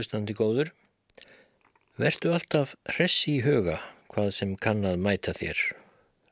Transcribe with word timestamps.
hlustandi 0.00 0.34
góður. 0.36 0.72
Vertu 2.00 2.32
alltaf 2.32 2.74
hressi 2.88 3.36
í 3.36 3.44
huga 3.44 3.76
hvað 4.10 4.30
sem 4.34 4.56
kann 4.56 4.82
að 4.88 5.02
mæta 5.04 5.34
þér. 5.36 5.58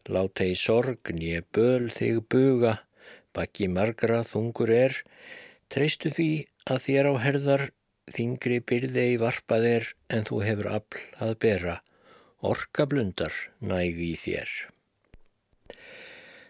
Láta 0.08 0.46
í 0.48 0.54
sorg, 0.56 1.12
nýja 1.12 1.44
böl 1.52 1.90
þig 1.92 2.22
buga, 2.32 2.78
bakki 3.36 3.68
margra 3.68 4.22
þungur 4.24 4.72
er, 4.72 4.96
treystu 5.68 6.10
því 6.16 6.30
að 6.64 6.80
þér 6.86 7.10
á 7.12 7.14
herðar 7.20 7.64
þingri 8.16 8.62
byrði 8.64 9.04
í 9.12 9.20
varpað 9.20 9.68
er 9.68 9.90
en 10.08 10.24
þú 10.24 10.40
hefur 10.46 10.70
afl 10.78 11.04
að 11.26 11.34
bera, 11.44 11.76
orka 12.40 12.88
blundar 12.88 13.36
næg 13.60 14.00
í 14.00 14.14
þér. 14.16 14.48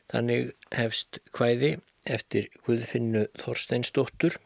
Þannig 0.09 0.53
hefst 0.73 1.19
hvæði 1.35 1.75
eftir 2.09 2.47
Guðfinnu 2.65 3.27
Þorsteinsdóttur, 3.43 4.39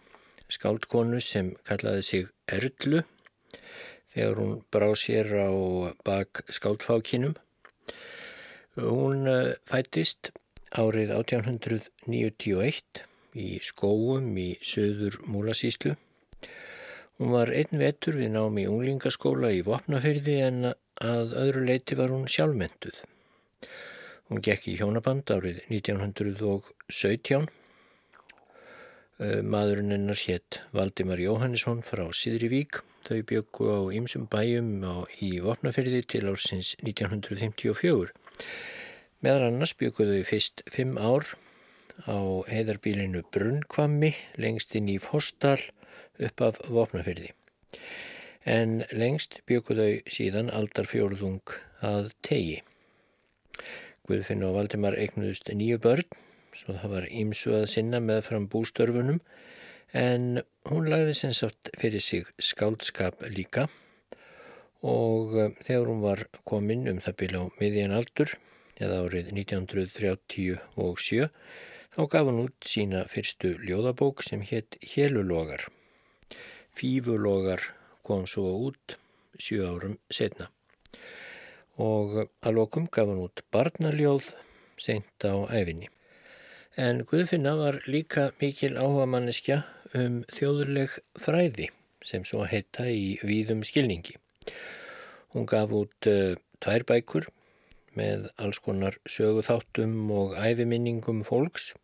skáldkonu 0.62 1.18
sem 1.18 1.48
kallaði 1.66 2.02
sig 2.06 2.26
Erlu, 2.46 3.00
þegar 4.14 4.36
hún 4.38 4.52
brá 4.70 4.92
sér 4.94 5.26
á 5.34 5.50
bak 6.06 6.44
skáldfákinum. 6.54 7.34
Hún 8.78 9.26
eh, 9.26 9.56
fættist 9.66 10.30
árið 10.70 11.10
1891 11.16 13.02
í 13.34 13.48
skóum 13.58 14.28
í 14.38 14.54
söður 14.62 15.18
Múlasíslu. 15.26 15.96
Hún 17.18 17.34
var 17.34 17.50
einn 17.50 17.82
vetur 17.82 18.20
við 18.20 18.30
námi 18.36 18.68
unglingaskóla 18.70 19.50
í 19.56 19.64
Vopnafyrði 19.66 20.36
en 20.46 20.68
að 20.70 21.34
öðru 21.42 21.64
leiti 21.66 21.98
var 21.98 22.14
hún 22.14 22.30
sjálfmentuð. 22.30 23.02
Hún 24.30 24.46
gekk 24.46 24.70
í 24.70 24.78
hjónaband 24.78 25.26
árið 25.34 25.58
1917. 25.74 27.50
Maðurinn 29.22 29.94
hennar 29.94 30.18
hétt 30.18 30.56
Valdimar 30.74 31.20
Jóhannesson 31.22 31.84
frá 31.86 32.08
Sidrivík. 32.10 32.80
Þau 33.06 33.20
byggu 33.30 33.66
á 33.70 33.80
ýmsum 33.94 34.24
bæjum 34.26 34.82
í 35.22 35.28
Vopnafyrði 35.44 36.00
til 36.10 36.24
ársins 36.26 36.72
1954. 36.82 38.10
Meðal 39.22 39.44
annars 39.46 39.74
bygguðu 39.78 40.16
þau 40.16 40.26
fyrst 40.26 40.64
fimm 40.74 40.98
ár 40.98 41.28
á 42.02 42.18
heiðarbílinu 42.50 43.22
Brunnkvammi 43.30 44.10
lengst 44.42 44.74
inn 44.74 44.90
í 44.90 44.98
Fostal 44.98 45.60
upp 46.18 46.42
af 46.42 46.58
Vopnafyrði. 46.66 47.30
En 48.42 48.82
lengst 48.90 49.38
bygguðu 49.46 49.86
þau 49.86 50.12
síðan 50.18 50.50
aldarfjórðung 50.50 51.54
að 51.78 52.10
tegi. 52.26 52.58
Guðfinn 54.10 54.42
og 54.42 54.58
Valdimar 54.58 54.98
eignuðust 54.98 55.46
nýju 55.54 55.78
börn, 55.86 56.10
svo 56.56 56.76
það 56.78 56.94
var 56.96 57.08
ímsu 57.08 57.54
að 57.56 57.68
sinna 57.72 58.00
með 58.02 58.22
fram 58.28 58.48
bústörfunum, 58.52 59.20
en 59.92 60.42
hún 60.70 60.88
lagði 60.88 61.16
sem 61.18 61.34
sagt 61.36 61.70
fyrir 61.80 62.04
sig 62.04 62.30
skáldskap 62.40 63.24
líka 63.28 63.66
og 64.82 65.36
eh, 65.38 65.52
þegar 65.66 65.90
hún 65.90 66.00
var 66.02 66.24
komin 66.48 66.88
um 66.90 67.02
það 67.04 67.18
byrja 67.20 67.42
á 67.42 67.46
miðjan 67.60 67.94
aldur, 67.98 68.32
eða 68.82 69.02
árið 69.04 69.30
1937, 69.34 71.28
þá 71.92 72.00
gaf 72.14 72.30
hún 72.30 72.42
út 72.46 72.72
sína 72.72 73.04
fyrstu 73.10 73.54
ljóðabók 73.62 74.24
sem 74.26 74.42
hétt 74.48 74.80
Hélulogar. 74.94 75.68
Fífulogar 76.74 77.68
kom 78.02 78.24
svo 78.26 78.56
út 78.66 78.96
sjö 79.38 79.68
árum 79.68 79.98
setna 80.10 80.48
og 81.80 82.28
að 82.44 82.54
lokum 82.56 82.86
gaf 82.92 83.08
hann 83.08 83.22
út 83.24 83.42
barnaljóð 83.54 84.32
seint 84.80 85.24
á 85.24 85.34
æfinni. 85.48 85.88
En 86.72 87.02
Guðfinna 87.04 87.52
var 87.58 87.82
líka 87.84 88.30
mikil 88.40 88.78
áhuga 88.80 89.04
manneskja 89.04 89.58
um 89.92 90.22
þjóðurleg 90.32 90.94
fræði 91.20 91.66
sem 92.00 92.24
svo 92.24 92.46
heita 92.48 92.86
í 92.88 93.18
víðum 93.20 93.60
skilningi. 93.60 94.16
Hún 95.36 95.44
gaf 95.44 95.74
út 95.76 96.08
uh, 96.08 96.32
tvær 96.64 96.86
bækur 96.88 97.28
með 97.92 98.30
alls 98.40 98.62
konar 98.64 98.96
söguþáttum 99.04 100.08
og 100.16 100.32
æfiminningum 100.40 101.20
fólks 101.28 101.74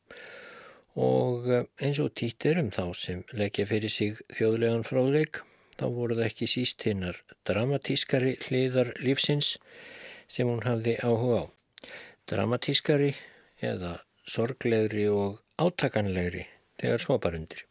og 0.97 1.45
uh, 1.53 1.69
eins 1.85 2.01
og 2.01 2.17
títir 2.17 2.57
um 2.57 2.73
þá 2.73 2.89
sem 2.97 3.23
leggja 3.37 3.69
fyrir 3.69 3.93
sig 3.93 4.17
þjóðlegan 4.41 4.89
fráðleik 4.89 5.45
þá 5.77 5.87
voru 5.93 6.17
það 6.17 6.31
ekki 6.31 6.49
síst 6.49 6.89
hinnar 6.89 7.21
dramatískari 7.45 8.39
hliðar 8.49 8.97
lífsins 9.05 9.59
sem 10.33 10.49
hún 10.49 10.65
hafði 10.65 10.97
áhuga 11.05 11.45
á. 11.45 11.47
Dramatískari 12.25 13.13
eða 13.61 13.99
sorglegri 14.29 15.09
og 15.11 15.41
átakanlegri 15.59 16.45
þegar 16.81 17.03
svoparundir. 17.05 17.65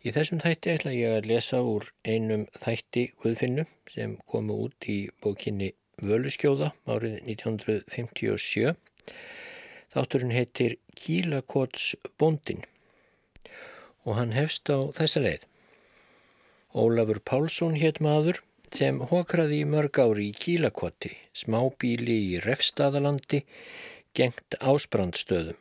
Í 0.00 0.14
þessum 0.16 0.40
þætti 0.40 0.72
ætla 0.72 0.94
ég 0.96 1.18
að 1.18 1.28
lesa 1.28 1.60
úr 1.66 1.90
einum 2.08 2.46
þætti 2.62 3.10
Guðfinnu 3.20 3.66
sem 3.90 4.16
komu 4.30 4.56
út 4.64 4.88
í 4.88 5.02
bókinni 5.20 5.74
Völuskjóða 6.00 6.70
árið 6.88 7.18
1957. 7.34 8.72
Þátturinn 9.92 10.32
heitir 10.32 10.78
Kílakots 10.96 11.92
bóndin 12.16 12.64
og 14.06 14.16
hann 14.16 14.32
hefst 14.32 14.70
á 14.72 14.80
þessa 14.96 15.20
leið. 15.26 15.44
Ólafur 16.72 17.20
Pálsson 17.26 17.76
hétt 17.76 18.00
maður 18.00 18.40
sem 18.72 19.00
hokraði 19.10 19.60
í 19.64 19.68
mörg 19.68 19.98
ári 20.00 20.30
í 20.30 20.36
Kílakoti, 20.36 21.10
smábíli 21.34 22.16
í 22.30 22.38
Refstaðalandi, 22.44 23.42
gengt 24.16 24.56
ásbrandstöðum. 24.62 25.58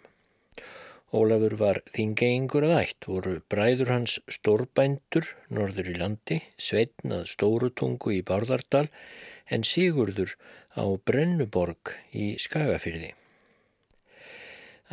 Ólafur 1.10 1.56
var 1.58 1.80
þingeingur 1.90 2.68
að 2.68 2.76
ætt, 2.84 3.06
voru 3.10 3.40
bræður 3.50 3.90
hans 3.96 4.20
stórbændur 4.30 5.32
norður 5.50 5.90
í 5.90 5.96
landi, 5.98 6.38
sveitnað 6.62 7.24
stórutungu 7.32 8.14
í 8.14 8.20
Bárðardal 8.22 8.86
en 9.50 9.66
Sigurður 9.66 10.36
á 10.78 10.86
Brennuborg 11.10 11.96
í 12.14 12.36
Skagafyrði. 12.38 13.16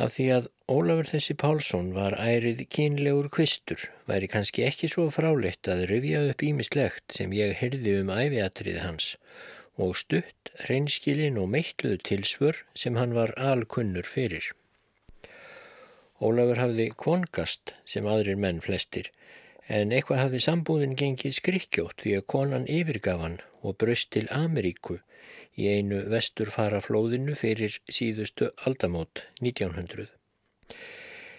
Af 0.01 0.17
því 0.17 0.27
að 0.33 0.49
Ólafur 0.73 1.07
þessi 1.13 1.37
Pálsson 1.37 1.93
var 1.93 2.17
ærið 2.17 2.65
kynlegur 2.73 3.29
kvistur, 3.33 3.85
væri 4.09 4.27
kannski 4.29 4.65
ekki 4.65 4.89
svo 4.89 5.07
fráleitt 5.13 5.69
að 5.69 5.85
rifja 5.93 6.25
upp 6.31 6.43
ímislegt 6.43 7.13
sem 7.17 7.33
ég 7.37 7.57
hyrði 7.61 7.99
um 8.01 8.11
æfiatrið 8.13 8.81
hans 8.81 9.13
og 9.77 9.93
stutt, 10.01 10.51
reynskilin 10.65 11.37
og 11.37 11.51
meittluðu 11.53 12.01
tilsvör 12.09 12.65
sem 12.73 12.97
hann 12.97 13.13
var 13.13 13.37
alkunnur 13.37 14.09
fyrir. 14.09 14.49
Ólafur 16.17 16.57
hafði 16.57 16.87
kvongast 16.97 17.75
sem 17.85 18.07
aðrir 18.09 18.39
menn 18.41 18.61
flestir, 18.63 19.11
en 19.67 19.91
eitthvað 19.93 20.23
hafði 20.23 20.39
sambúðin 20.41 20.95
gengið 20.97 21.35
skrikkjótt 21.37 22.01
því 22.01 22.15
að 22.17 22.27
konan 22.33 22.65
yfirgaf 22.65 23.21
hann 23.21 23.37
og 23.61 23.77
bröst 23.83 24.09
til 24.15 24.25
Ameríku 24.33 24.97
í 25.57 25.67
einu 25.69 26.03
vesturfaraflóðinu 26.09 27.35
fyrir 27.37 27.77
síðustu 27.85 28.49
aldamót 28.65 29.27
1900. 29.41 30.07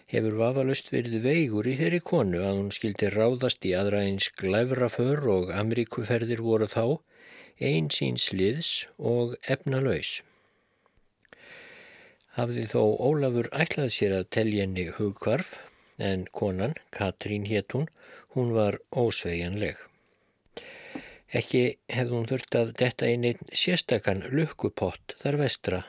Hefur 0.08 0.38
vafalust 0.38 0.92
verið 0.94 1.26
veigur 1.26 1.66
í 1.68 1.74
þeirri 1.80 2.00
konu 2.00 2.40
að 2.46 2.60
hún 2.60 2.70
skildi 2.72 3.10
ráðast 3.12 3.66
í 3.68 3.74
aðra 3.76 4.06
eins 4.06 4.30
glæfraför 4.40 5.26
og 5.34 5.52
Ameríkuferðir 5.52 6.40
voru 6.46 6.70
þá, 6.70 7.02
einsýns 7.58 8.30
liðs 8.32 8.72
og 8.96 9.34
efnalaus. 9.42 10.20
Hafði 12.38 12.68
þó 12.70 12.82
Ólafur 13.02 13.48
ætlað 13.50 13.88
sér 13.90 14.12
að 14.20 14.28
telja 14.36 14.62
henni 14.62 14.84
hugkvarf 14.94 15.56
en 15.98 16.20
konan, 16.30 16.76
Katrín 16.94 17.48
héttún, 17.50 17.88
hún 18.36 18.52
var 18.54 18.78
ósveigjanleg. 18.94 19.80
Ekki 21.34 21.62
hefði 21.90 22.14
hún 22.14 22.28
þurft 22.30 22.58
að 22.60 22.70
detta 22.78 23.08
inn 23.10 23.26
einn 23.26 23.50
sérstakann 23.62 24.22
lukkupott 24.30 25.16
þar 25.24 25.38
vestra 25.40 25.80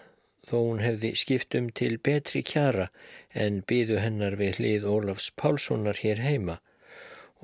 þó 0.49 0.55
hún 0.57 0.81
hefði 0.81 1.13
skiptum 1.21 1.69
til 1.81 1.99
betri 2.09 2.41
kjara 2.41 2.89
en 3.45 3.61
byðu 3.69 4.01
hennar 4.01 4.39
við 4.41 4.57
hlið 4.57 4.89
Ólafs 4.89 5.29
Pálssonar 5.37 6.01
hér 6.01 6.23
heima 6.25 6.57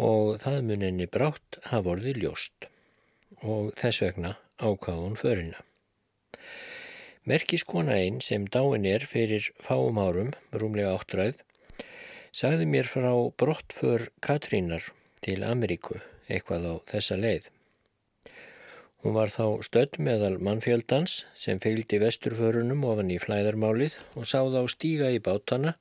og 0.01 0.41
það 0.41 0.59
mun 0.71 0.87
henni 0.89 1.05
brátt 1.05 1.61
hafa 1.69 1.93
orðið 1.93 2.23
ljóst 2.25 2.69
og 3.45 3.71
þess 3.77 4.01
vegna 4.01 4.35
ákvað 4.57 5.01
hún 5.05 5.17
förina. 5.21 5.61
Merkiskona 7.25 7.95
einn 7.98 8.19
sem 8.22 8.44
dáin 8.54 8.83
er 8.86 9.07
fyrir 9.10 9.48
fáum 9.57 9.98
árum, 9.98 10.27
rúmlega 10.54 10.92
áttræð, 10.94 11.39
sagði 12.30 12.68
mér 12.69 12.86
frá 12.86 13.10
brottför 13.42 14.12
Katrínar 14.22 14.86
til 15.25 15.42
Ameríku 15.42 15.98
eitthvað 16.30 16.68
á 16.69 16.74
þessa 16.92 17.18
leið. 17.18 17.48
Hún 19.01 19.18
var 19.18 19.33
þá 19.33 19.66
stödd 19.66 19.98
meðal 20.01 20.38
mannfjöldans 20.42 21.24
sem 21.38 21.57
fylgdi 21.62 21.98
vesturförunum 22.01 22.86
ofan 22.89 23.10
í 23.13 23.18
flæðarmálið 23.22 23.98
og 24.13 24.30
sáð 24.30 24.62
á 24.62 24.63
stíga 24.69 25.10
í 25.13 25.18
bátana 25.18 25.75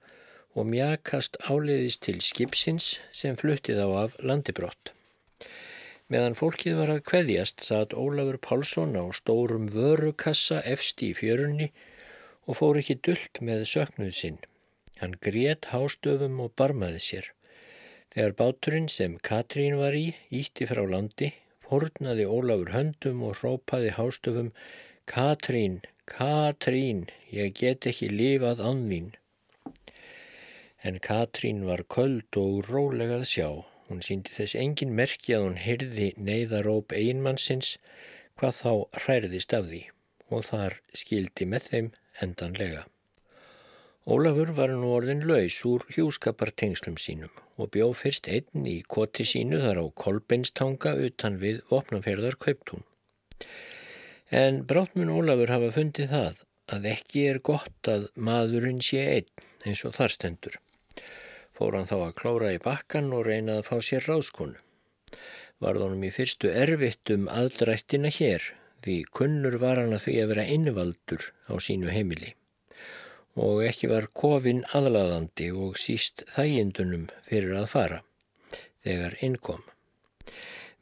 og 0.57 0.69
mjakast 0.73 1.37
áleiðist 1.45 2.07
til 2.09 2.21
skipsins 2.25 2.95
sem 3.13 3.37
fluttið 3.37 3.85
á 3.85 3.89
af 4.07 4.17
landibrott. 4.25 4.93
Meðan 6.13 6.35
fólkið 6.37 6.75
var 6.77 6.91
að 6.93 7.05
kveðjast 7.09 7.63
satt 7.65 7.95
Ólafur 7.97 8.37
Pálsson 8.47 8.93
á 8.93 9.09
stórum 9.17 9.71
vörukassa 9.73 10.59
efst 10.69 11.01
í 11.07 11.15
fjörunni 11.17 11.71
og 12.45 12.59
fór 12.59 12.81
ekki 12.81 12.99
dullt 13.09 13.41
með 13.41 13.65
söknuð 13.71 14.13
sinn. 14.19 14.37
Hann 15.01 15.17
grét 15.25 15.71
hástöfum 15.73 16.37
og 16.45 16.53
barmaði 16.61 17.01
sér. 17.07 17.31
Þegar 18.13 18.37
báturinn 18.43 18.91
sem 18.93 19.17
Katrín 19.31 19.79
var 19.81 19.97
í 19.97 20.13
ítti 20.29 20.69
frá 20.69 20.85
landi, 20.85 21.33
fornaði 21.65 22.29
Ólafur 22.29 22.75
höndum 22.77 23.25
og 23.25 23.41
rópaði 23.41 23.97
hástöfum 23.97 24.53
Katrín, 25.09 25.81
Katrín, 26.05 27.07
ég 27.33 27.57
get 27.57 27.89
ekki 27.89 28.13
lifað 28.13 28.61
án 28.61 28.89
þín. 28.93 29.13
En 30.85 31.01
Katrín 31.01 31.65
var 31.65 31.89
köld 31.89 32.37
og 32.37 32.69
rólegað 32.69 33.25
sjá. 33.33 33.49
Hún 33.89 34.01
síndi 34.05 34.33
þess 34.33 34.57
engin 34.57 34.95
merki 34.97 35.35
að 35.37 35.49
hún 35.49 35.61
hyrði 35.61 36.13
neyðaróp 36.17 36.95
einmannsins 36.97 37.77
hvað 38.41 38.59
þá 38.63 38.73
hræriðist 39.05 39.55
af 39.57 39.69
því 39.69 39.83
og 40.33 40.49
þar 40.49 40.81
skildi 40.97 41.47
með 41.49 41.71
þeim 41.71 41.91
endanlega. 42.25 42.85
Ólafur 44.05 44.51
var 44.57 44.73
nú 44.73 44.91
orðin 44.93 45.23
laus 45.29 45.57
úr 45.69 45.85
hjúskapartengslum 45.95 46.97
sínum 47.01 47.33
og 47.57 47.71
bjó 47.77 47.87
fyrst 47.97 48.29
einn 48.29 48.67
í 48.69 48.81
koti 48.95 49.25
sínu 49.29 49.63
þar 49.63 49.81
á 49.81 49.87
Kolbeinstanga 50.03 50.93
utan 51.07 51.39
við 51.41 51.63
vopnaferðar 51.71 52.37
Kauptún. 52.41 52.85
En 54.29 54.65
bráttmun 54.69 55.13
Ólafur 55.15 55.53
hafa 55.55 55.73
fundið 55.77 56.13
það 56.13 56.45
að 56.75 56.91
ekki 56.93 57.25
er 57.31 57.41
gott 57.45 57.91
að 57.95 58.11
maðurinn 58.17 58.85
sé 58.85 59.05
einn 59.17 59.49
eins 59.65 59.85
og 59.89 59.97
þar 59.97 60.17
stendur. 60.17 60.61
Fór 61.55 61.79
hann 61.79 61.91
þá 61.91 61.97
að 62.01 62.17
klóra 62.21 62.53
í 62.55 62.61
bakkan 62.63 63.13
og 63.15 63.27
reyna 63.29 63.61
að 63.61 63.69
fá 63.71 63.77
sér 63.89 64.07
ráðskonu. 64.09 64.59
Varð 65.63 65.87
honum 65.87 66.07
í 66.07 66.13
fyrstu 66.15 66.51
erfitt 66.51 67.11
um 67.15 67.29
aðdrættina 67.31 68.11
hér 68.15 68.51
því 68.85 68.97
kunnur 69.17 69.59
var 69.63 69.81
hann 69.81 69.95
að 69.97 70.09
því 70.09 70.17
að 70.23 70.33
vera 70.33 70.49
innvaldur 70.57 71.29
á 71.49 71.55
sínu 71.63 71.93
heimili 71.95 72.35
og 73.35 73.65
ekki 73.67 73.89
var 73.91 74.07
kofin 74.15 74.63
aðlaðandi 74.79 75.49
og 75.59 75.79
síst 75.81 76.23
þægindunum 76.35 77.09
fyrir 77.27 77.57
að 77.59 77.71
fara, 77.73 78.01
þegar 78.87 79.17
innkom. 79.27 79.65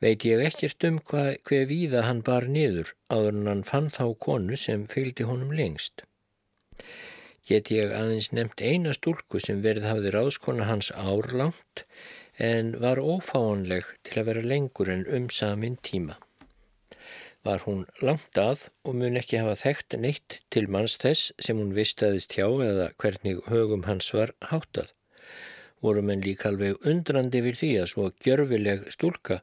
Veit 0.02 0.26
ég 0.26 0.42
ekkert 0.44 0.84
um 0.88 0.98
hvað 1.08 1.30
hver 1.48 1.68
víða 1.70 2.02
hann 2.08 2.20
bar 2.26 2.48
niður 2.50 2.92
áður 3.08 3.38
en 3.38 3.50
hann 3.52 3.64
fann 3.68 3.88
þá 3.94 4.04
konu 4.26 4.58
sem 4.58 4.84
fylgdi 4.90 5.24
honum 5.28 5.54
lengst. 5.56 6.04
Get 7.48 7.70
ég 7.74 7.90
aðeins 7.90 8.30
nefnt 8.32 8.62
eina 8.62 8.92
stúlku 8.94 9.40
sem 9.42 9.62
verið 9.64 9.88
hafði 9.90 10.12
ráðskona 10.14 10.68
hans 10.70 10.92
árlangt 10.94 11.86
en 12.38 12.76
var 12.82 13.02
ófáanleg 13.02 13.88
til 14.06 14.20
að 14.20 14.28
vera 14.30 14.50
lengur 14.54 14.92
en 14.92 15.08
um 15.10 15.30
samin 15.30 15.80
tíma 15.82 16.20
var 17.46 17.62
hún 17.66 17.84
langt 18.06 18.38
að 18.38 18.68
og 18.86 18.96
mun 18.98 19.18
ekki 19.18 19.40
hafa 19.40 19.58
þekkt 19.58 19.96
neitt 19.98 20.38
til 20.54 20.68
manns 20.70 20.94
þess 21.02 21.32
sem 21.42 21.58
hún 21.58 21.74
vistaðist 21.74 22.36
hjá 22.38 22.46
eða 22.46 22.90
hvernig 23.02 23.42
högum 23.50 23.86
hans 23.88 24.12
var 24.14 24.34
háttað. 24.50 24.92
Voru 25.82 26.04
menn 26.06 26.22
líka 26.22 26.52
alveg 26.52 26.78
undrandi 26.86 27.42
við 27.42 27.58
því 27.60 27.72
að 27.82 27.88
svo 27.92 28.10
gjörfileg 28.24 28.86
stúlka 28.94 29.40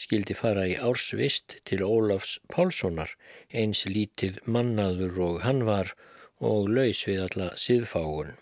skildi 0.00 0.36
fara 0.36 0.64
í 0.68 0.76
ársvist 0.80 1.58
til 1.68 1.82
Ólafs 1.84 2.38
Pálssonar, 2.52 3.12
eins 3.52 3.84
lítið 3.88 4.40
mannaður 4.44 5.20
og 5.28 5.38
hann 5.44 5.64
var 5.68 5.92
og 6.40 6.68
laus 6.68 7.02
við 7.08 7.22
alla 7.26 7.52
siðfágun. 7.60 8.34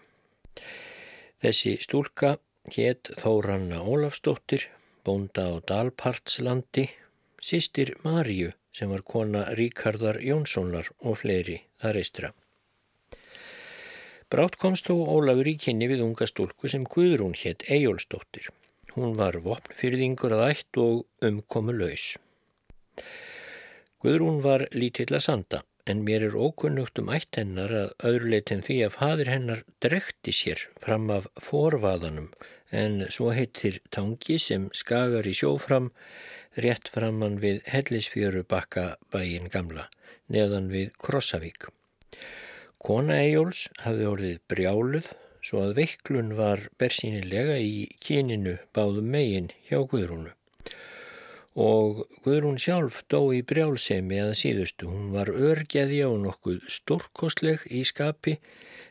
Þessi 1.45 1.77
stúlka 1.83 2.37
hétt 2.73 3.11
Þóranna 3.21 3.83
Ólafsdóttir, 3.85 4.69
bónda 5.05 5.51
á 5.53 5.55
Dalpartslandi, 5.69 6.89
sýstir 7.43 7.95
Marju 8.03 8.55
sem 8.75 8.91
var 8.91 9.05
kona 9.07 9.45
Ríkardar 9.55 10.19
Jónssonar 10.25 10.89
og 11.05 11.21
fleiri 11.21 11.61
þar 11.83 12.01
eistra. 12.01 12.31
Brátt 14.33 14.57
komst 14.59 14.89
þó 14.89 14.97
Ólafur 15.15 15.47
í 15.47 15.55
kynni 15.61 15.87
við 15.91 16.03
unga 16.03 16.27
stúlku 16.27 16.71
sem 16.73 16.87
Guðrún 16.89 17.37
hétt 17.39 17.67
Ejólsdóttir. 17.71 18.49
Hún 18.97 19.15
var 19.19 19.37
vopnfyrðingur 19.45 20.35
að 20.35 20.49
ætt 20.49 20.81
og 20.81 21.05
umkomu 21.23 21.75
laus. 21.77 22.15
Guðrún 24.03 24.41
var 24.43 24.67
lítill 24.73 25.13
að 25.13 25.25
sanda 25.29 25.63
en 25.87 26.05
mér 26.07 26.25
er 26.29 26.37
ókunnugt 26.37 26.99
um 27.01 27.11
ætt 27.13 27.37
hennar 27.41 27.73
að 27.77 27.91
öðruleitin 28.11 28.63
því 28.65 28.77
að 28.87 28.95
fadir 28.99 29.31
hennar 29.33 29.65
drekti 29.85 30.33
sér 30.33 30.63
fram 30.81 31.11
af 31.13 31.29
forvaðanum 31.49 32.31
en 32.75 33.03
svo 33.15 33.33
heitir 33.37 33.81
tangi 33.95 34.39
sem 34.41 34.71
skagar 34.73 35.29
í 35.29 35.35
sjófram 35.37 35.91
rétt 36.65 36.89
framann 36.95 37.41
við 37.43 37.61
Hellisfjöru 37.69 38.45
bakka 38.49 38.95
bæin 39.13 39.51
gamla, 39.53 39.89
neðan 40.31 40.71
við 40.73 40.95
Krossavík. 41.03 41.69
Kona 42.85 43.19
Eyjóls 43.25 43.67
hafði 43.85 44.09
orðið 44.11 44.41
brjáluð 44.53 45.11
svo 45.45 45.61
að 45.67 45.77
veiklun 45.81 46.33
var 46.39 46.69
bersýnilega 46.81 47.59
í 47.61 47.89
kyninu 48.01 48.57
báðum 48.77 49.11
megin 49.13 49.51
hjá 49.69 49.83
Guðrúnu. 49.91 50.33
Og 51.55 52.05
Guðrún 52.25 52.59
sjálf 52.59 53.05
dó 53.07 53.31
í 53.31 53.45
brjálsemi 53.47 54.19
að 54.19 54.33
síðustu. 54.41 54.89
Hún 54.91 55.13
var 55.15 55.31
örgjaði 55.31 56.01
á 56.03 56.11
nokkuð 56.11 56.65
stórkostleg 56.67 57.63
í 57.71 57.85
skapi 57.87 58.41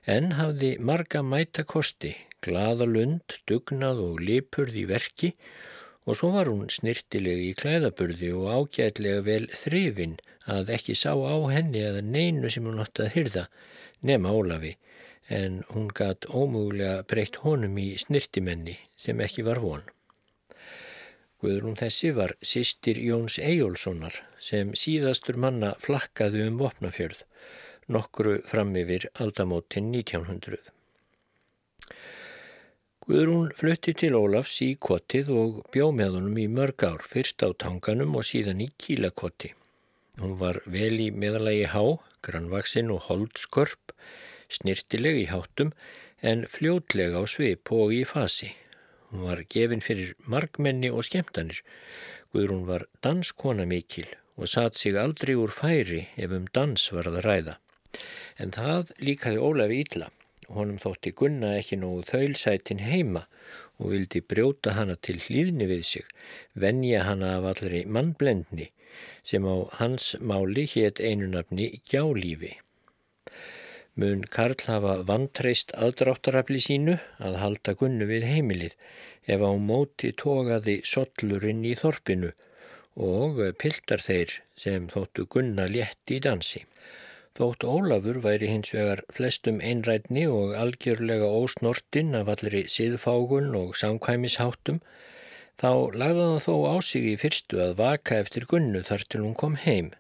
en 0.08 0.36
hafði 0.40 0.78
marga 0.80 1.22
mætakosti, 1.24 2.14
glaða 2.44 2.88
lund, 2.88 3.36
dugnað 3.48 4.00
og 4.04 4.24
lipurð 4.24 4.80
í 4.80 4.86
verki 4.88 5.34
og 6.08 6.18
svo 6.20 6.32
var 6.36 6.52
hún 6.52 6.72
snirtileg 6.72 7.40
í 7.44 7.52
klæðaburði 7.60 8.32
og 8.36 8.48
ágætlega 8.52 9.24
vel 9.28 9.46
þrifin 9.56 10.18
að 10.52 10.74
ekki 10.76 10.96
sá 11.00 11.14
á 11.16 11.36
henni 11.52 11.84
að 11.88 12.02
neinu 12.04 12.52
sem 12.52 12.68
hún 12.68 12.82
átti 12.84 13.06
að 13.06 13.16
hyrða 13.18 13.46
nema 14.04 14.32
Ólafi 14.36 14.76
en 15.32 15.62
hún 15.72 15.88
gatt 15.96 16.28
ómúlega 16.28 17.04
breytt 17.08 17.40
honum 17.44 17.78
í 17.80 17.94
snirtimenni 18.00 18.76
sem 19.00 19.20
ekki 19.24 19.48
var 19.48 19.64
von. 19.64 19.86
Guðrún 21.44 21.76
þessi 21.76 22.14
var 22.16 22.38
sýstir 22.40 23.02
Jóns 23.04 23.36
Ejjólfssonar 23.36 24.16
sem 24.40 24.70
síðastur 24.80 25.36
manna 25.36 25.74
flakkaði 25.84 26.46
um 26.48 26.62
vopnafjörð 26.62 27.26
nokkru 27.92 28.38
fram 28.48 28.72
yfir 28.80 29.10
aldamótin 29.20 29.90
1900. 29.92 30.62
Guðrún 33.04 33.52
flutti 33.58 33.92
til 34.00 34.14
Ólafs 34.16 34.62
í 34.64 34.70
kottið 34.80 35.34
og 35.36 35.60
bjó 35.76 35.90
með 35.92 36.16
honum 36.18 36.40
í 36.40 36.48
mörg 36.48 36.86
ár, 36.88 37.04
fyrst 37.04 37.44
á 37.44 37.52
tanganum 37.52 38.16
og 38.16 38.24
síðan 38.30 38.64
í 38.64 38.70
kílakotti. 38.80 39.52
Hún 40.22 40.38
var 40.40 40.62
vel 40.64 40.96
í 41.04 41.10
meðalagi 41.12 41.68
há, 41.74 42.00
grannvaksinn 42.24 42.94
og 42.96 43.10
holdskörp, 43.10 43.92
snirtileg 44.48 45.26
í 45.26 45.30
háttum 45.34 45.76
en 46.24 46.48
fljótlega 46.48 47.20
á 47.20 47.28
svip 47.28 47.74
og 47.76 47.92
í 47.92 48.06
fasi. 48.08 48.54
Hún 49.14 49.28
var 49.30 49.44
gefin 49.46 49.84
fyrir 49.86 50.16
markmenni 50.26 50.90
og 50.90 51.06
skemtanir. 51.06 51.60
Guðrún 52.34 52.64
var 52.66 52.88
danskona 53.06 53.68
mikil 53.70 54.08
og 54.42 54.50
satt 54.50 54.80
sig 54.80 54.98
aldrei 54.98 55.36
úr 55.38 55.54
færi 55.54 56.08
ef 56.18 56.34
um 56.34 56.48
dans 56.58 56.88
var 56.96 57.06
að 57.12 57.20
ræða. 57.28 57.54
En 58.42 58.50
það 58.56 58.90
líkaði 58.98 59.44
Ólafi 59.50 59.78
ítla. 59.84 60.08
Honum 60.50 60.82
þótti 60.82 61.14
Gunna 61.14 61.54
ekki 61.60 61.78
nógu 61.78 62.08
þaulsætin 62.10 62.82
heima 62.88 63.28
og 63.78 63.94
vildi 63.94 64.24
brjóta 64.26 64.74
hana 64.74 64.98
til 64.98 65.22
hlýðni 65.22 65.70
við 65.70 65.86
sig, 65.92 66.10
venja 66.58 67.06
hana 67.06 67.36
af 67.38 67.52
allri 67.54 67.86
mannblendni 67.86 68.72
sem 69.22 69.46
á 69.46 69.56
hans 69.78 70.16
máli 70.22 70.66
hétt 70.74 71.06
einunafni 71.06 71.70
gjálífi. 71.86 72.58
Mun 74.02 74.24
Karl 74.26 74.58
hafa 74.66 74.94
vantreist 75.06 75.72
aðdráttarafli 75.78 76.58
sínu 76.66 76.96
að 77.22 77.36
halda 77.42 77.76
Gunnu 77.78 78.08
við 78.10 78.24
heimilið 78.26 78.74
ef 79.36 79.44
á 79.46 79.52
móti 79.68 80.10
tógaði 80.18 80.80
sollurinn 80.92 81.62
í 81.70 81.76
þorpinu 81.78 82.32
og 83.10 83.38
piltar 83.62 84.02
þeir 84.02 84.34
sem 84.58 84.90
þóttu 84.90 85.28
Gunna 85.36 85.68
létt 85.70 86.10
í 86.10 86.18
dansi. 86.26 86.64
Þótt 87.38 87.68
Ólafur 87.70 88.18
væri 88.26 88.50
hins 88.50 88.74
vegar 88.74 89.06
flestum 89.14 89.62
einrætni 89.62 90.26
og 90.30 90.58
algjörlega 90.58 91.30
ósnortinn 91.30 92.14
af 92.18 92.34
allri 92.34 92.66
siðfágun 92.70 93.54
og 93.58 93.74
samkvæmisháttum, 93.78 94.82
þá 95.62 95.72
lagði 95.94 96.28
hann 96.32 96.46
þó 96.46 96.56
á 96.66 96.76
sig 96.82 97.14
í 97.14 97.18
fyrstu 97.22 97.62
að 97.62 97.78
vaka 97.82 98.22
eftir 98.26 98.50
gunnu 98.50 98.82
þar 98.90 99.06
til 99.10 99.22
hún 99.22 99.38
kom 99.38 99.58
heim. 99.66 99.94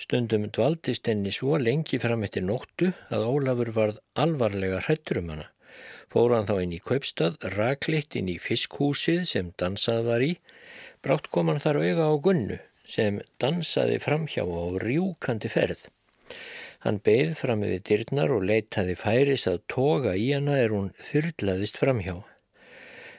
Stundum 0.00 0.46
dvaldist 0.48 1.08
henni 1.10 1.28
svo 1.34 1.58
lengi 1.60 1.98
fram 2.00 2.22
eftir 2.24 2.46
nóttu 2.46 2.86
að 3.12 3.26
Ólafur 3.28 3.70
varð 3.76 3.98
alvarlega 4.22 4.78
hrættur 4.86 5.20
um 5.20 5.28
hana. 5.34 5.50
Fór 6.10 6.32
hann 6.34 6.48
þá 6.48 6.54
inn 6.62 6.72
í 6.72 6.80
kaupstað, 6.80 7.36
raklitt 7.54 8.16
inn 8.16 8.30
í 8.32 8.38
fiskhúsið 8.40 9.26
sem 9.28 9.52
dansað 9.60 10.08
var 10.08 10.24
í, 10.24 10.30
brátt 11.04 11.28
kom 11.34 11.52
hann 11.52 11.60
þar 11.62 11.82
auða 11.84 12.08
á 12.08 12.14
gunnu 12.24 12.58
sem 12.88 13.20
dansaði 13.42 14.00
framhjá 14.02 14.42
á 14.48 14.64
rjúkandi 14.82 15.52
ferð. 15.52 15.84
Hann 16.80 17.02
beigð 17.04 17.36
fram 17.42 17.62
við 17.68 17.84
dyrnar 17.90 18.32
og 18.32 18.48
leitaði 18.48 18.96
færis 18.96 19.44
að 19.50 19.60
toga 19.68 20.16
í 20.16 20.30
hana 20.32 20.56
er 20.64 20.72
hún 20.72 20.90
þyrlaðist 21.10 21.76
framhjá. 21.76 22.16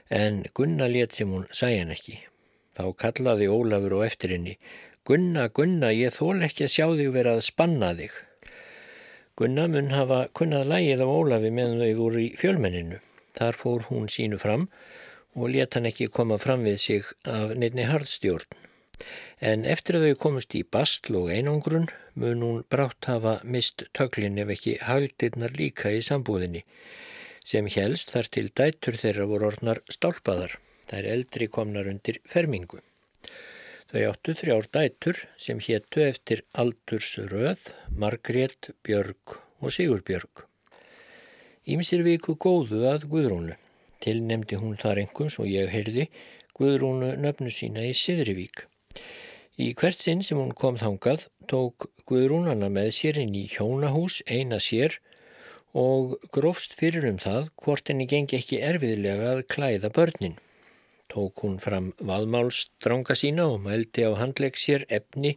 En 0.10 0.42
Gunna 0.58 0.90
let 0.90 1.14
sem 1.14 1.30
hún 1.30 1.46
sæjan 1.54 1.94
ekki. 1.94 2.18
Þá 2.74 2.90
kallaði 2.98 3.52
Ólafur 3.54 4.00
og 4.00 4.08
eftir 4.08 4.34
henni 4.34 4.58
Gunna, 5.10 5.48
Gunna, 5.50 5.88
ég 5.98 6.14
þól 6.14 6.44
ekki 6.46 6.68
að 6.68 6.74
sjá 6.76 6.84
þig 6.94 7.08
vera 7.16 7.32
að 7.34 7.40
spanna 7.48 7.88
þig. 7.98 8.18
Gunna 9.40 9.64
mun 9.74 9.88
hafa 9.96 10.20
kunnað 10.38 10.68
lægið 10.70 11.02
á 11.02 11.08
Ólafi 11.10 11.50
meðan 11.50 11.82
þau 11.82 11.96
voru 11.98 12.20
í 12.22 12.28
fjölmenninu. 12.38 13.00
Þar 13.34 13.58
fór 13.58 13.88
hún 13.88 14.06
sínu 14.14 14.38
fram 14.38 14.68
og 15.34 15.50
let 15.56 15.74
hann 15.74 15.90
ekki 15.90 16.12
koma 16.14 16.38
fram 16.38 16.68
við 16.68 16.78
sig 16.84 17.10
af 17.26 17.56
nefni 17.58 17.88
harðstjórn. 17.90 18.46
En 19.42 19.66
eftir 19.66 19.98
að 19.98 20.06
þau 20.12 20.22
komust 20.28 20.54
í 20.54 20.62
bastl 20.78 21.18
og 21.18 21.34
einangrun 21.34 21.90
mun 22.14 22.46
hún 22.46 22.62
brátt 22.70 23.10
hafa 23.10 23.40
mist 23.42 23.88
töklin 23.98 24.38
ef 24.44 24.54
ekki 24.54 24.78
hagdirnar 24.86 25.58
líka 25.58 25.90
í 25.90 26.06
sambúðinni 26.06 26.62
sem 27.42 27.66
helst 27.74 28.14
þar 28.14 28.30
til 28.38 28.52
dætur 28.54 29.02
þeirra 29.02 29.26
voru 29.34 29.50
orðnar 29.50 29.82
stálpaðar. 29.90 30.60
Það 30.86 31.00
er 31.00 31.12
eldri 31.16 31.50
komnar 31.50 31.90
undir 31.90 32.22
fermingu. 32.30 32.86
Þau 33.92 34.04
áttu 34.08 34.34
þrjár 34.40 34.68
dætur 34.72 35.18
sem 35.36 35.58
héttu 35.60 36.00
eftir 36.06 36.46
Aldurs 36.62 37.10
Röð, 37.28 37.66
Margrét, 37.92 38.70
Björg 38.88 39.34
og 39.60 39.74
Sigurbjörg. 39.76 40.46
Ímsir 41.68 42.00
viku 42.06 42.38
góðu 42.40 42.86
að 42.88 43.10
Guðrúnu. 43.12 43.58
Tilnemdi 44.00 44.56
hún 44.62 44.78
þar 44.80 45.02
engums 45.02 45.36
og 45.44 45.50
ég 45.52 45.68
heyrði 45.74 46.06
Guðrúnu 46.56 47.10
nöfnu 47.20 47.52
sína 47.52 47.84
í 47.84 47.92
Siðrivík. 47.92 48.64
Í 49.60 49.74
hvert 49.76 50.00
sinn 50.00 50.24
sem 50.24 50.40
hún 50.40 50.54
kom 50.56 50.80
þangað 50.80 51.26
tók 51.52 51.90
Guðrúnana 52.08 52.70
með 52.72 52.94
sér 52.96 53.20
inn 53.26 53.36
í 53.36 53.44
hjónahús 53.52 54.22
eina 54.24 54.62
sér 54.64 55.02
og 55.76 56.16
grófst 56.32 56.80
fyrir 56.80 57.10
um 57.12 57.20
það 57.20 57.52
hvort 57.60 57.92
henni 57.92 58.08
gengi 58.08 58.40
ekki 58.40 58.64
erfiðlega 58.72 59.36
að 59.36 59.44
klæða 59.52 59.92
börnin. 60.00 60.40
Tók 61.12 61.44
hún 61.44 61.58
fram 61.60 61.92
vaðmálsdranga 62.00 63.18
sína 63.20 63.50
og 63.52 63.66
mældi 63.66 64.06
á 64.08 64.16
handlegg 64.16 64.56
sér 64.60 64.86
efni 64.88 65.34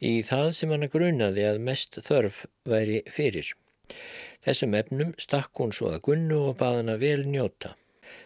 í 0.00 0.12
það 0.24 0.48
sem 0.56 0.72
hann 0.72 0.88
grunaði 0.92 1.44
að 1.44 1.60
mest 1.66 1.98
þörf 2.06 2.44
væri 2.68 3.02
fyrir. 3.12 3.50
Þessum 4.44 4.76
efnum 4.80 5.12
stakk 5.20 5.60
hún 5.60 5.74
svo 5.76 5.90
að 5.92 6.02
gunnu 6.08 6.40
og 6.48 6.56
baðana 6.62 6.96
vel 7.00 7.26
njóta. 7.28 7.74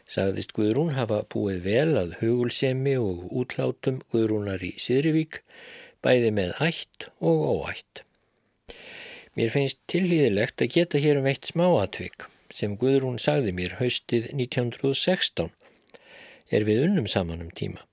Sagðist 0.08 0.54
Guðrún 0.56 0.94
hafa 0.94 1.24
búið 1.34 1.60
vel 1.66 1.98
að 1.98 2.14
hugulsemi 2.22 2.94
og 3.02 3.26
útlátum 3.42 4.00
Guðrúnar 4.12 4.62
í 4.64 4.72
Sýrivík, 4.80 5.42
bæði 6.04 6.30
með 6.38 6.54
ætt 6.64 7.08
og 7.18 7.44
óætt. 7.56 8.04
Mér 9.34 9.50
finnst 9.54 9.82
tilhýðilegt 9.90 10.62
að 10.62 10.74
geta 10.78 11.02
hér 11.02 11.20
um 11.20 11.28
eitt 11.30 11.50
smáatvik 11.50 12.26
sem 12.54 12.78
Guðrún 12.78 13.18
sagði 13.22 13.52
mér 13.54 13.76
haustið 13.78 14.30
1916 14.32 15.52
er 16.50 16.66
við 16.68 16.84
unnum 16.88 17.06
saman 17.10 17.44
um 17.44 17.52
tíma. 17.54 17.84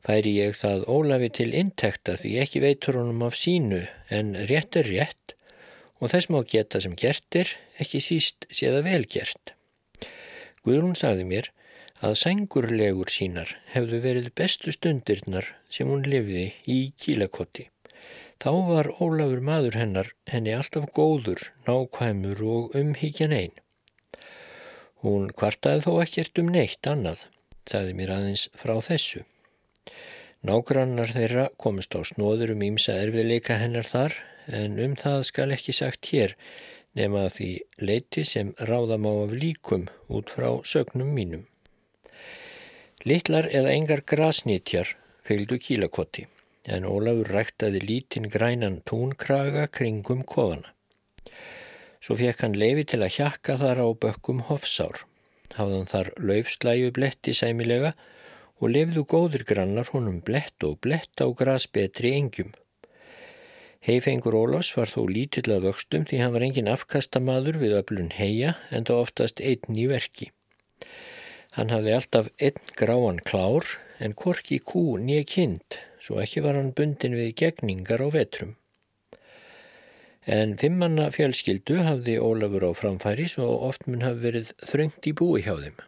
Færi 0.00 0.32
ég 0.38 0.56
það 0.56 0.86
Ólafi 0.88 1.28
til 1.36 1.50
intekta 1.52 2.16
því 2.20 2.36
ekki 2.44 2.62
veitur 2.64 3.00
honum 3.00 3.24
af 3.26 3.36
sínu 3.36 3.82
en 4.08 4.32
rétt 4.48 4.78
er 4.80 4.88
rétt 4.88 5.34
og 6.00 6.12
þess 6.12 6.30
má 6.32 6.40
geta 6.48 6.80
sem 6.80 6.96
gertir 6.96 7.52
ekki 7.82 8.00
síst 8.00 8.46
séða 8.48 8.80
vel 8.86 9.04
gert. 9.04 9.52
Guðrún 10.64 10.96
sagði 10.96 11.26
mér 11.28 11.50
að 12.00 12.16
sængurlegur 12.22 13.12
sínar 13.12 13.52
hefðu 13.74 14.00
verið 14.04 14.30
bestu 14.40 14.72
stundirnar 14.72 15.50
sem 15.72 15.88
hún 15.88 16.06
lifði 16.08 16.46
í 16.64 16.78
kílakotti. 17.00 17.68
Þá 18.40 18.52
var 18.70 18.88
Ólafur 19.04 19.42
maður 19.44 19.76
hennar 19.76 20.14
henni 20.32 20.54
alltaf 20.56 20.86
góður, 20.96 21.50
nákvæmur 21.66 22.40
og 22.40 22.76
umhyggjan 22.80 23.36
einn. 23.36 23.52
Hún 25.04 25.28
kvartaði 25.36 25.84
þó 25.84 25.92
ekkert 26.06 26.40
um 26.40 26.48
neitt 26.54 26.88
annað, 26.88 27.26
sagði 27.68 27.96
mér 27.98 28.14
aðeins 28.16 28.46
frá 28.56 28.76
þessu. 28.84 29.24
Nágrannar 30.46 31.12
þeirra 31.12 31.50
komist 31.60 31.92
á 31.92 32.00
snóður 32.06 32.54
um 32.54 32.64
ímsa 32.64 32.96
erfiðleika 33.02 33.58
hennar 33.60 33.84
þar, 33.84 34.16
en 34.48 34.78
um 34.80 34.96
það 34.96 35.26
skal 35.28 35.50
ekki 35.52 35.74
sagt 35.76 36.08
hér, 36.14 36.36
nema 36.96 37.28
því 37.28 37.50
leiti 37.84 38.24
sem 38.24 38.54
ráðam 38.56 39.06
á 39.06 39.12
af 39.26 39.36
líkum 39.36 39.86
út 40.08 40.32
frá 40.32 40.48
sögnum 40.64 41.12
mínum. 41.14 41.44
Littlar 43.04 43.46
eða 43.48 43.76
engar 43.76 44.02
grasnýtjar 44.04 44.96
fylgdu 45.24 45.60
kílakotti 45.60 46.26
en 46.64 46.84
Ólafur 46.84 47.30
ræktaði 47.34 47.80
lítinn 47.84 48.28
grænan 48.32 48.80
túnkraga 48.88 49.66
kringum 49.72 50.24
kofana. 50.28 50.74
Svo 52.00 52.16
fekk 52.16 52.44
hann 52.44 52.56
leifi 52.56 52.86
til 52.92 53.00
að 53.04 53.16
hjakka 53.16 53.56
þar 53.60 53.82
á 53.84 53.88
bökkum 54.04 54.44
hofsár. 54.48 55.04
Hafðan 55.56 55.88
þar 55.90 56.10
laufslæju 56.18 56.92
bletti 56.96 57.34
sæmilega 57.36 57.94
og 58.60 58.72
lefðu 58.74 59.04
góður 59.12 59.44
grannar 59.48 59.90
honum 59.94 60.20
blett 60.24 60.66
og 60.66 60.78
blett 60.84 61.22
á 61.24 61.26
grasbetri 61.32 62.12
engjum. 62.18 62.52
Heifengur 63.80 64.36
Ólafs 64.36 64.74
var 64.76 64.90
þó 64.92 65.06
lítill 65.08 65.48
að 65.54 65.70
vöxtum 65.70 66.04
því 66.08 66.20
hann 66.20 66.34
var 66.34 66.44
engin 66.44 66.68
afkastamadur 66.68 67.56
við 67.62 67.78
öflun 67.80 68.12
heia 68.12 68.58
en 68.70 68.84
þá 68.84 68.94
oftast 68.98 69.40
einn 69.40 69.78
í 69.78 69.86
verki. 69.88 70.28
Hann 71.56 71.72
hafði 71.72 71.96
alltaf 71.96 72.28
einn 72.38 72.74
gráan 72.76 73.22
klár 73.24 73.66
en 73.98 74.12
korki 74.14 74.60
kú 74.60 74.84
nýja 75.00 75.24
kind 75.32 75.80
svo 76.00 76.20
ekki 76.20 76.44
var 76.44 76.60
hann 76.60 76.74
bundin 76.76 77.16
við 77.16 77.34
gegningar 77.40 78.04
á 78.04 78.08
vetrum. 78.12 78.56
En 80.30 80.52
fimmanna 80.60 81.08
fjölskyldu 81.10 81.80
hafði 81.82 82.12
Ólafur 82.22 82.68
á 82.70 82.72
framfæri 82.78 83.24
svo 83.32 83.48
oft 83.66 83.88
mun 83.90 84.04
hafi 84.06 84.20
verið 84.28 84.52
þröngt 84.62 85.08
í 85.10 85.12
búi 85.20 85.40
hjá 85.42 85.56
þeim. 85.58 85.80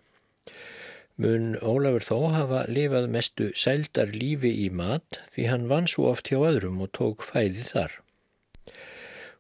Mun 1.22 1.44
Ólafur 1.62 2.06
þó 2.08 2.18
hafa 2.34 2.64
lifað 2.66 3.06
mestu 3.14 3.52
sældar 3.62 4.11
lífi 4.16 4.50
í 4.64 4.66
mat 4.82 5.20
því 5.37 5.46
hann 5.52 5.68
vann 5.70 5.87
svo 5.92 6.08
oft 6.11 6.32
hjá 6.32 6.40
öðrum 6.40 6.82
og 6.82 6.90
tók 6.99 7.22
fæði 7.28 7.68
þar. 7.70 7.94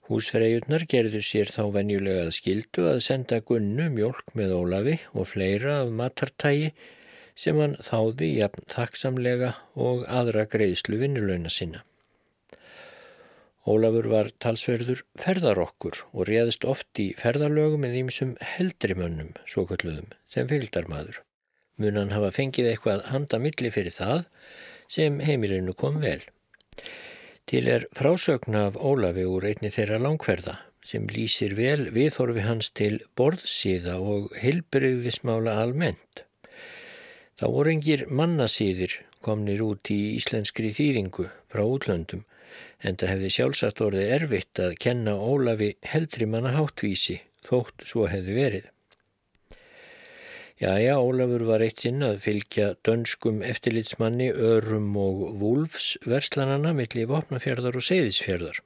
Húsfreyjurnar 0.06 0.86
gerðu 0.94 1.22
sér 1.26 1.50
þá 1.50 1.62
venjulegað 1.80 2.34
skildu 2.38 2.88
að 2.92 3.02
senda 3.08 3.42
gunnu 3.48 3.90
mjölk 3.96 4.34
með 4.38 4.54
Ólafi 4.60 4.98
og 5.16 5.32
fleira 5.32 5.80
af 5.82 5.94
matartægi 5.98 6.74
sem 7.34 7.58
hann 7.58 7.78
þáði 7.82 8.34
jafn 8.36 8.70
þakksamlega 8.70 9.56
og 9.88 10.06
aðra 10.06 10.46
greiðslu 10.52 11.02
vinnulöuna 11.02 11.50
sinna. 11.50 11.82
Ólafur 13.62 14.08
var 14.10 14.30
talsverður 14.42 15.04
ferðarokkur 15.22 16.00
og 16.10 16.26
réðist 16.26 16.64
oft 16.66 16.98
í 16.98 17.12
ferðarlögum 17.18 17.84
með 17.84 17.98
ímsum 18.00 18.32
heldrimönnum, 18.42 19.36
svo 19.46 19.62
kalluðum, 19.70 20.08
sem 20.26 20.48
fylgdarmadur. 20.50 21.20
Mun 21.78 22.00
hann 22.00 22.10
hafa 22.10 22.32
fengið 22.34 22.72
eitthvað 22.72 23.06
handa 23.12 23.38
milli 23.38 23.70
fyrir 23.70 23.94
það 23.94 24.24
sem 24.90 25.20
heimilinu 25.22 25.76
kom 25.78 26.00
vel. 26.02 26.18
Til 27.46 27.68
er 27.70 27.86
frásögna 27.94 28.66
af 28.72 28.80
Ólafi 28.82 29.28
úr 29.30 29.46
einni 29.46 29.70
þeirra 29.70 30.02
langferða 30.02 30.58
sem 30.82 31.06
lýsir 31.06 31.54
vel 31.54 31.86
viðhorfi 31.94 32.42
hans 32.42 32.72
til 32.74 32.98
borðsíða 33.18 33.94
og 34.02 34.34
heilbreyðismála 34.42 35.54
almennt. 35.62 36.24
Þá 37.38 37.46
voru 37.46 37.72
engir 37.76 38.08
mannasýðir 38.10 38.98
komnir 39.22 39.62
út 39.62 39.90
í 39.94 40.16
íslenskri 40.18 40.74
þýðingu 40.74 41.28
frá 41.50 41.62
útlöndum 41.62 42.26
en 42.82 42.98
það 43.00 43.12
hefði 43.14 43.32
sjálfsagt 43.36 43.82
orðið 43.84 44.14
erfitt 44.18 44.62
að 44.62 44.78
kenna 44.82 45.16
Ólafi 45.16 45.74
heldri 45.94 46.28
manna 46.28 46.54
háttvísi 46.56 47.20
þótt 47.46 47.86
svo 47.88 48.06
hefði 48.10 48.38
verið. 48.38 48.70
Jæja, 50.62 50.98
Ólafur 51.02 51.42
var 51.48 51.62
eitt 51.64 51.80
sinn 51.82 52.04
að 52.06 52.20
fylgja 52.22 52.66
dönskum 52.86 53.40
eftirlitsmanni 53.42 54.28
Örum 54.30 54.92
og 55.00 55.24
Wulfs 55.40 55.96
verslanana 56.06 56.70
millir 56.78 57.08
Vopnafjörðar 57.10 57.80
og 57.80 57.82
Seyðisfjörðar. 57.82 58.60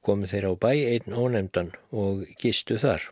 Komu 0.00 0.30
þeir 0.30 0.46
á 0.48 0.52
bæ 0.56 0.72
einn 0.72 1.12
ónefndan 1.12 1.74
og 1.92 2.22
gistu 2.40 2.78
þar. 2.80 3.10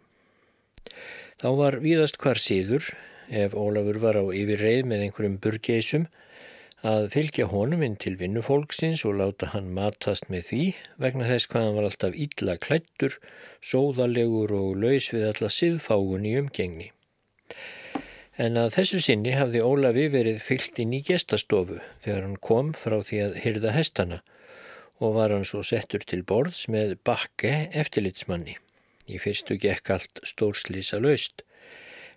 Þá 1.42 1.48
var 1.60 1.76
víðast 1.84 2.16
hvar 2.22 2.40
síður 2.40 2.88
ef 3.28 3.52
Ólafur 3.52 4.00
var 4.00 4.16
á 4.16 4.24
yfirreið 4.32 4.88
með 4.88 5.04
einhverjum 5.08 5.36
burgeisum 5.44 6.08
að 6.84 7.06
fylgja 7.14 7.46
honum 7.48 7.82
inn 7.86 7.94
til 7.96 8.18
vinnufólksins 8.20 9.06
og 9.08 9.16
láta 9.16 9.48
hann 9.54 9.70
matast 9.72 10.26
með 10.28 10.42
því 10.50 10.64
vegna 11.00 11.28
þess 11.30 11.48
hvað 11.48 11.62
hann 11.64 11.78
var 11.78 11.86
alltaf 11.88 12.18
illa 12.26 12.56
klættur, 12.60 13.16
sóðalegur 13.64 14.52
og 14.52 14.74
laus 14.82 15.08
við 15.14 15.24
alla 15.30 15.48
siðfágun 15.48 16.28
í 16.28 16.34
umgengni. 16.42 16.90
En 18.36 18.58
að 18.60 18.74
þessu 18.74 19.00
sinni 19.00 19.32
hafði 19.32 19.62
Ólafi 19.64 20.10
verið 20.12 20.42
fyllt 20.42 20.80
inn 20.82 20.92
í 20.92 21.00
gestastofu 21.06 21.78
þegar 22.04 22.26
hann 22.26 22.36
kom 22.42 22.74
frá 22.76 22.98
því 23.00 23.22
að 23.28 23.40
hyrða 23.46 23.72
hestana 23.78 24.20
og 25.00 25.16
var 25.16 25.32
hann 25.32 25.48
svo 25.48 25.62
settur 25.64 26.04
til 26.04 26.20
borðs 26.26 26.66
með 26.68 26.98
bakke 27.06 27.70
eftirlitsmanni. 27.72 28.58
Í 29.08 29.16
fyrstu 29.22 29.56
gekk 29.60 29.90
allt 29.94 30.20
stórslýsa 30.26 31.00
laust 31.00 31.46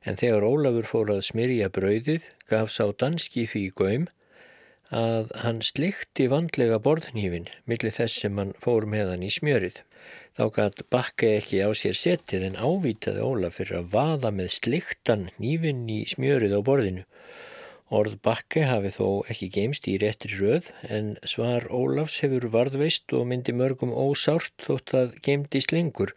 en 0.04 0.20
þegar 0.20 0.46
Ólafur 0.48 0.92
fór 0.92 1.16
að 1.16 1.26
smyrja 1.30 1.72
brauðið 1.72 2.28
gaf 2.52 2.72
sá 2.74 2.84
danski 3.00 3.48
því 3.48 3.64
göym 3.80 4.08
að 4.94 5.32
hann 5.44 5.62
slikti 5.66 6.28
vandlega 6.32 6.80
borðnýfin 6.84 7.50
millir 7.66 7.96
þess 7.96 8.24
sem 8.24 8.38
hann 8.40 8.54
fór 8.64 8.88
með 8.90 9.14
hann 9.14 9.26
í 9.28 9.32
smjörið. 9.34 9.82
Þá 10.38 10.44
gætt 10.56 10.84
bakka 10.94 11.32
ekki 11.40 11.62
á 11.66 11.70
sér 11.76 11.98
setið 11.98 12.46
en 12.50 12.60
ávitaði 12.62 13.24
Ólaf 13.26 13.58
fyrir 13.58 13.82
að 13.82 13.92
vaða 13.96 14.32
með 14.32 14.52
sliktan 14.56 15.30
nýfin 15.42 15.88
í 15.90 16.04
smjörið 16.08 16.58
á 16.58 16.62
borðinu. 16.64 17.06
Orð 17.88 18.18
bakki 18.24 18.66
hafi 18.68 18.92
þó 18.92 19.08
ekki 19.32 19.50
geimst 19.56 19.88
í 19.88 19.96
réttri 20.00 20.36
röð 20.36 20.70
en 20.92 21.16
svar 21.24 21.70
Ólafs 21.72 22.20
hefur 22.24 22.50
varðveist 22.52 23.16
og 23.16 23.30
myndi 23.32 23.56
mörgum 23.56 23.96
ósárt 23.96 24.54
þótt 24.68 24.96
að 24.96 25.18
geimdi 25.24 25.64
slingur 25.64 26.14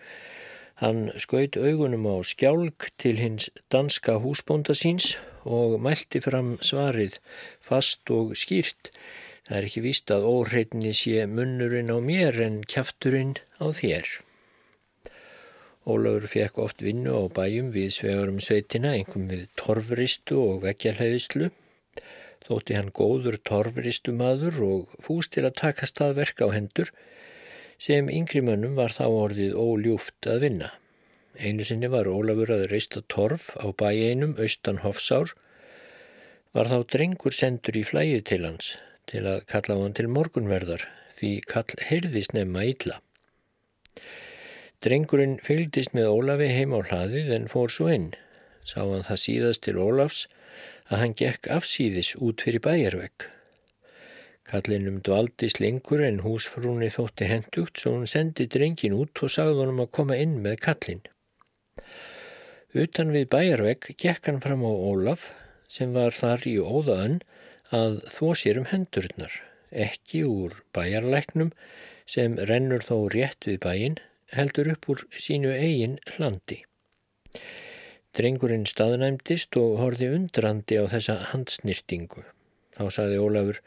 Hann 0.81 1.11
skaut 1.21 1.59
augunum 1.61 2.07
á 2.09 2.25
skjálk 2.25 2.87
til 2.97 3.19
hins 3.21 3.51
danska 3.69 4.15
húsbónda 4.23 4.73
síns 4.73 5.11
og 5.45 5.79
mælti 5.81 6.21
fram 6.21 6.57
svarið 6.65 7.19
fast 7.65 8.11
og 8.11 8.35
skýrt. 8.39 8.91
Það 9.47 9.57
er 9.59 9.67
ekki 9.67 9.85
víst 9.85 10.11
að 10.15 10.27
óhreitni 10.31 10.93
sé 10.95 11.25
munnurinn 11.27 11.91
á 11.91 11.99
mér 11.99 12.41
en 12.45 12.61
kjafturinn 12.71 13.37
á 13.59 13.67
þér. 13.75 14.07
Ólafur 15.91 16.29
fekk 16.29 16.59
oft 16.61 16.85
vinnu 16.85 17.15
á 17.17 17.23
bæjum 17.33 17.71
við 17.75 17.89
svegarum 17.97 18.39
sveitina, 18.39 18.93
einhverjum 18.95 19.31
við 19.33 19.47
torfristu 19.57 20.37
og 20.39 20.61
vekkjarhæðislu. 20.67 21.49
Þótti 22.47 22.77
hann 22.77 22.93
góður 22.95 23.39
torfristu 23.43 24.13
maður 24.15 24.61
og 24.67 24.95
fúst 25.03 25.33
til 25.35 25.47
að 25.49 25.57
taka 25.63 25.89
staðverk 25.89 26.45
á 26.45 26.49
hendur 26.53 26.93
sem 27.81 28.11
yngri 28.13 28.43
mönnum 28.45 28.77
var 28.77 28.93
þá 28.93 29.07
orðið 29.09 29.57
óljúft 29.57 30.29
að 30.29 30.45
vinna. 30.45 30.71
Einu 31.39 31.65
sinni 31.65 31.89
var 31.93 32.11
Ólafur 32.11 32.51
að 32.53 32.67
reista 32.73 33.01
torf 33.09 33.53
á 33.57 33.71
bæinum 33.71 34.35
austan 34.43 34.81
Hofsár, 34.83 35.35
var 36.53 36.67
þá 36.67 36.83
drengur 36.91 37.35
sendur 37.37 37.79
í 37.79 37.85
flæið 37.87 38.25
til 38.33 38.43
hans 38.45 38.73
til 39.11 39.23
að 39.27 39.45
kalla 39.51 39.77
hann 39.79 39.95
til 39.95 40.09
morgunverðar 40.11 40.89
því 41.21 41.31
kall 41.53 41.77
heyrðist 41.87 42.35
nefna 42.35 42.65
ítla. 42.67 42.99
Drengurinn 44.81 45.39
fylgdist 45.45 45.95
með 45.95 46.11
Ólafi 46.11 46.49
heim 46.57 46.75
á 46.75 46.81
hlaðið 46.81 47.33
en 47.37 47.49
fór 47.53 47.73
svo 47.73 47.91
inn. 47.93 48.11
Sá 48.65 48.81
hann 48.81 49.05
það 49.07 49.23
síðast 49.25 49.63
til 49.67 49.77
Ólafs 49.81 50.25
að 50.89 51.03
hann 51.03 51.17
gekk 51.21 51.51
afsíðis 51.53 52.15
út 52.19 52.43
fyrir 52.47 52.65
bæjarvegg. 52.65 53.29
Kallinum 54.51 54.99
dvaldist 55.07 55.61
lengur 55.63 56.03
en 56.03 56.23
húsfrúni 56.25 56.89
þótti 56.91 57.29
hendugt 57.31 57.79
svo 57.79 57.95
hún 57.95 58.09
sendi 58.11 58.49
drengin 58.51 58.97
út 58.97 59.23
og 59.23 59.31
sagði 59.31 59.61
honum 59.63 59.85
að 59.85 59.93
koma 60.01 60.19
inn 60.19 60.41
með 60.43 60.59
kallin. 60.65 61.05
Utan 62.71 63.11
við 63.11 63.25
bæjarvegg 63.33 63.89
gekk 63.99 64.29
hann 64.29 64.43
fram 64.43 64.61
á 64.63 64.71
Ólaf 64.71 65.25
sem 65.67 65.91
var 65.91 66.15
þar 66.15 66.45
í 66.47 66.55
óðaðan 66.63 67.17
að 67.75 67.97
þó 68.15 68.27
sér 68.39 68.61
um 68.61 68.69
hendurnar, 68.71 69.33
ekki 69.71 70.23
úr 70.27 70.55
bæjarleiknum 70.75 71.51
sem 72.07 72.37
rennur 72.39 72.87
þó 72.87 73.11
rétt 73.11 73.49
við 73.49 73.59
bæin, 73.65 73.97
heldur 74.31 74.71
upp 74.71 74.87
úr 74.87 75.03
sínu 75.19 75.51
eigin 75.51 75.99
hlandi. 76.15 76.61
Drengurinn 78.15 78.67
staðnæmdist 78.67 79.59
og 79.59 79.77
horfi 79.83 80.07
undrandi 80.15 80.79
á 80.79 80.87
þessa 80.95 81.19
handsnýrtingu. 81.33 82.23
Þá 82.79 82.85
saði 82.95 83.19
Ólafur, 83.23 83.61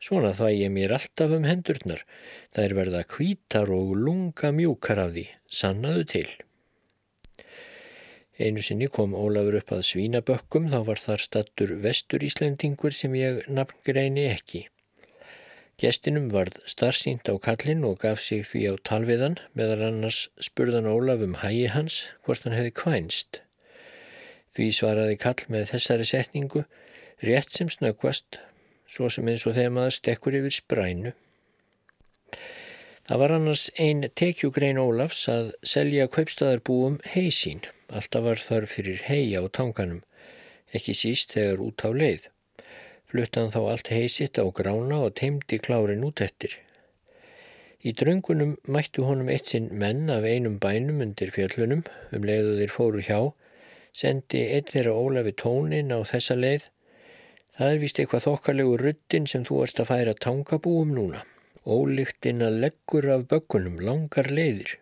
svona 0.00 0.34
það 0.36 0.56
ég 0.58 0.76
mér 0.76 0.96
alltaf 0.96 1.32
um 1.36 1.48
hendurnar, 1.48 2.04
er 2.52 2.76
verða 2.76 3.06
kvítar 3.08 3.72
og 3.72 3.96
lunga 3.96 4.52
mjúkar 4.52 5.00
af 5.04 5.16
því, 5.16 5.26
sannaðu 5.48 6.06
til. 6.12 6.28
Einu 8.40 8.62
sinni 8.64 8.86
kom 8.88 9.12
Ólafur 9.12 9.58
upp 9.58 9.72
að 9.76 9.82
svínabökkum, 9.90 10.70
þá 10.72 10.78
var 10.86 11.00
þar 11.02 11.24
stattur 11.26 11.72
vestur 11.84 12.22
Íslandingur 12.24 12.94
sem 12.96 13.12
ég 13.18 13.42
nafngreini 13.52 14.24
ekki. 14.30 14.62
Gestinum 15.80 16.30
varð 16.32 16.56
starfsýnt 16.68 17.28
á 17.28 17.36
kallin 17.40 17.84
og 17.88 18.00
gaf 18.00 18.22
sig 18.24 18.46
því 18.48 18.62
á 18.68 18.74
talviðan, 18.88 19.36
meðal 19.56 19.86
annars 19.90 20.22
spurðan 20.40 20.88
Ólaf 20.88 21.24
um 21.24 21.36
hægi 21.40 21.68
hans 21.74 22.02
hvort 22.24 22.44
hann 22.44 22.56
hefði 22.56 22.72
kvænst. 22.80 23.40
Því 24.56 24.66
svaraði 24.76 25.16
kall 25.20 25.44
með 25.52 25.70
þessari 25.74 26.08
setningu, 26.08 26.64
rétt 27.24 27.52
sem 27.52 27.68
snöggvast, 27.72 28.40
svo 28.88 29.08
sem 29.12 29.28
eins 29.28 29.44
og 29.44 29.56
þegar 29.56 29.76
maður 29.76 29.96
stekkur 30.00 30.40
yfir 30.40 30.56
sprænu. 30.56 31.12
Það 33.10 33.18
var 33.18 33.32
annars 33.34 33.62
ein 33.82 34.04
tekjugrein 34.14 34.78
Ólafs 34.78 35.24
að 35.32 35.48
selja 35.66 36.04
kaupstæðarbúum 36.14 37.00
heisín. 37.10 37.64
Alltaf 37.90 38.22
var 38.22 38.38
þarf 38.38 38.74
fyrir 38.76 39.00
heia 39.02 39.40
á 39.42 39.50
tanganum, 39.50 40.04
ekki 40.70 40.94
síst 40.94 41.34
þegar 41.34 41.64
út 41.64 41.82
á 41.82 41.90
leið. 41.90 42.28
Fluttan 43.10 43.50
þá 43.50 43.58
allt 43.72 43.90
heisitt 43.90 44.38
á 44.38 44.46
grána 44.54 45.00
og 45.08 45.16
teimdi 45.18 45.58
klárin 45.58 46.06
út 46.06 46.22
eftir. 46.22 46.54
Í 47.82 47.96
dröngunum 47.98 48.54
mættu 48.70 49.02
honum 49.08 49.34
eitt 49.34 49.50
sinn 49.50 49.66
menn 49.82 50.06
af 50.06 50.22
einum 50.22 50.60
bænum 50.62 51.02
undir 51.02 51.34
fjöllunum, 51.34 51.82
um 52.14 52.30
leiðu 52.30 52.54
þeir 52.60 52.74
fóru 52.76 53.02
hjá, 53.02 53.18
sendi 53.90 54.44
eitt 54.54 54.70
þeirra 54.70 54.94
Ólafi 54.94 55.34
tónin 55.34 55.90
á 55.90 55.98
þessa 56.06 56.38
leið. 56.38 56.70
Það 57.58 57.74
er 57.74 57.82
vist 57.82 57.98
eitthvað 57.98 58.28
þokkalegu 58.30 58.80
ruddin 58.86 59.26
sem 59.26 59.42
þú 59.50 59.64
ert 59.66 59.82
að 59.82 59.90
færa 59.90 60.18
tangabúum 60.28 60.94
núna. 60.94 61.26
Ólíktinn 61.68 62.40
að 62.40 62.60
leggur 62.62 63.06
af 63.12 63.26
bökkunum 63.28 63.80
langar 63.84 64.30
leiðir. 64.32 64.78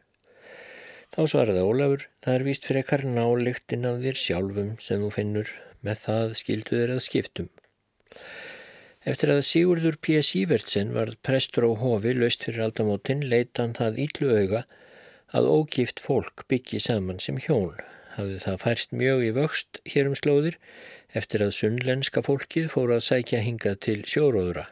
Þá 1.10 1.22
svaraði 1.32 1.64
Ólafur, 1.66 2.04
það 2.22 2.36
er 2.36 2.44
víst 2.46 2.68
fyrir 2.68 2.84
ekkar 2.84 3.02
nálíktinn 3.08 3.88
af 3.88 3.98
þér 4.04 4.20
sjálfum 4.20 4.68
sem 4.84 5.02
þú 5.02 5.08
finnur, 5.16 5.50
með 5.82 6.04
það 6.04 6.36
skildu 6.38 6.78
þér 6.78 6.94
að 6.94 7.02
skiptum. 7.02 7.48
Eftir 9.08 9.32
að 9.34 9.42
Sigurður 9.48 9.98
P. 9.98 10.20
Sývertsen 10.22 10.94
var 10.94 11.14
prestur 11.26 11.66
á 11.66 11.72
hofi 11.82 12.14
löst 12.14 12.46
fyrir 12.46 12.68
aldamótin, 12.68 13.26
leita 13.26 13.64
hann 13.64 13.74
það 13.74 14.00
íllu 14.04 14.30
auga 14.38 14.64
að 15.34 15.50
ógift 15.50 15.98
fólk 16.04 16.46
byggi 16.46 16.78
saman 16.86 17.18
sem 17.18 17.42
hjón. 17.42 17.74
Hafði 18.14 18.38
það 18.46 18.62
færst 18.62 18.94
mjög 18.94 19.26
í 19.26 19.34
vöxt 19.34 19.82
hér 19.90 20.10
um 20.10 20.18
slóðir 20.18 20.62
eftir 21.18 21.42
að 21.42 21.56
sunnlenska 21.58 22.22
fólkið 22.22 22.70
fóru 22.70 22.98
að 22.98 23.06
sækja 23.10 23.42
hingað 23.42 23.80
til 23.86 24.00
sjóróðura. 24.06 24.68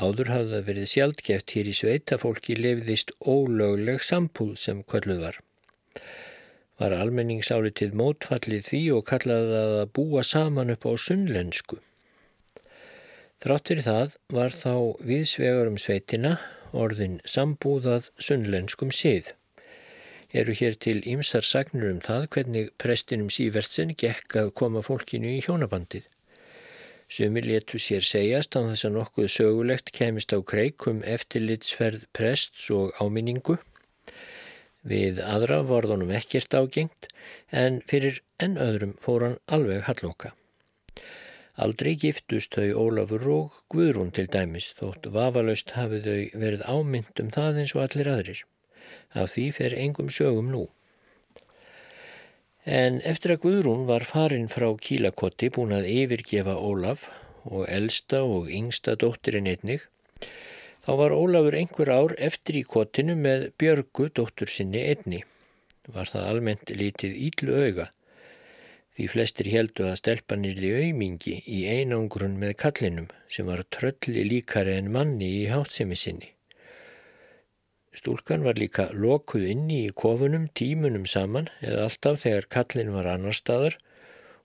Áður 0.00 0.30
hafði 0.32 0.52
það 0.54 0.66
verið 0.70 0.90
sjaldgeft 0.94 1.52
hér 1.56 1.68
í 1.68 1.76
sveit 1.76 2.12
að 2.14 2.22
fólki 2.22 2.54
lefðist 2.56 3.10
ólögleg 3.20 4.00
sambúð 4.04 4.54
sem 4.62 4.80
kvölluð 4.88 5.24
var. 5.26 5.40
Var 6.80 6.94
almenningsálitið 6.96 7.96
mótfallið 8.00 8.62
því 8.70 8.80
og 8.96 9.04
kallaði 9.10 9.50
það 9.52 9.74
að 9.80 9.90
búa 9.98 10.22
saman 10.24 10.72
upp 10.72 10.86
á 10.88 10.92
sunnlensku. 11.04 11.80
Þráttur 13.44 13.82
í 13.82 13.84
það 13.84 14.16
var 14.32 14.56
þá 14.56 14.72
viðsvegar 15.10 15.68
um 15.68 15.76
sveitina 15.80 16.32
orðin 16.76 17.18
sambúðað 17.28 18.08
sunnlenskum 18.20 18.94
sið. 18.94 19.34
Eru 20.32 20.54
hér 20.54 20.78
til 20.78 21.00
ýmsar 21.02 21.44
sagnur 21.44 21.90
um 21.90 22.00
það 22.04 22.26
hvernig 22.36 22.72
prestinum 22.80 23.32
sívertsin 23.34 23.96
gekk 23.98 24.38
að 24.44 24.52
koma 24.60 24.84
fólkinu 24.86 25.32
í 25.36 25.40
hjónabandið. 25.44 26.06
Sumir 27.10 27.42
letu 27.42 27.78
sér 27.82 28.04
segjast 28.06 28.54
á 28.54 28.62
þess 28.62 28.86
að 28.86 28.92
nokkuð 28.94 29.30
sögulegt 29.34 29.88
kemist 29.96 30.30
á 30.30 30.38
kreikum 30.46 31.00
eftirlitsferð 31.02 32.04
prests 32.14 32.68
og 32.70 32.92
áminningu. 33.02 33.56
Við 34.86 35.18
aðra 35.18 35.58
vorðunum 35.66 36.12
ekkert 36.14 36.54
ágengt 36.54 37.08
en 37.50 37.80
fyrir 37.90 38.22
enn 38.38 38.54
öðrum 38.62 38.94
fór 39.02 39.26
hann 39.26 39.36
alveg 39.56 39.82
halloka. 39.88 40.30
Aldrei 41.60 41.96
giftust 41.98 42.54
þau 42.54 42.78
Ólafur 42.84 43.26
og 43.34 43.58
Guðrún 43.74 44.14
til 44.14 44.28
dæmis 44.30 44.70
þótt 44.78 45.10
vafalaust 45.12 45.74
hafið 45.74 46.06
þau 46.06 46.40
verið 46.44 46.62
ámynd 46.70 47.24
um 47.24 47.34
það 47.34 47.58
eins 47.64 47.74
og 47.74 47.82
allir 47.88 48.12
aðrir. 48.14 48.44
Af 49.18 49.34
því 49.34 49.50
fer 49.58 49.74
engum 49.74 50.14
sögum 50.14 50.54
nú. 50.54 50.68
En 52.70 53.00
eftir 53.02 53.32
að 53.34 53.40
Guðrún 53.42 53.80
var 53.88 54.04
farin 54.06 54.44
frá 54.46 54.68
Kílakotti 54.78 55.48
búin 55.50 55.72
að 55.74 55.88
yfirgefa 55.90 56.52
Ólaf 56.54 57.08
og 57.42 57.64
elsta 57.66 58.20
og 58.22 58.46
yngsta 58.46 58.94
dóttirinn 59.00 59.48
einnig, 59.50 59.82
þá 60.86 60.92
var 61.00 61.16
Ólafur 61.16 61.56
einhver 61.58 61.90
ár 61.90 62.14
eftir 62.28 62.60
í 62.60 62.62
kottinu 62.62 63.16
með 63.18 63.48
Björgu 63.58 64.06
dóttur 64.14 64.52
sinni 64.54 64.84
einni. 64.86 65.24
Var 65.90 66.14
það 66.14 66.28
almennt 66.30 66.70
lítið 66.70 67.18
íllu 67.26 67.58
auga, 67.58 67.90
því 68.94 69.12
flestir 69.16 69.50
heldu 69.50 69.90
að 69.90 69.98
stelpanirði 70.04 70.70
aumingi 70.84 71.40
í 71.50 71.64
einangrun 71.74 72.38
með 72.38 72.54
kallinum 72.62 73.10
sem 73.26 73.50
var 73.50 73.66
trölli 73.66 74.28
líkari 74.30 74.78
en 74.78 74.94
manni 74.94 75.32
í 75.40 75.48
hátsemi 75.50 75.98
sinni. 75.98 76.36
Stúlkan 77.90 78.44
var 78.46 78.58
líka 78.60 78.86
lokuð 78.94 79.48
inni 79.50 79.80
í 79.88 79.94
kofunum 80.02 80.46
tímunum 80.54 81.06
saman 81.10 81.48
eða 81.60 81.88
alltaf 81.88 82.20
þegar 82.24 82.46
kallin 82.54 82.92
var 82.94 83.08
annar 83.10 83.34
staðar 83.34 83.76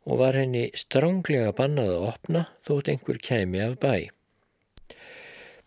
og 0.05 0.19
var 0.21 0.37
henni 0.37 0.65
stránglega 0.77 1.53
bannað 1.57 1.91
að 1.93 2.07
opna 2.09 2.41
þótt 2.67 2.91
einhver 2.93 3.21
kæmi 3.27 3.61
af 3.65 3.77
bæ. 3.81 3.93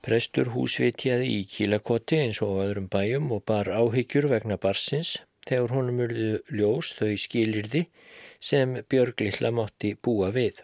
Prestur 0.02 0.52
húsvitjaði 0.54 1.30
í 1.38 1.46
kílakoti 1.52 2.20
eins 2.24 2.42
og 2.46 2.60
öðrum 2.64 2.90
bæjum 2.90 3.32
og 3.34 3.42
bar 3.50 3.70
áhyggjur 3.70 4.28
vegna 4.30 4.58
barsins 4.62 5.16
þegar 5.48 5.74
honum 5.74 6.02
urðu 6.04 6.30
ljós 6.54 6.92
þau 6.98 7.14
skilirði 7.18 7.86
sem 8.50 8.76
Björg 8.90 9.22
Lilla 9.24 9.50
mátti 9.54 9.94
búa 9.94 10.30
við. 10.34 10.62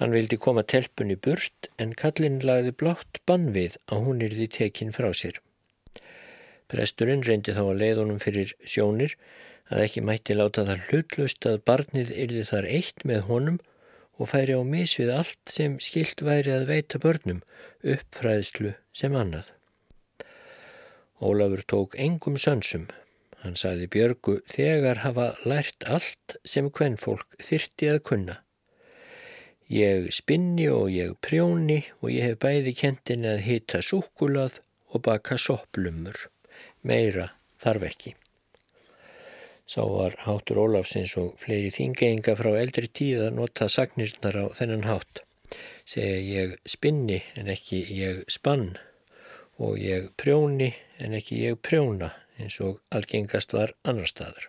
Hann 0.00 0.12
vildi 0.16 0.40
koma 0.40 0.64
telpunni 0.64 1.16
burt 1.16 1.70
en 1.78 1.96
kallin 2.02 2.40
lagði 2.44 2.76
blátt 2.82 3.22
bann 3.28 3.50
við 3.56 3.78
að 3.86 4.06
hún 4.08 4.24
yrði 4.28 4.48
tekinn 4.58 4.92
frá 4.96 5.12
sér. 5.16 5.40
Presturinn 6.72 7.24
reyndi 7.26 7.52
þá 7.52 7.62
að 7.66 7.80
leiðunum 7.82 8.20
fyrir 8.22 8.54
sjónir 8.64 9.16
að 9.68 9.84
ekki 9.86 10.02
mætti 10.08 10.36
láta 10.36 10.64
það 10.68 10.86
hlutlust 10.88 11.46
að 11.48 11.60
barnið 11.68 12.12
yrði 12.24 12.44
þar 12.48 12.68
eitt 12.78 13.04
með 13.08 13.26
honum 13.28 13.58
og 14.18 14.30
færi 14.30 14.56
á 14.56 14.62
misvið 14.64 15.12
allt 15.14 15.52
sem 15.52 15.78
skilt 15.82 16.22
væri 16.24 16.52
að 16.54 16.68
veita 16.70 17.00
börnum, 17.02 17.42
uppfræðslu 17.82 18.74
sem 18.96 19.16
annað. 19.18 19.50
Ólafur 21.22 21.62
tók 21.68 21.96
engum 22.00 22.38
sönsum. 22.40 22.88
Hann 23.42 23.56
sagði 23.58 23.88
Björgu 23.90 24.36
þegar 24.50 25.02
hafa 25.02 25.32
lært 25.48 25.86
allt 25.86 26.36
sem 26.46 26.70
hvern 26.70 26.98
fólk 26.98 27.36
þyrti 27.42 27.90
að 27.90 28.02
kunna. 28.08 28.36
Ég 29.72 30.10
spinni 30.14 30.68
og 30.70 30.90
ég 30.92 31.16
prjóni 31.24 31.80
og 32.00 32.12
ég 32.12 32.28
hef 32.28 32.42
bæði 32.42 32.74
kentin 32.78 33.26
að 33.26 33.42
hita 33.46 33.80
súkulað 33.82 34.60
og 34.92 35.02
baka 35.08 35.38
sopplumur. 35.40 36.31
Meira 36.82 37.28
þarf 37.62 37.88
ekki. 37.88 38.14
Sá 39.72 39.82
var 39.86 40.16
hátur 40.26 40.58
Ólafsins 40.64 41.14
og 41.20 41.36
fleiri 41.40 41.70
þingeinga 41.72 42.34
frá 42.36 42.50
eldri 42.58 42.88
tíð 42.90 43.28
að 43.28 43.36
nota 43.38 43.68
sagnirnar 43.70 44.36
á 44.36 44.46
þennan 44.58 44.88
hátt. 44.88 45.22
Segja 45.86 46.18
ég 46.18 46.56
spinni 46.68 47.20
en 47.38 47.48
ekki 47.52 47.84
ég 47.96 48.24
spann 48.28 48.72
og 49.62 49.78
ég 49.78 50.10
prjóni 50.18 50.72
en 50.98 51.14
ekki 51.16 51.38
ég 51.46 51.60
prjóna 51.62 52.10
eins 52.40 52.58
og 52.64 52.80
algengast 52.90 53.54
var 53.54 53.74
annar 53.86 54.10
staðar. 54.10 54.48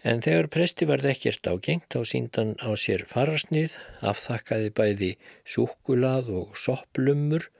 En 0.00 0.22
þegar 0.24 0.48
presti 0.48 0.86
varð 0.88 1.10
ekkert 1.10 1.48
ágengt 1.50 1.92
á 1.92 2.00
síndan 2.08 2.54
á 2.64 2.72
sér 2.72 3.04
fararsnið, 3.08 3.74
afþakkaði 4.00 4.70
bæði 4.72 5.10
súkulað 5.44 6.30
og 6.40 6.56
sopplumur, 6.56 7.50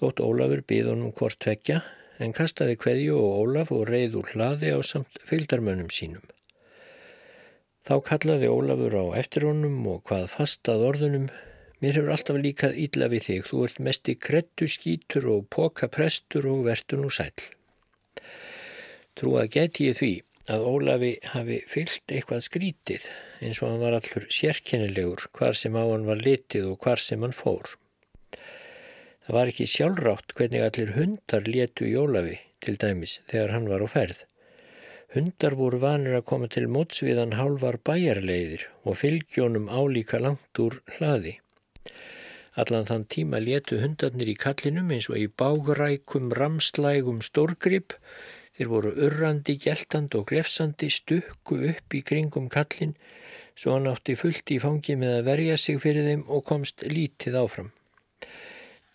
þótt 0.00 0.22
Ólafur 0.24 0.62
byðunum 0.64 1.12
hvort 1.18 1.44
vekja, 1.44 1.82
en 2.22 2.32
kastaði 2.36 2.78
kveðju 2.80 3.16
og 3.18 3.34
Ólaf 3.42 3.72
og 3.74 3.84
reið 3.90 4.16
úr 4.20 4.32
hlaði 4.32 4.72
á 4.72 4.80
samt 4.86 5.20
fylgdarmönnum 5.28 5.90
sínum. 5.92 6.24
Þá 7.86 7.96
kallaði 8.08 8.48
Ólafur 8.50 8.96
á 8.98 9.04
eftir 9.20 9.46
honum 9.46 9.84
og 9.90 10.00
hvað 10.08 10.24
fastað 10.32 10.86
orðunum, 10.88 11.28
mér 11.82 12.00
hefur 12.00 12.14
alltaf 12.14 12.40
líkað 12.42 12.80
ítla 12.82 13.10
við 13.12 13.26
þig, 13.28 13.44
þú 13.50 13.60
ert 13.68 13.82
mest 13.88 14.10
í 14.10 14.16
krettu 14.28 14.66
skítur 14.70 15.28
og 15.30 15.46
poka 15.54 15.90
prestur 15.92 16.48
og 16.50 16.64
vertun 16.66 17.06
og 17.06 17.14
sæl. 17.14 17.30
Trú 19.16 19.36
að 19.40 19.52
geti 19.54 19.86
ég 19.86 20.00
því 20.00 20.12
að 20.52 20.66
Ólafi 20.70 21.12
hafi 21.32 21.62
fyllt 21.70 22.12
eitthvað 22.12 22.44
skrítið 22.44 23.06
eins 23.42 23.60
og 23.62 23.70
hann 23.70 23.82
var 23.82 23.96
allur 23.98 24.26
sérkennilegur 24.32 25.28
hvar 25.36 25.56
sem 25.58 25.74
á 25.78 25.82
hann 25.82 26.06
var 26.06 26.20
litið 26.22 26.72
og 26.72 26.78
hvar 26.82 27.02
sem 27.02 27.22
hann 27.22 27.34
fór. 27.34 27.76
Það 29.26 29.36
var 29.36 29.50
ekki 29.50 29.66
sjálfrátt 29.70 30.34
hvernig 30.38 30.62
allir 30.62 30.92
hundar 30.94 31.48
letu 31.50 31.88
í 31.88 31.96
Ólafi 31.98 32.36
til 32.62 32.76
dæmis 32.82 33.18
þegar 33.30 33.54
hann 33.56 33.68
var 33.70 33.82
á 33.82 33.88
ferð. 33.90 34.20
Hundar 35.14 35.56
voru 35.58 35.80
vanir 35.82 36.14
að 36.18 36.28
koma 36.30 36.48
til 36.52 36.66
mótsviðan 36.70 37.34
hálfar 37.38 37.80
bæjarleiðir 37.88 38.68
og 38.84 39.00
fylgjónum 39.02 39.66
álíka 39.66 40.22
langt 40.22 40.62
úr 40.62 40.78
hlaði. 40.96 41.36
Allan 42.56 42.88
þann 42.88 43.04
tíma 43.12 43.42
letu 43.42 43.82
hundarnir 43.82 44.30
í 44.32 44.38
kallinum 44.40 44.94
eins 44.94 45.10
og 45.10 45.18
í 45.20 45.26
bágrækum 45.28 46.32
ramslægum 46.38 47.20
stórgrip 47.26 47.98
Þeir 48.56 48.68
voru 48.72 48.90
urrandi, 49.04 49.58
geltand 49.60 50.14
og 50.16 50.30
glefsandi, 50.30 50.88
stukku 50.88 51.58
upp 51.70 51.96
í 51.96 52.00
kringum 52.10 52.46
kallin 52.52 52.94
svo 53.56 53.74
hann 53.74 53.88
átti 53.90 54.16
fullt 54.16 54.52
í 54.54 54.56
fangi 54.62 54.96
með 54.96 55.18
að 55.18 55.26
verja 55.28 55.56
sig 55.60 55.80
fyrir 55.82 56.08
þeim 56.08 56.22
og 56.32 56.44
komst 56.48 56.84
lítið 56.88 57.36
áfram. 57.42 57.68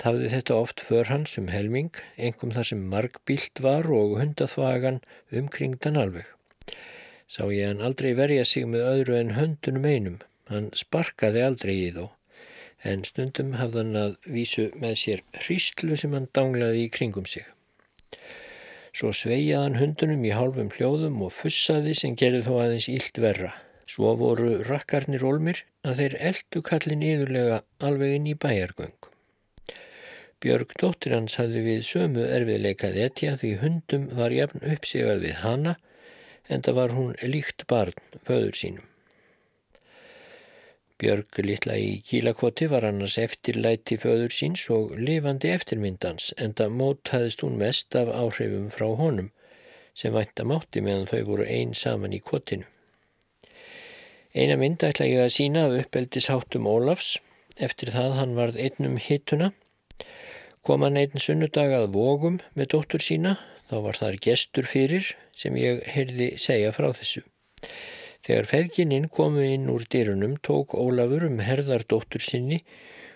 Tafði 0.01 0.31
þetta 0.31 0.55
oft 0.57 0.81
för 0.81 1.11
hans 1.11 1.35
um 1.37 1.51
helming, 1.53 1.91
engum 2.17 2.53
þar 2.55 2.67
sem 2.71 2.79
margbílt 2.89 3.59
var 3.61 3.85
og 3.93 4.15
hundathvagan 4.17 4.97
umkringdan 5.29 5.99
alveg. 6.03 6.25
Sá 7.29 7.43
ég 7.53 7.67
hann 7.69 7.83
aldrei 7.85 8.15
verja 8.17 8.45
sig 8.49 8.65
með 8.67 8.87
öðru 8.87 9.19
en 9.19 9.35
höndunum 9.37 9.85
einum, 9.85 10.17
hann 10.49 10.71
sparkaði 10.75 11.43
aldrei 11.45 11.75
í 11.75 11.91
þó, 11.93 12.07
en 12.81 13.05
stundum 13.05 13.53
hafði 13.59 13.83
hann 13.83 13.99
að 14.01 14.17
vísu 14.37 14.65
með 14.81 14.97
sér 15.03 15.21
hríslu 15.37 15.99
sem 16.01 16.17
hann 16.17 16.27
danglaði 16.33 16.87
í 16.87 16.91
kringum 16.97 17.29
sig. 17.29 17.45
Svo 18.91 19.13
sveijaðan 19.15 19.77
hundunum 19.79 20.25
í 20.27 20.33
hálfum 20.35 20.73
hljóðum 20.75 21.21
og 21.27 21.31
fussaði 21.37 21.93
sem 22.01 22.17
gerði 22.19 22.41
þó 22.49 22.55
aðeins 22.57 22.89
ílt 22.91 23.21
verra. 23.23 23.53
Svo 23.87 24.11
voru 24.19 24.57
rakkarnir 24.65 25.23
olmir 25.29 25.61
að 25.87 26.01
þeir 26.01 26.17
eldu 26.31 26.65
kallin 26.67 27.05
yðurlega 27.05 27.61
alveg 27.85 28.17
inn 28.17 28.27
í 28.33 28.35
bæjargöng. 28.35 28.97
Björg 30.41 30.71
dóttir 30.81 31.13
hans 31.13 31.37
hafði 31.37 31.61
við 31.67 31.81
sömu 31.85 32.23
erfiðleikað 32.25 32.95
etja 33.07 33.35
því 33.37 33.51
hundum 33.61 34.07
var 34.17 34.33
jafn 34.33 34.63
uppsigað 34.73 35.25
við 35.25 35.35
hana 35.43 35.75
en 36.49 36.63
það 36.65 36.79
var 36.79 36.95
hún 36.97 37.11
líkt 37.21 37.67
barn 37.69 38.07
föður 38.25 38.57
sínum. 38.57 38.87
Björg 41.01 41.39
litla 41.45 41.75
í 41.81 41.93
kílakoti 42.05 42.67
var 42.69 42.85
annars 42.85 43.15
eftirlæti 43.21 43.95
föður 44.01 44.33
síns 44.33 44.67
og 44.73 44.91
lifandi 44.97 45.49
eftirmyndans 45.53 46.27
en 46.37 46.53
það 46.57 46.75
mótaðist 46.81 47.45
hún 47.45 47.57
mest 47.61 47.97
af 47.97 48.11
áhrifum 48.13 48.67
frá 48.73 48.89
honum 48.99 49.31
sem 49.97 50.13
vænta 50.13 50.45
mátti 50.45 50.83
meðan 50.85 51.09
þau 51.09 51.23
voru 51.29 51.47
einn 51.49 51.73
saman 51.77 52.13
í 52.13 52.21
kotinu. 52.21 52.67
Eina 54.33 54.55
mynd 54.61 54.85
ætla 54.87 55.09
ég 55.09 55.25
að 55.25 55.33
sína 55.35 55.65
af 55.67 55.79
uppeldisháttum 55.81 56.69
Ólafs 56.69 57.17
eftir 57.57 57.91
það 57.93 58.13
hann 58.19 58.37
varð 58.37 58.61
einnum 58.61 59.01
hittuna. 59.01 59.51
Kom 60.61 60.83
hann 60.85 60.99
einn 61.01 61.17
sunnudag 61.17 61.71
að 61.73 61.87
vogum 61.95 62.35
með 62.53 62.67
dóttur 62.75 63.01
sína 63.01 63.37
þá 63.71 63.77
var 63.85 63.97
þar 63.97 64.17
gestur 64.21 64.67
fyrir 64.69 65.07
sem 65.33 65.55
ég 65.57 65.79
heyrði 65.89 66.27
segja 66.43 66.69
frá 66.75 66.91
þessu. 66.93 67.23
Þegar 68.21 68.49
feðgininn 68.51 69.07
komu 69.09 69.41
inn 69.41 69.71
úr 69.73 69.87
dyrunum 69.89 70.35
tók 70.45 70.75
Ólafur 70.77 71.25
um 71.25 71.41
herðardóttur 71.41 72.21
sinni 72.21 72.61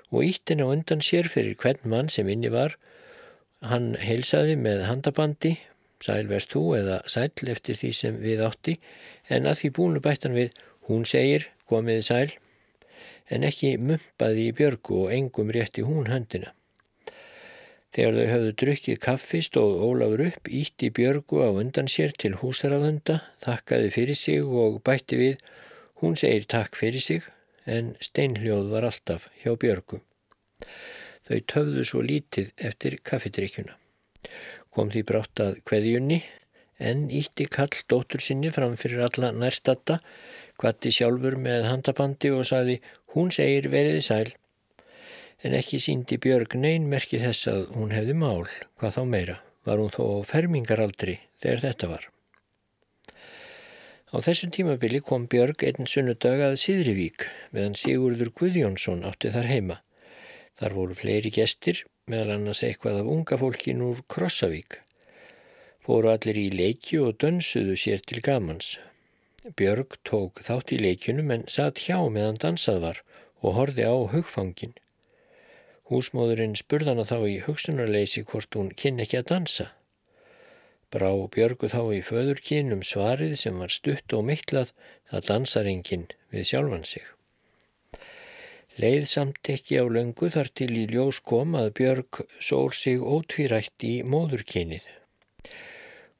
og 0.10 0.26
ítti 0.26 0.56
henn 0.56 0.66
á 0.66 0.74
undan 0.74 1.06
sér 1.06 1.30
fyrir 1.30 1.54
hvern 1.62 1.86
mann 1.94 2.10
sem 2.10 2.30
inni 2.34 2.50
var. 2.50 2.80
Hann 3.62 3.94
heilsaði 4.02 4.58
með 4.58 4.88
handabandi, 4.90 5.54
sæl 6.02 6.26
verð 6.34 6.50
þú 6.50 6.66
eða 6.80 7.00
sæl 7.06 7.30
eftir 7.54 7.78
því 7.78 7.94
sem 8.00 8.20
við 8.26 8.42
átti, 8.50 8.80
en 9.30 9.46
að 9.46 9.62
því 9.62 9.74
búinu 9.78 10.02
bættan 10.02 10.38
við, 10.38 10.54
hún 10.90 11.06
segir, 11.06 11.50
komiði 11.70 12.10
sæl, 12.10 12.36
en 13.30 13.46
ekki 13.46 13.76
mumpaði 13.78 14.50
í 14.50 14.58
björgu 14.58 15.04
og 15.06 15.14
engum 15.14 15.54
rétti 15.54 15.86
hún 15.86 16.10
höndina. 16.10 16.56
Þegar 17.96 18.18
þau 18.18 18.26
höfðu 18.28 18.54
drukkið 18.60 18.98
kaffi 19.00 19.40
stóð 19.46 19.78
Ólafur 19.86 20.24
upp, 20.26 20.50
ítti 20.52 20.90
Björgu 20.92 21.38
á 21.48 21.50
undan 21.56 21.88
sér 21.88 22.12
til 22.20 22.34
húsarafunda, 22.42 23.22
þakkaði 23.46 23.94
fyrir 23.96 24.20
sig 24.20 24.44
og 24.44 24.82
bætti 24.84 25.20
við, 25.22 25.46
hún 26.04 26.20
segir 26.20 26.44
takk 26.52 26.76
fyrir 26.76 27.06
sig, 27.06 27.24
en 27.64 27.94
steinhljóð 28.04 28.68
var 28.76 28.90
alltaf 28.90 29.30
hjá 29.40 29.56
Björgu. 29.64 30.02
Þau 31.26 31.40
töfðu 31.54 31.88
svo 31.88 32.04
lítið 32.04 32.52
eftir 32.60 33.00
kaffidrykkjuna. 33.00 33.80
Kom 34.76 34.92
því 34.92 35.08
brátt 35.08 35.40
að 35.40 35.64
kveðjunni, 35.64 36.20
en 36.84 37.08
ítti 37.08 37.48
kall 37.48 37.72
dóttur 37.88 38.20
sinni 38.20 38.52
fram 38.52 38.76
fyrir 38.76 39.08
alla 39.08 39.32
nærstatta, 39.32 40.02
kvatti 40.60 40.92
sjálfur 40.92 41.40
með 41.40 41.70
handabandi 41.72 42.36
og 42.36 42.44
saði, 42.52 42.82
hún 43.16 43.32
segir 43.32 43.72
veriði 43.72 44.04
sæl 44.04 44.36
en 45.46 45.54
ekki 45.54 45.78
síndi 45.82 46.18
Björg 46.22 46.56
neyn 46.58 46.88
merki 46.90 47.20
þess 47.22 47.46
að 47.52 47.64
hún 47.78 47.94
hefði 47.94 48.18
mál, 48.18 48.48
hvað 48.80 48.96
þá 48.98 49.02
meira, 49.12 49.38
var 49.68 49.82
hún 49.82 49.94
þó 49.94 50.06
fermingaraldri 50.26 51.20
þegar 51.42 51.66
þetta 51.68 51.90
var. 51.92 52.08
Á 54.16 54.18
þessum 54.26 54.54
tímabili 54.56 55.02
kom 55.06 55.28
Björg 55.30 55.66
einn 55.68 55.90
sunnudag 55.92 56.42
að 56.48 56.56
Sidrivík 56.62 57.28
meðan 57.54 57.76
Sigurður 57.78 58.32
Guðjónsson 58.40 59.04
átti 59.06 59.34
þar 59.34 59.50
heima. 59.52 59.78
Þar 60.56 60.76
voru 60.78 60.96
fleiri 60.98 61.34
gestir, 61.36 61.84
meðal 62.08 62.38
annars 62.38 62.64
eitthvað 62.64 63.02
af 63.02 63.12
unga 63.12 63.38
fólkin 63.42 63.84
úr 63.86 64.02
Krossavík. 64.10 64.80
Fóru 65.86 66.10
allir 66.14 66.40
í 66.40 66.48
leiki 66.54 66.98
og 67.04 67.20
dönsuðu 67.22 67.76
sér 67.78 68.02
til 68.08 68.24
gamans. 68.26 68.78
Björg 69.60 70.00
tók 70.08 70.42
þátt 70.48 70.74
í 70.74 70.80
leikjunum 70.82 71.36
en 71.36 71.46
satt 71.52 71.84
hjá 71.86 72.00
meðan 72.10 72.40
dansað 72.42 72.82
var 72.88 73.04
og 73.44 73.60
horfi 73.60 73.86
á 73.86 73.94
hugfangin. 73.94 74.74
Húsmóðurinn 75.86 76.56
spurðana 76.58 77.04
þá 77.06 77.18
í 77.30 77.34
hugsunarleysi 77.46 78.24
hvort 78.26 78.56
hún 78.58 78.72
kynni 78.74 79.04
ekki 79.06 79.20
að 79.20 79.28
dansa. 79.32 79.66
Brá 80.90 81.12
Björgu 81.36 81.70
þá 81.70 81.82
í 81.94 82.00
föðurkinn 82.06 82.74
um 82.74 82.82
svarið 82.82 83.36
sem 83.38 83.60
var 83.62 83.74
stutt 83.74 84.16
og 84.18 84.26
mittlað 84.30 84.72
það 85.12 85.28
dansar 85.28 85.70
enginn 85.70 86.08
við 86.34 86.48
sjálfan 86.50 86.88
sig. 86.90 87.06
Leið 88.82 89.06
samt 89.08 89.52
ekki 89.54 89.78
á 89.78 89.86
löngu 89.86 90.32
þar 90.34 90.50
til 90.58 90.72
í 90.74 90.88
ljós 90.90 91.22
kom 91.24 91.54
að 91.56 91.70
Björg 91.78 92.22
sór 92.44 92.74
sig 92.76 93.00
ótvírætt 93.00 93.86
í 93.88 93.94
móðurkinnið. 94.04 94.90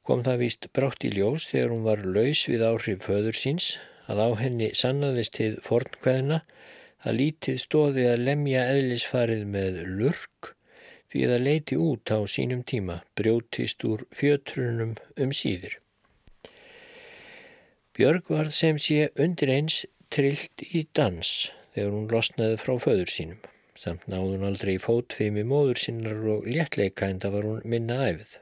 Kom 0.06 0.22
það 0.22 0.42
víst 0.44 0.70
brátt 0.78 1.04
í 1.04 1.10
ljós 1.10 1.50
þegar 1.50 1.74
hún 1.74 1.84
var 1.84 2.06
laus 2.06 2.46
við 2.46 2.62
áhrif 2.70 3.02
föður 3.10 3.36
síns 3.36 3.72
að 4.06 4.22
á 4.22 4.28
henni 4.38 4.70
sannaðist 4.78 5.34
til 5.40 5.56
fornkveðina 5.66 6.44
að 7.04 7.18
lítið 7.20 7.58
stóði 7.62 8.06
að 8.10 8.22
lemja 8.28 8.62
eðlisfarið 8.74 9.42
með 9.52 9.82
lurk 9.98 10.52
því 11.12 11.24
að 11.30 11.44
leiti 11.46 11.78
út 11.80 12.12
á 12.12 12.18
sínum 12.28 12.62
tíma 12.66 13.00
brjótist 13.18 13.84
úr 13.88 14.06
fjötrunum 14.14 14.96
um 15.22 15.34
síður. 15.34 15.78
Björg 17.96 18.26
var 18.28 18.50
sem 18.52 18.76
sé 18.76 19.06
undir 19.16 19.52
eins 19.52 19.84
trillt 20.12 20.64
í 20.66 20.86
dans 20.96 21.30
þegar 21.74 21.94
hún 21.94 22.10
losnaði 22.12 22.58
frá 22.60 22.74
föður 22.82 23.12
sínum. 23.12 23.38
Samt 23.76 24.06
náði 24.08 24.36
hún 24.36 24.48
aldrei 24.48 24.74
fótfimi 24.80 25.44
móður 25.44 25.80
sinnar 25.80 26.20
og 26.32 26.48
léttleika 26.48 27.08
en 27.12 27.20
það 27.20 27.36
var 27.36 27.48
hún 27.50 27.64
minna 27.64 28.00
æfð. 28.08 28.36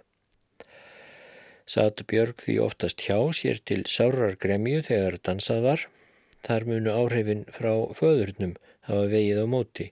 Satt 1.70 2.02
Björg 2.10 2.42
því 2.44 2.58
oftast 2.60 3.02
hjá 3.06 3.18
sér 3.34 3.60
til 3.66 3.82
sárar 3.88 4.36
gremju 4.40 4.82
þegar 4.88 5.18
dansað 5.26 5.62
var 5.68 5.86
þar 6.46 6.68
munu 6.70 6.94
áhrifin 6.94 7.44
frá 7.50 7.72
föðurnum 7.98 8.54
hafa 8.88 9.08
vegið 9.12 9.42
á 9.42 9.46
móti 9.48 9.90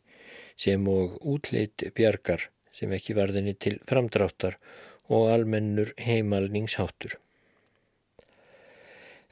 sem 0.63 0.87
og 0.89 1.19
útleitt 1.25 1.85
bjargar 1.97 2.49
sem 2.77 2.93
ekki 2.93 3.17
varðinni 3.19 3.57
til 3.59 3.79
framdráttar 3.89 4.59
og 5.13 5.29
almennur 5.33 5.93
heimalningsháttur. 6.01 7.19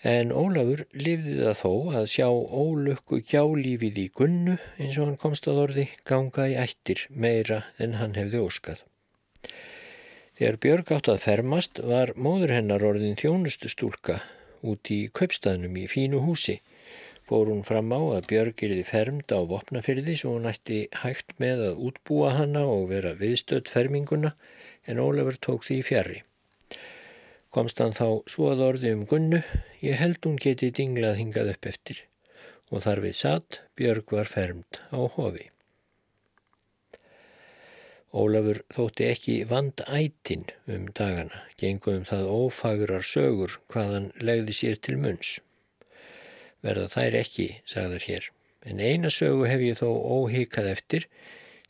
En 0.00 0.30
Ólafur 0.32 0.86
lifði 0.96 1.34
það 1.42 1.58
þó 1.60 1.72
að 2.00 2.06
sjá 2.08 2.28
ólökku 2.32 3.18
gjálífið 3.20 3.98
í 4.00 4.06
gunnu 4.16 4.54
eins 4.80 4.96
og 4.96 5.10
hann 5.10 5.18
komst 5.20 5.48
að 5.50 5.60
orði 5.66 5.84
ganga 6.08 6.46
í 6.48 6.56
ættir 6.56 7.04
meira 7.12 7.66
en 7.76 7.98
hann 8.00 8.16
hefði 8.16 8.40
óskað. 8.40 8.80
Þegar 10.40 10.56
Björg 10.64 10.92
átt 10.96 11.08
að 11.12 11.20
fermast 11.20 11.82
var 11.84 12.14
móður 12.16 12.54
hennar 12.56 12.84
orðin 12.88 13.18
þjónustu 13.20 13.68
stúlka 13.68 14.22
út 14.64 14.88
í 14.88 15.02
kaupstaðnum 15.12 15.76
í 15.76 15.84
fínu 15.84 16.22
húsi. 16.24 16.62
Fór 17.30 17.46
hún 17.46 17.60
fram 17.62 17.92
á 17.94 18.00
að 18.18 18.24
Björg 18.26 18.62
erði 18.66 18.82
fermd 18.82 19.30
á 19.30 19.38
vopnafyrði 19.46 20.16
svo 20.18 20.32
hún 20.34 20.48
ætti 20.50 20.78
hægt 20.98 21.36
með 21.38 21.60
að 21.68 21.82
útbúa 21.88 22.32
hanna 22.34 22.64
og 22.66 22.88
vera 22.90 23.12
viðstödd 23.20 23.68
ferminguna 23.70 24.32
en 24.90 24.98
Ólafur 24.98 25.36
tók 25.46 25.62
því 25.68 25.76
fjari. 25.86 26.16
Komst 27.54 27.78
hann 27.78 27.94
þá 27.94 28.26
svo 28.32 28.48
að 28.50 28.64
orði 28.66 28.90
um 28.96 29.04
gunnu, 29.12 29.38
ég 29.78 30.00
held 30.02 30.18
hún 30.26 30.40
geti 30.42 30.72
dinglað 30.74 31.20
hingað 31.20 31.52
upp 31.52 31.68
eftir 31.70 32.00
og 32.70 32.82
þar 32.82 33.02
við 33.04 33.14
satt 33.20 33.58
Björg 33.78 34.10
var 34.16 34.30
fermt 34.30 34.80
á 34.90 34.98
hofi. 35.14 35.46
Ólafur 38.10 38.58
þótti 38.74 39.06
ekki 39.06 39.36
vand 39.52 39.84
ætin 39.86 40.48
um 40.66 40.90
dagana, 40.98 41.44
gengum 41.62 42.02
það 42.10 42.26
ófagrar 42.34 43.06
sögur 43.06 43.54
hvaðan 43.70 44.10
legði 44.18 44.58
sér 44.64 44.82
til 44.82 44.98
munns. 44.98 45.36
Verða 46.66 46.88
þær 46.92 47.16
ekki, 47.22 47.48
sagður 47.64 48.06
hér, 48.08 48.30
en 48.68 48.80
eina 48.84 49.10
sögu 49.12 49.46
hef 49.48 49.62
ég 49.64 49.78
þó 49.80 49.88
óhíkað 49.88 50.72
eftir 50.74 51.06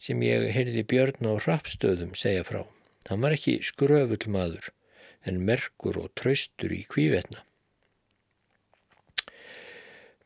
sem 0.00 0.22
ég 0.24 0.48
heyrði 0.55 0.83
Björn 0.90 1.29
á 1.31 1.33
rappstöðum 1.44 2.16
segja 2.18 2.44
frá. 2.48 2.64
Hann 3.09 3.22
var 3.24 3.37
ekki 3.37 3.61
skröfull 3.64 4.26
maður 4.33 4.72
en 5.29 5.42
merkur 5.46 5.98
og 6.00 6.11
traustur 6.18 6.72
í 6.72 6.83
kvívetna. 6.88 7.44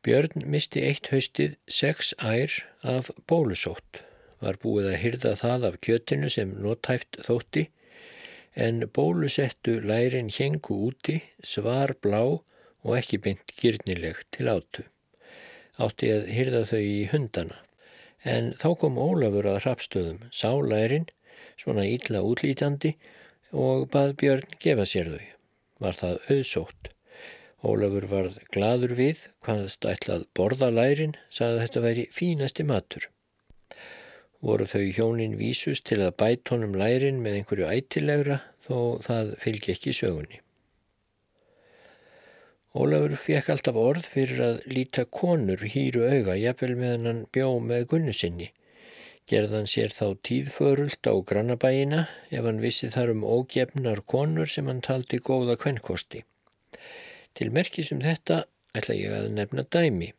Björn 0.04 0.44
misti 0.52 0.82
eitt 0.84 1.08
haustið 1.12 1.54
sex 1.80 2.12
ær 2.20 2.52
af 2.94 3.08
bólusótt, 3.30 4.02
var 4.44 4.58
búið 4.60 4.90
að 4.90 5.00
hyrða 5.00 5.32
það 5.40 5.68
af 5.70 5.78
kjötinu 5.86 6.28
sem 6.32 6.52
nótæft 6.60 7.20
þótti, 7.24 7.68
en 8.54 8.84
bólusettu 8.96 9.78
lærin 9.80 10.28
hengu 10.34 10.76
úti, 10.90 11.22
svar 11.42 11.94
blá 12.04 12.20
og 12.84 12.98
ekki 13.00 13.20
beint 13.24 13.54
gyrnileg 13.58 14.20
til 14.34 14.50
átu. 14.52 14.84
Átti 15.82 16.10
að 16.14 16.28
hyrða 16.30 16.62
þau 16.70 16.80
í 16.80 16.98
hundana, 17.10 17.60
en 18.22 18.52
þá 18.60 18.68
kom 18.80 19.00
Ólafur 19.00 19.48
að 19.50 19.62
rapstöðum, 19.64 20.20
sá 20.30 20.52
lærin, 20.62 21.08
svona 21.58 21.86
ítla 21.88 22.22
útlítandi 22.22 22.94
og 23.52 23.88
bað 23.90 24.14
Björn 24.20 24.58
gefa 24.62 24.86
sér 24.88 25.10
þau. 25.14 25.24
Var 25.82 25.98
það 25.98 26.30
auðsótt. 26.30 26.90
Ólafur 27.64 28.06
varð 28.10 28.38
gladur 28.52 28.92
við, 28.98 29.24
hvaðast 29.44 29.86
ætlað 29.88 30.28
borða 30.36 30.70
lærin, 30.70 31.16
sagði 31.32 31.64
þetta 31.64 31.84
væri 31.86 32.06
fínasti 32.12 32.66
matur. 32.68 33.08
Voru 34.44 34.66
þau 34.68 34.84
hjónin 34.92 35.38
vísus 35.40 35.80
til 35.80 36.02
að 36.04 36.18
bæt 36.20 36.50
honum 36.52 36.74
lærin 36.76 37.22
með 37.24 37.38
einhverju 37.40 37.68
ætilegra 37.72 38.42
þó 38.66 39.00
það 39.06 39.30
fylgi 39.40 39.72
ekki 39.72 39.94
sögunni. 39.96 40.42
Ólafur 42.74 43.14
fekk 43.22 43.52
alltaf 43.54 43.78
orð 43.78 44.10
fyrir 44.10 44.42
að 44.42 44.60
líta 44.66 45.04
konur 45.06 45.62
hýru 45.74 46.08
auga 46.10 46.34
jafnvel 46.40 46.74
meðan 46.80 47.10
hann 47.10 47.24
bjó 47.32 47.52
með 47.62 47.88
gunnu 47.94 48.14
sinni 48.16 48.50
gerðan 49.30 49.68
sér 49.70 49.92
þá 49.94 50.16
tíðförult 50.26 51.08
á 51.08 51.14
grannabæina 51.28 52.00
ef 52.28 52.44
hann 52.44 52.60
vissi 52.60 52.90
þar 52.92 53.14
um 53.14 53.24
ógefnar 53.24 54.02
konur 54.12 54.50
sem 54.50 54.68
hann 54.68 54.82
taldi 54.84 55.20
góða 55.28 55.56
kvenkosti. 55.60 56.24
Til 57.34 57.48
merkisum 57.56 58.02
þetta 58.04 58.44
ætla 58.76 58.98
ég 58.98 59.14
að 59.16 59.30
nefna 59.38 59.64
dæmi. 59.64 60.12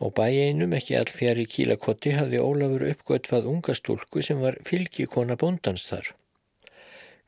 Á 0.00 0.04
bæinum 0.16 0.74
ekki 0.74 0.96
all 0.98 1.12
fjari 1.12 1.46
kílakotti 1.46 2.16
hafði 2.16 2.40
Ólafur 2.42 2.88
uppgötvað 2.88 3.50
unga 3.52 3.76
stúlku 3.76 4.24
sem 4.24 4.40
var 4.42 4.58
fylgikona 4.66 5.36
bóndans 5.38 5.86
þar. 5.86 6.14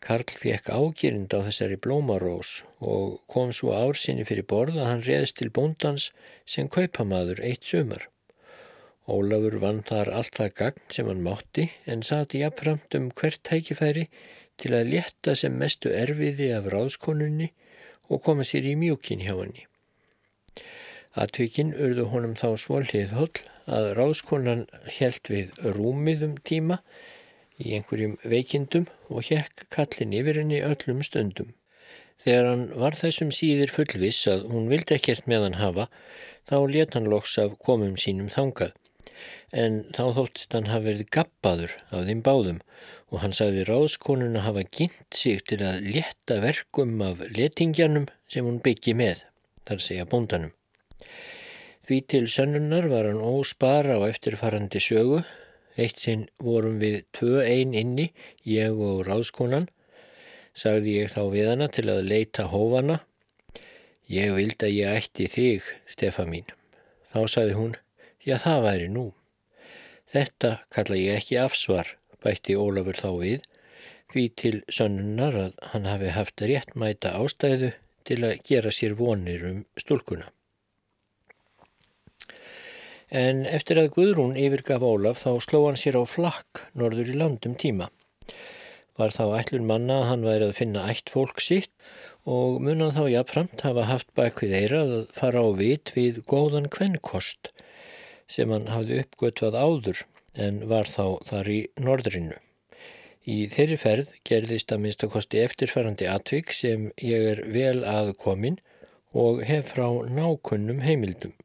Karl 0.03 0.35
fekk 0.43 0.71
ágirind 0.75 1.35
á 1.37 1.47
þessari 1.47 1.77
blómarós 1.85 2.53
og 2.93 3.21
kom 3.31 3.53
svo 3.55 3.71
ársinni 3.77 4.25
fyrir 4.27 4.49
borð 4.53 4.81
að 4.81 4.89
hann 4.91 5.05
reðst 5.07 5.39
til 5.39 5.53
bóndans 5.59 6.09
sem 6.55 6.71
kaupamaður 6.77 7.43
eitt 7.49 7.69
sumar. 7.71 8.09
Ólafur 9.07 9.59
vann 9.63 9.83
þar 9.87 10.11
allt 10.19 10.39
það 10.39 10.55
gagn 10.59 10.89
sem 10.97 11.11
hann 11.11 11.23
mátti 11.27 11.69
en 11.95 12.03
sati 12.07 12.43
jafnframt 12.43 12.99
um 12.99 13.11
hvert 13.21 13.43
tækifæri 13.47 14.09
til 14.63 14.75
að 14.79 14.91
létta 14.95 15.35
sem 15.39 15.55
mestu 15.59 15.95
erfiði 15.95 16.51
af 16.57 16.67
ráðskonunni 16.75 17.53
og 18.11 18.23
koma 18.27 18.47
sér 18.47 18.67
í 18.73 18.75
mjúkin 18.79 19.23
hjá 19.23 19.35
henni. 19.35 19.67
Atvikinn 21.13 21.75
urðu 21.77 22.07
honum 22.09 22.35
þá 22.41 22.49
svolítið 22.61 23.15
holl 23.19 23.43
að 23.79 23.89
ráðskonan 23.99 24.63
helt 24.99 25.29
við 25.29 25.51
rúmiðum 25.77 26.39
tíma 26.49 26.79
í 27.59 27.75
einhverjum 27.77 28.19
veikindum 28.23 28.87
og 29.09 29.27
hekk 29.29 29.67
kallin 29.75 30.15
yfir 30.17 30.41
henni 30.41 30.63
öllum 30.65 31.03
stundum. 31.07 31.53
Þegar 32.23 32.49
hann 32.51 32.69
var 32.79 32.95
þessum 32.97 33.33
síðir 33.35 33.73
fullviss 33.75 34.29
að 34.31 34.47
hún 34.53 34.71
vildi 34.71 34.97
ekkert 34.97 35.27
með 35.27 35.49
hann 35.49 35.59
hafa, 35.61 35.89
þá 36.49 36.57
let 36.71 36.95
hann 36.95 37.11
loks 37.11 37.35
af 37.43 37.59
komum 37.67 37.99
sínum 37.99 38.31
þangað 38.31 38.77
en 39.53 39.83
þá 39.93 40.05
þóttist 40.17 40.55
hann 40.57 40.71
hafa 40.71 40.87
verið 40.89 41.11
gappaður 41.15 41.75
af 41.93 42.07
þeim 42.09 42.23
báðum 42.27 42.61
og 43.13 43.21
hann 43.23 43.35
sagði 43.37 43.67
ráðskonun 43.69 44.39
að 44.41 44.47
hafa 44.47 44.65
kynnt 44.79 45.19
sig 45.19 45.43
til 45.49 45.61
að 45.67 45.85
leta 45.97 46.41
verkum 46.45 46.97
af 47.05 47.21
letingjanum 47.37 48.09
sem 48.33 48.49
hún 48.49 48.63
byggi 48.65 48.97
með, 48.97 49.27
þar 49.69 49.85
segja 49.85 50.09
bóndanum. 50.09 50.55
Því 51.83 51.99
til 52.09 52.25
sönnunar 52.31 52.89
var 52.89 53.11
hann 53.11 53.21
óspara 53.21 53.99
á 53.99 54.07
eftirfarandi 54.09 54.81
sögu, 54.81 55.21
eitt 55.77 56.03
sinn 56.03 56.27
vorum 56.43 56.79
við 56.83 57.03
tvö 57.17 57.43
ein 57.45 57.73
inni, 57.77 58.11
ég 58.49 58.77
og 58.77 59.05
ráðskonan, 59.09 59.69
sagði 60.55 60.99
ég 61.01 61.13
þá 61.15 61.23
við 61.33 61.49
hana 61.53 61.69
til 61.73 61.89
að 61.93 62.05
leita 62.11 62.49
hófana. 62.53 63.01
Ég 64.13 64.35
vildi 64.37 64.69
að 64.69 64.77
ég 64.77 64.99
ætti 65.01 65.29
þig, 65.31 65.69
Stefa 65.89 66.27
mín. 66.29 66.49
Þá 67.13 67.21
sagði 67.29 67.57
hún, 67.57 67.75
já 68.25 68.37
það 68.43 68.67
væri 68.67 68.91
nú. 68.93 69.07
Þetta 70.13 70.53
kalla 70.75 70.99
ég 71.01 71.23
ekki 71.23 71.41
afsvar, 71.41 71.95
bætti 72.21 72.57
Ólafur 72.59 72.99
þá 72.99 73.11
við, 73.23 73.49
því 74.13 74.27
til 74.37 74.57
sönnunar 74.69 75.39
að 75.47 75.57
hann 75.73 75.89
hafi 75.89 76.13
haft 76.13 76.45
rétt 76.45 76.77
mæta 76.77 77.15
ástæðu 77.17 77.73
til 78.05 78.21
að 78.27 78.43
gera 78.45 78.73
sér 78.75 78.97
vonir 78.99 79.45
um 79.49 79.65
stúlkuna. 79.81 80.29
En 83.13 83.43
eftir 83.45 83.77
að 83.77 83.91
Guðrún 83.93 84.39
yfirgaf 84.41 84.81
Ólaf 84.81 85.19
þá 85.21 85.33
sló 85.45 85.59
hann 85.67 85.77
sér 85.77 85.99
á 86.01 86.05
flakk 86.09 86.63
norður 86.73 87.11
í 87.13 87.17
landum 87.21 87.53
tíma. 87.61 87.91
Var 88.97 89.13
þá 89.13 89.37
ætlun 89.37 89.67
manna 89.69 89.99
að 90.01 90.09
hann 90.09 90.25
væri 90.25 90.47
að 90.49 90.57
finna 90.57 90.87
ætt 90.89 91.13
fólk 91.13 91.43
sitt 91.45 91.73
og 92.25 92.57
munan 92.65 92.95
þá 92.97 93.03
jafnframt 93.13 93.67
hafa 93.67 93.85
haft 93.91 94.09
bakvið 94.17 94.57
eirað 94.63 94.95
að 94.97 95.05
fara 95.19 95.45
á 95.45 95.49
vit 95.61 95.93
við 95.93 96.23
góðan 96.25 96.71
kvennkost 96.73 97.53
sem 98.33 98.49
hann 98.55 98.73
hafði 98.73 99.03
uppgötvað 99.05 99.61
áður 99.61 100.03
en 100.41 100.65
var 100.73 100.89
þá 100.89 101.21
þar 101.29 101.53
í 101.53 101.61
norðrinu. 101.85 102.41
Í 103.29 103.39
þeirri 103.53 103.77
ferð 103.77 104.17
gerðist 104.25 104.73
að 104.73 104.85
minnst 104.87 105.05
að 105.05 105.15
kosti 105.19 105.45
eftirferandi 105.45 106.09
atvik 106.09 106.57
sem 106.57 106.89
ég 106.97 107.29
er 107.35 107.45
vel 107.53 107.85
aðkomin 107.85 108.57
og 109.13 109.45
hef 109.45 109.75
frá 109.77 109.89
nákunnum 110.09 110.81
heimildum. 110.81 111.37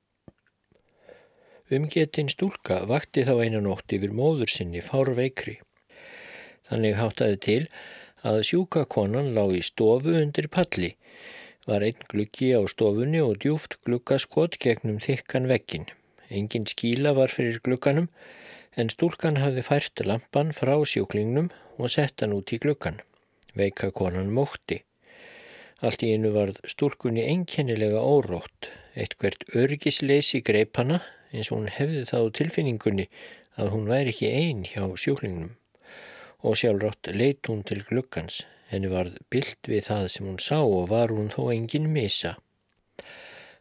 Umgetinn 1.68 2.30
stúlka 2.32 2.78
vakti 2.88 3.26
þá 3.28 3.34
einan 3.44 3.66
ótt 3.68 3.92
yfir 3.92 4.14
móður 4.16 4.48
sinni 4.48 4.80
fár 4.80 5.10
veikri. 5.18 5.58
Þannig 6.70 6.96
háttaði 6.96 7.40
til 7.44 7.64
að 8.24 8.40
sjúka 8.48 8.86
konan 8.88 9.34
lág 9.36 9.52
í 9.58 9.60
stofu 9.68 10.14
undir 10.16 10.48
palli, 10.48 10.94
var 11.68 11.84
einn 11.84 12.08
gluggi 12.08 12.54
á 12.56 12.64
stofunni 12.72 13.20
og 13.20 13.42
djúft 13.44 13.76
gluggaskot 13.84 14.56
gegnum 14.64 15.02
þykkan 15.04 15.50
vekkin. 15.52 15.90
Engin 16.32 16.70
skíla 16.72 17.12
var 17.20 17.36
fyrir 17.36 17.60
glugganum 17.60 18.08
en 18.80 18.94
stúlkan 18.94 19.42
hafði 19.44 19.66
fært 19.68 20.06
lampan 20.08 20.56
frá 20.56 20.78
sjúklingnum 20.88 21.52
og 21.76 21.92
sett 21.92 22.24
hann 22.24 22.38
út 22.38 22.56
í 22.56 22.62
gluggan. 22.64 23.02
Veika 23.60 23.92
konan 23.92 24.32
mótti. 24.32 24.86
Allt 25.84 26.00
í 26.08 26.16
einu 26.16 26.32
varð 26.32 26.64
stúlkunni 26.64 27.28
einkennilega 27.28 28.00
órótt. 28.00 28.72
Eitthvert 28.96 29.44
örgisleysi 29.52 30.40
greip 30.48 30.80
hana 30.80 31.04
eins 31.34 31.52
og 31.52 31.60
hún 31.60 31.72
hefði 31.78 32.04
þá 32.10 32.20
tilfinningunni 32.40 33.08
að 33.58 33.72
hún 33.74 33.88
væri 33.90 34.14
ekki 34.14 34.30
einn 34.32 34.66
hjá 34.70 34.84
sjúklingnum. 35.02 35.56
Og 36.46 36.60
sjálfrátt 36.60 37.10
leit 37.16 37.50
hún 37.50 37.64
til 37.68 37.82
gluggans. 37.88 38.44
Henni 38.70 38.92
varð 38.92 39.18
byllt 39.32 39.70
við 39.72 39.88
það 39.88 40.06
sem 40.14 40.28
hún 40.28 40.42
sá 40.44 40.60
og 40.60 40.90
var 40.92 41.14
hún 41.16 41.32
þó 41.34 41.48
engin 41.54 41.88
misa. 41.94 42.36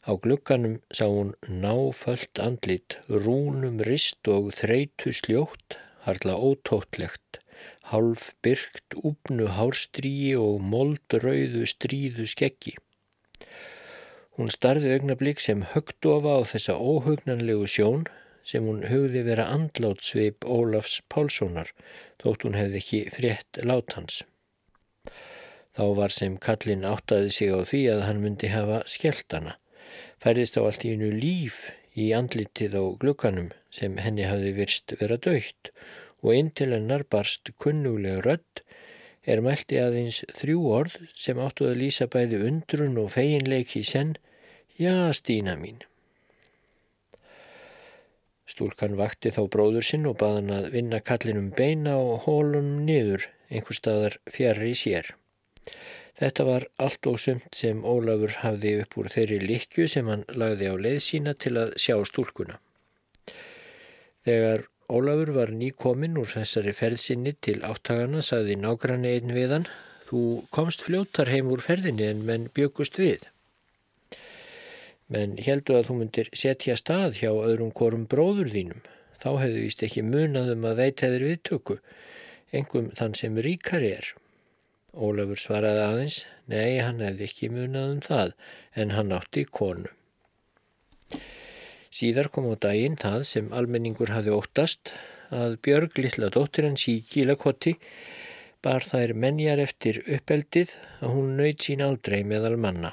Á 0.06 0.14
glugganum 0.22 0.78
sá 0.94 1.06
hún 1.10 1.32
náföld 1.46 2.38
andlit, 2.42 2.98
rúnum 3.10 3.80
rist 3.88 4.28
og 4.30 4.52
þreitu 4.54 5.10
sljótt, 5.10 5.78
harla 6.06 6.36
ótótlegt, 6.38 7.40
half 7.90 8.28
byrkt 8.42 8.98
úpnu 9.02 9.48
hárstríi 9.56 10.36
og 10.38 10.62
moldrauðu 10.62 11.66
stríðu 11.66 12.26
skeggi. 12.30 12.76
Hún 14.36 14.50
starði 14.52 14.90
augnablík 14.92 15.40
sem 15.40 15.62
högdofa 15.72 16.34
á 16.36 16.40
þessa 16.44 16.74
óhugnanlegu 16.76 17.64
sjón 17.72 18.02
sem 18.44 18.66
hún 18.68 18.82
hugði 18.90 19.22
vera 19.24 19.46
andlátt 19.48 20.04
svip 20.04 20.44
Ólafs 20.44 20.98
Pálssonar 21.08 21.70
þótt 22.20 22.44
hún 22.44 22.58
hefði 22.58 22.82
ekki 22.82 23.00
frétt 23.14 23.60
látans. 23.64 24.18
Þá 25.76 25.84
var 25.96 26.12
sem 26.12 26.36
kallin 26.36 26.84
áttaði 26.88 27.32
sig 27.32 27.52
á 27.52 27.64
því 27.64 27.80
að 27.94 28.04
hann 28.08 28.20
myndi 28.26 28.52
hafa 28.52 28.82
skjeltana. 28.92 29.56
Færðist 30.20 30.60
á 30.60 30.68
allt 30.68 30.84
í 30.84 30.92
einu 30.92 31.08
líf 31.16 31.58
í 31.96 32.10
andlitið 32.16 32.76
á 32.76 32.84
glukkanum 33.00 33.50
sem 33.72 33.96
henni 34.04 34.28
hafi 34.28 34.52
virst 34.56 34.92
vera 35.00 35.16
dögt 35.16 35.72
og 36.20 36.36
inn 36.36 36.52
til 36.52 36.74
hennar 36.76 37.04
barst 37.08 37.54
kunnulega 37.60 38.20
rödd 38.28 38.62
er 39.26 39.42
mælti 39.42 39.80
aðeins 39.82 40.22
þrjú 40.38 40.62
orð 40.78 40.96
sem 41.18 41.40
áttu 41.42 41.66
að 41.70 41.80
lýsa 41.82 42.06
bæði 42.12 42.44
undrun 42.46 43.00
og 43.02 43.10
feginleiki 43.16 43.82
senn, 43.84 44.14
já 44.78 45.12
Stína 45.12 45.56
mín. 45.56 45.78
Stúlkan 48.46 48.96
vakti 48.96 49.32
þá 49.32 49.42
bróður 49.52 49.84
sinn 49.84 50.06
og 50.08 50.18
baðan 50.20 50.52
að 50.52 50.68
vinna 50.74 51.00
kallinum 51.00 51.48
beina 51.56 51.96
og 51.96 52.26
hólunum 52.26 52.84
niður 52.86 53.26
einhver 53.50 53.78
staðar 53.78 54.18
fjari 54.30 54.70
í 54.72 54.76
sér. 54.78 55.10
Þetta 56.16 56.46
var 56.48 56.68
allt 56.80 57.08
og 57.10 57.18
sumt 57.20 57.56
sem 57.56 57.82
Ólafur 57.84 58.38
hafði 58.40 58.76
upp 58.82 58.96
úr 59.00 59.10
þeirri 59.12 59.40
likju 59.42 59.88
sem 59.92 60.08
hann 60.08 60.24
lagði 60.32 60.70
á 60.72 60.74
leið 60.76 61.00
sína 61.04 61.34
til 61.34 61.56
að 61.60 61.74
sjá 61.80 61.96
stúlkuna. 62.08 62.56
Þegar 64.24 64.66
Ólafur 64.88 65.32
var 65.36 65.52
nýkominn 65.52 66.16
úr 66.20 66.30
þessari 66.30 66.72
ferðsynni 66.76 67.34
til 67.40 67.58
áttagana 67.66 68.22
saði 68.24 68.56
nágranni 68.60 69.16
einn 69.16 69.34
við 69.36 69.56
hann, 69.56 69.70
þú 70.08 70.22
komst 70.54 70.84
fljóttar 70.86 71.32
heim 71.32 71.50
úr 71.52 71.64
ferðinni 71.64 72.06
en 72.12 72.22
menn 72.28 72.52
byggust 72.54 73.00
við 73.00 73.26
menn 75.12 75.36
heldu 75.42 75.76
að 75.78 75.88
þú 75.88 75.96
myndir 76.00 76.30
setja 76.34 76.76
stað 76.78 77.20
hjá 77.20 77.30
öðrum 77.30 77.72
korum 77.74 78.06
bróður 78.10 78.50
þínum. 78.54 78.84
Þá 79.22 79.30
hefðu 79.40 79.64
vist 79.64 79.82
ekki 79.86 80.04
munaðum 80.06 80.66
að 80.68 80.80
veita 80.82 81.10
þeir 81.12 81.26
viðtöku, 81.30 81.76
engum 82.54 82.90
þann 82.98 83.14
sem 83.18 83.38
ríkari 83.46 83.92
er. 83.96 84.10
Ólafur 84.96 85.40
svaraði 85.40 85.82
aðeins, 85.84 86.18
nei, 86.48 86.78
hann 86.80 87.02
hefði 87.04 87.28
ekki 87.28 87.52
munaðum 87.52 88.02
það, 88.04 88.34
en 88.74 88.94
hann 88.96 89.14
átti 89.16 89.44
konu. 89.44 89.92
Síðar 91.96 92.28
kom 92.32 92.48
á 92.52 92.54
daginn 92.60 92.98
það 93.00 93.22
sem 93.28 93.52
almenningur 93.56 94.12
hafði 94.12 94.34
óttast 94.36 94.92
að 95.32 95.56
Björg, 95.64 95.96
lilla 96.00 96.28
dóttir 96.32 96.68
hans 96.68 96.84
í 96.92 96.98
Kílakotti, 97.08 97.76
bar 98.64 98.84
þær 98.84 99.14
menjar 99.16 99.62
eftir 99.62 100.02
uppeldið 100.04 100.76
að 101.00 101.12
hún 101.14 101.36
nöyð 101.38 101.56
sín 101.68 101.84
aldrei 101.86 102.22
meðal 102.26 102.56
manna. 102.60 102.92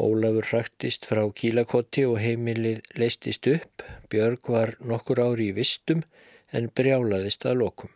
Ólafur 0.00 0.46
hraktist 0.48 1.04
frá 1.04 1.20
kílakotti 1.36 2.06
og 2.08 2.20
heimilið 2.22 2.80
leistist 2.96 3.46
upp. 3.50 3.84
Björg 4.08 4.48
var 4.48 4.76
nokkur 4.80 5.20
ári 5.20 5.50
í 5.50 5.56
vistum 5.56 6.04
en 6.56 6.70
brjálaðist 6.72 7.44
að 7.44 7.60
lokum. 7.62 7.90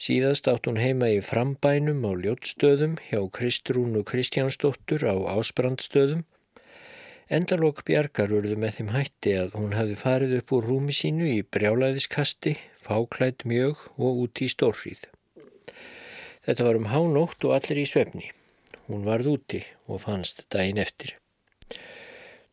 Síðast 0.00 0.46
átt 0.48 0.64
hún 0.70 0.78
heima 0.80 1.10
í 1.12 1.18
frambænum 1.20 2.06
á 2.08 2.12
ljótstöðum 2.16 2.94
hjá 3.10 3.20
Kristrúnu 3.36 4.00
Kristjánsdóttur 4.08 5.02
á 5.04 5.14
ásbrandstöðum. 5.34 6.22
Endalók 7.28 7.82
Bjarkar 7.86 8.32
urðu 8.32 8.56
með 8.58 8.78
þeim 8.78 8.94
hætti 8.94 9.34
að 9.42 9.52
hún 9.58 9.74
hafði 9.76 9.98
farið 10.00 10.36
upp 10.38 10.54
úr 10.56 10.70
rúmi 10.70 10.94
sínu 10.96 11.28
í 11.28 11.42
brjálaðiskasti, 11.44 12.56
fáklætt 12.86 13.44
mjög 13.44 13.84
og 13.98 14.24
út 14.24 14.40
í 14.40 14.48
stórrið. 14.50 15.04
Þetta 16.46 16.66
var 16.66 16.80
um 16.80 16.88
hánótt 16.94 17.44
og 17.44 17.58
allir 17.58 17.82
í 17.82 17.90
svefni. 17.90 18.32
Hún 18.88 19.04
varð 19.06 19.34
úti 19.34 19.60
og 19.90 20.04
fannst 20.06 20.46
daginn 20.54 20.80
eftir. 20.80 21.16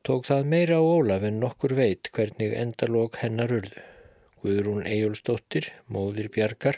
Tók 0.08 0.28
það 0.30 0.50
meira 0.52 0.80
á 0.80 0.84
Ólaf 0.84 1.24
en 1.28 1.40
nokkur 1.44 1.74
veit 1.78 2.10
hvernig 2.16 2.54
endalók 2.56 3.22
hennar 3.24 3.52
urðu. 3.52 3.82
Guðrún 4.40 4.86
Ejólsdóttir, 4.88 5.72
móðir 5.92 6.30
Bjarkar, 6.32 6.78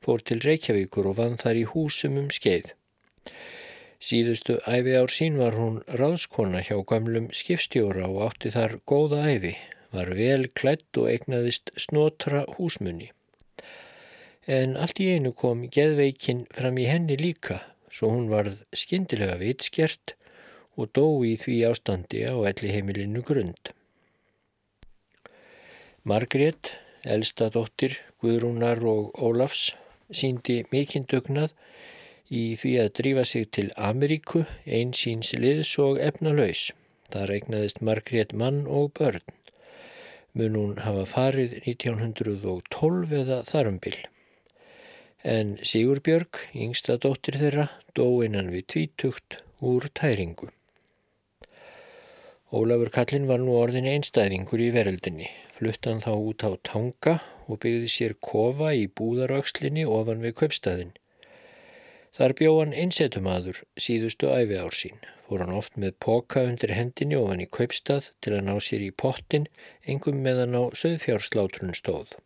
fór 0.00 0.22
til 0.24 0.38
Reykjavíkur 0.40 1.10
og 1.10 1.18
vann 1.18 1.36
þar 1.40 1.58
í 1.60 1.64
húsum 1.72 2.16
um 2.20 2.30
skeið. 2.32 2.70
Síðustu 4.00 4.56
æfi 4.64 4.94
ár 4.96 5.12
sín 5.12 5.36
var 5.36 5.58
hún 5.60 5.82
ráðskona 6.00 6.62
hjá 6.64 6.78
gamlum 6.88 7.28
skipstjóra 7.36 8.06
og 8.08 8.22
átti 8.30 8.54
þar 8.54 8.78
góða 8.88 9.26
æfi, 9.28 9.52
var 9.92 10.14
vel 10.16 10.46
klætt 10.48 10.96
og 11.02 11.10
egnaðist 11.12 11.74
snotra 11.76 12.46
húsmunni. 12.56 13.10
En 14.48 14.78
allt 14.80 15.02
í 15.04 15.10
einu 15.12 15.34
kom 15.36 15.66
geðveikinn 15.68 16.46
fram 16.54 16.80
í 16.80 16.88
henni 16.88 17.18
líka 17.20 17.60
svo 17.90 18.10
hún 18.14 18.30
varð 18.30 18.62
skindilega 18.76 19.36
vitskjert 19.40 20.14
og 20.78 20.92
dó 20.96 21.04
í 21.26 21.34
því 21.40 21.56
ástandi 21.68 22.22
á 22.24 22.34
elli 22.50 22.72
heimilinu 22.72 23.22
grund. 23.26 23.72
Margrét, 26.08 26.72
elsta 27.04 27.50
dóttir 27.52 27.98
Guðrúnar 28.22 28.80
og 28.88 29.10
Ólafs, 29.20 29.70
síndi 30.12 30.62
mikinn 30.72 31.06
dugnað 31.10 31.52
í 32.30 32.54
því 32.60 32.72
að 32.84 32.92
drífa 33.00 33.24
sig 33.26 33.50
til 33.56 33.68
Ameríku, 33.76 34.46
einsýns 34.64 35.34
liðs 35.36 35.74
og 35.82 36.00
efnalaus. 36.00 36.70
Það 37.10 37.28
regnaðist 37.32 37.82
Margrét 37.82 38.32
mann 38.32 38.62
og 38.70 38.94
börn. 38.96 39.26
Mun 40.32 40.56
hún 40.56 40.80
hafa 40.86 41.04
farið 41.10 41.58
1912 41.66 43.16
eða 43.24 43.42
þarumbil 43.48 43.98
en 45.22 45.58
Sigurbjörg, 45.60 46.38
yngsta 46.56 46.96
dóttir 46.96 47.36
þeirra, 47.36 47.66
dó 47.92 48.22
innan 48.24 48.48
við 48.52 48.64
tvítugt 48.72 49.40
úr 49.60 49.90
tæringu. 49.92 50.48
Ólafur 52.50 52.90
Kallin 52.90 53.28
var 53.28 53.42
nú 53.42 53.58
orðin 53.60 53.86
einstæðingur 53.86 54.62
í 54.64 54.70
veröldinni, 54.74 55.28
fluttan 55.58 56.00
þá 56.00 56.10
út 56.16 56.42
á 56.42 56.50
tanga 56.64 57.18
og 57.46 57.60
byggði 57.62 57.92
sér 57.92 58.16
kofa 58.16 58.72
í 58.74 58.88
búðaraukslinni 58.88 59.84
ofan 59.84 60.24
við 60.24 60.34
köpstæðin. 60.40 60.96
Þar 62.16 62.34
bjó 62.40 62.56
hann 62.56 62.74
einsetumadur 62.74 63.60
síðustu 63.78 64.32
æfi 64.32 64.58
ár 64.58 64.74
sín, 64.74 64.98
fór 65.28 65.44
hann 65.44 65.54
oft 65.54 65.76
með 65.76 65.94
poka 66.02 66.42
undir 66.48 66.72
hendinni 66.74 67.20
ofan 67.20 67.44
í 67.44 67.46
köpstað 67.46 68.10
til 68.24 68.34
að 68.34 68.46
ná 68.48 68.56
sér 68.58 68.88
í 68.88 68.90
pottin, 68.90 69.46
engum 69.86 70.24
meðan 70.24 70.56
á 70.58 70.62
söðfjárslátrun 70.74 71.76
stóð 71.76 72.16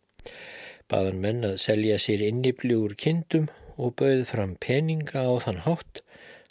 baðan 0.91 1.21
menn 1.23 1.47
að 1.47 1.61
selja 1.63 1.97
sér 2.01 2.23
innibli 2.27 2.75
úr 2.77 2.95
kindum 2.99 3.47
og 3.75 3.95
bauð 4.01 4.25
fram 4.29 4.55
peninga 4.61 5.25
á 5.25 5.33
þann 5.45 5.63
hátt 5.65 6.01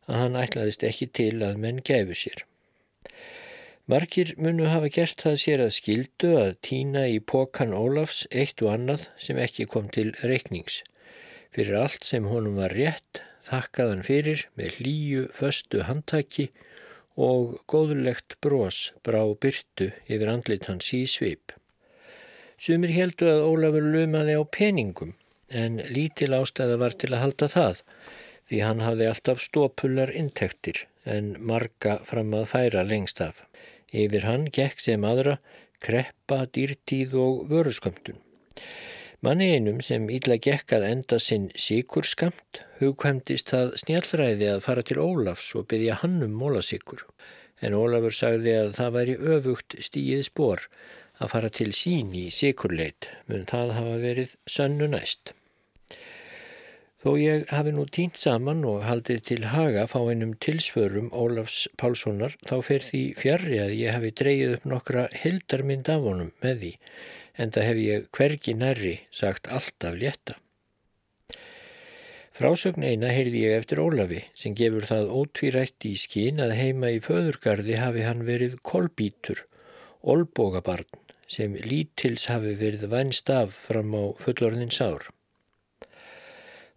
að 0.07 0.19
hann 0.21 0.41
ætlaðist 0.41 0.85
ekki 0.87 1.09
til 1.19 1.37
að 1.47 1.61
menn 1.65 1.81
gæfu 1.87 2.17
sér. 2.19 2.45
Markir 3.91 4.33
munu 4.41 4.71
hafa 4.73 4.89
gert 4.89 5.21
það 5.21 5.35
sér 5.43 5.63
að 5.67 5.75
skildu 5.77 6.33
að 6.41 6.55
týna 6.65 7.05
í 7.13 7.19
pokan 7.21 7.75
Ólafs 7.77 8.23
eitt 8.33 8.63
og 8.65 8.73
annað 8.73 9.09
sem 9.21 9.41
ekki 9.41 9.67
kom 9.69 9.91
til 9.93 10.15
reiknings. 10.25 10.81
Fyrir 11.53 11.77
allt 11.83 12.09
sem 12.09 12.25
honum 12.31 12.57
var 12.63 12.73
rétt 12.73 13.21
þakkaðan 13.51 14.01
fyrir 14.07 14.47
með 14.57 14.79
hlýju 14.79 15.27
föstu 15.37 15.85
handtaki 15.85 16.49
og 17.29 17.59
góðulegt 17.71 18.39
brós 18.43 18.89
brá 19.05 19.21
byrtu 19.45 19.93
yfir 20.09 20.33
andlit 20.33 20.71
hans 20.71 20.89
í 20.97 21.05
svip. 21.11 21.53
Sumir 22.61 22.95
heldu 22.95 23.29
að 23.29 23.45
Ólafur 23.49 23.87
lumaði 23.95 24.37
á 24.39 24.43
peningum 24.47 25.15
en 25.51 25.81
lítil 25.91 26.33
ástæða 26.37 26.79
var 26.81 26.95
til 26.99 27.13
að 27.13 27.23
halda 27.25 27.49
það 27.51 27.83
því 28.49 28.61
hann 28.65 28.83
hafði 28.85 29.09
alltaf 29.11 29.43
stópullar 29.43 30.13
intektir 30.15 30.85
en 31.05 31.35
marga 31.41 31.99
fram 32.09 32.33
að 32.37 32.49
færa 32.53 32.85
lengst 32.87 33.21
af. 33.21 33.43
Yfir 33.93 34.27
hann 34.29 34.49
gekk 34.53 34.81
sem 34.81 35.05
aðra 35.05 35.39
kreppa, 35.85 36.45
dýrtíð 36.49 37.15
og 37.21 37.45
vöruskömmtun. 37.51 38.21
Manni 39.25 39.55
einum 39.55 39.79
sem 39.85 40.09
íla 40.13 40.37
gekk 40.43 40.75
að 40.77 40.87
enda 40.91 41.19
sinn 41.23 41.47
síkurskamt 41.57 42.61
hugkvæmdist 42.81 43.53
það 43.53 43.71
snjallræði 43.81 44.51
að 44.53 44.65
fara 44.67 44.85
til 44.85 44.99
Ólafs 45.01 45.55
og 45.57 45.69
byggja 45.71 46.01
hann 46.03 46.19
um 46.27 46.35
mólasíkur. 46.41 47.07
En 47.65 47.77
Ólafur 47.79 48.13
sagði 48.13 48.57
að 48.59 48.75
það 48.77 48.97
væri 48.99 49.15
öfugt 49.37 49.79
stíið 49.87 50.27
spór 50.29 50.67
að 51.23 51.31
fara 51.31 51.51
til 51.55 51.71
sín 51.77 52.13
í 52.19 52.27
sikurleit 52.35 53.09
mun 53.31 53.47
það 53.51 53.73
hafa 53.79 53.97
verið 54.03 54.37
sönnu 54.51 54.91
næst. 54.91 55.35
Þó 57.05 57.11
ég 57.21 57.43
hafi 57.53 57.73
nú 57.77 57.83
týnt 57.93 58.17
saman 58.17 58.63
og 58.65 58.87
haldið 58.89 59.19
til 59.29 59.43
haga 59.53 59.83
fá 59.91 59.99
einum 60.09 60.31
tilsvörum 60.41 61.11
Ólafs 61.13 61.67
Pálssonar 61.77 62.39
þá 62.49 62.55
fer 62.65 62.87
því 62.87 63.03
fjarrri 63.19 63.59
að 63.61 63.75
ég 63.77 63.93
hafi 63.93 64.13
dreyið 64.21 64.55
upp 64.55 64.65
nokkra 64.73 65.03
hildarmynd 65.13 65.91
af 65.93 66.07
honum 66.07 66.33
með 66.41 66.63
því 66.63 66.73
en 67.45 67.53
það 67.53 67.69
hef 67.69 67.83
ég 67.83 68.09
hvergi 68.17 68.57
nærri 68.57 68.95
sagt 69.13 69.53
alltaf 69.53 70.01
létta. 70.01 70.39
Frásögn 72.35 72.83
eina 72.89 73.13
heyrði 73.13 73.45
ég 73.45 73.61
eftir 73.61 73.85
Ólafi 73.85 74.25
sem 74.33 74.57
gefur 74.59 74.89
það 74.89 75.13
ótvírætt 75.21 75.85
í 75.87 75.95
skín 76.01 76.41
að 76.43 76.57
heima 76.57 76.91
í 76.97 77.05
föðurgarði 77.05 77.77
hafi 77.79 78.09
hann 78.09 78.25
verið 78.27 78.57
kolbítur, 78.65 79.45
olbogabarn 80.01 81.04
sem 81.35 81.57
lítils 81.67 82.29
hafi 82.31 82.55
verið 82.61 82.87
vænst 82.93 83.31
af 83.35 83.57
fram 83.67 83.95
á 83.99 84.05
fullorðin 84.23 84.73
sár. 84.75 85.09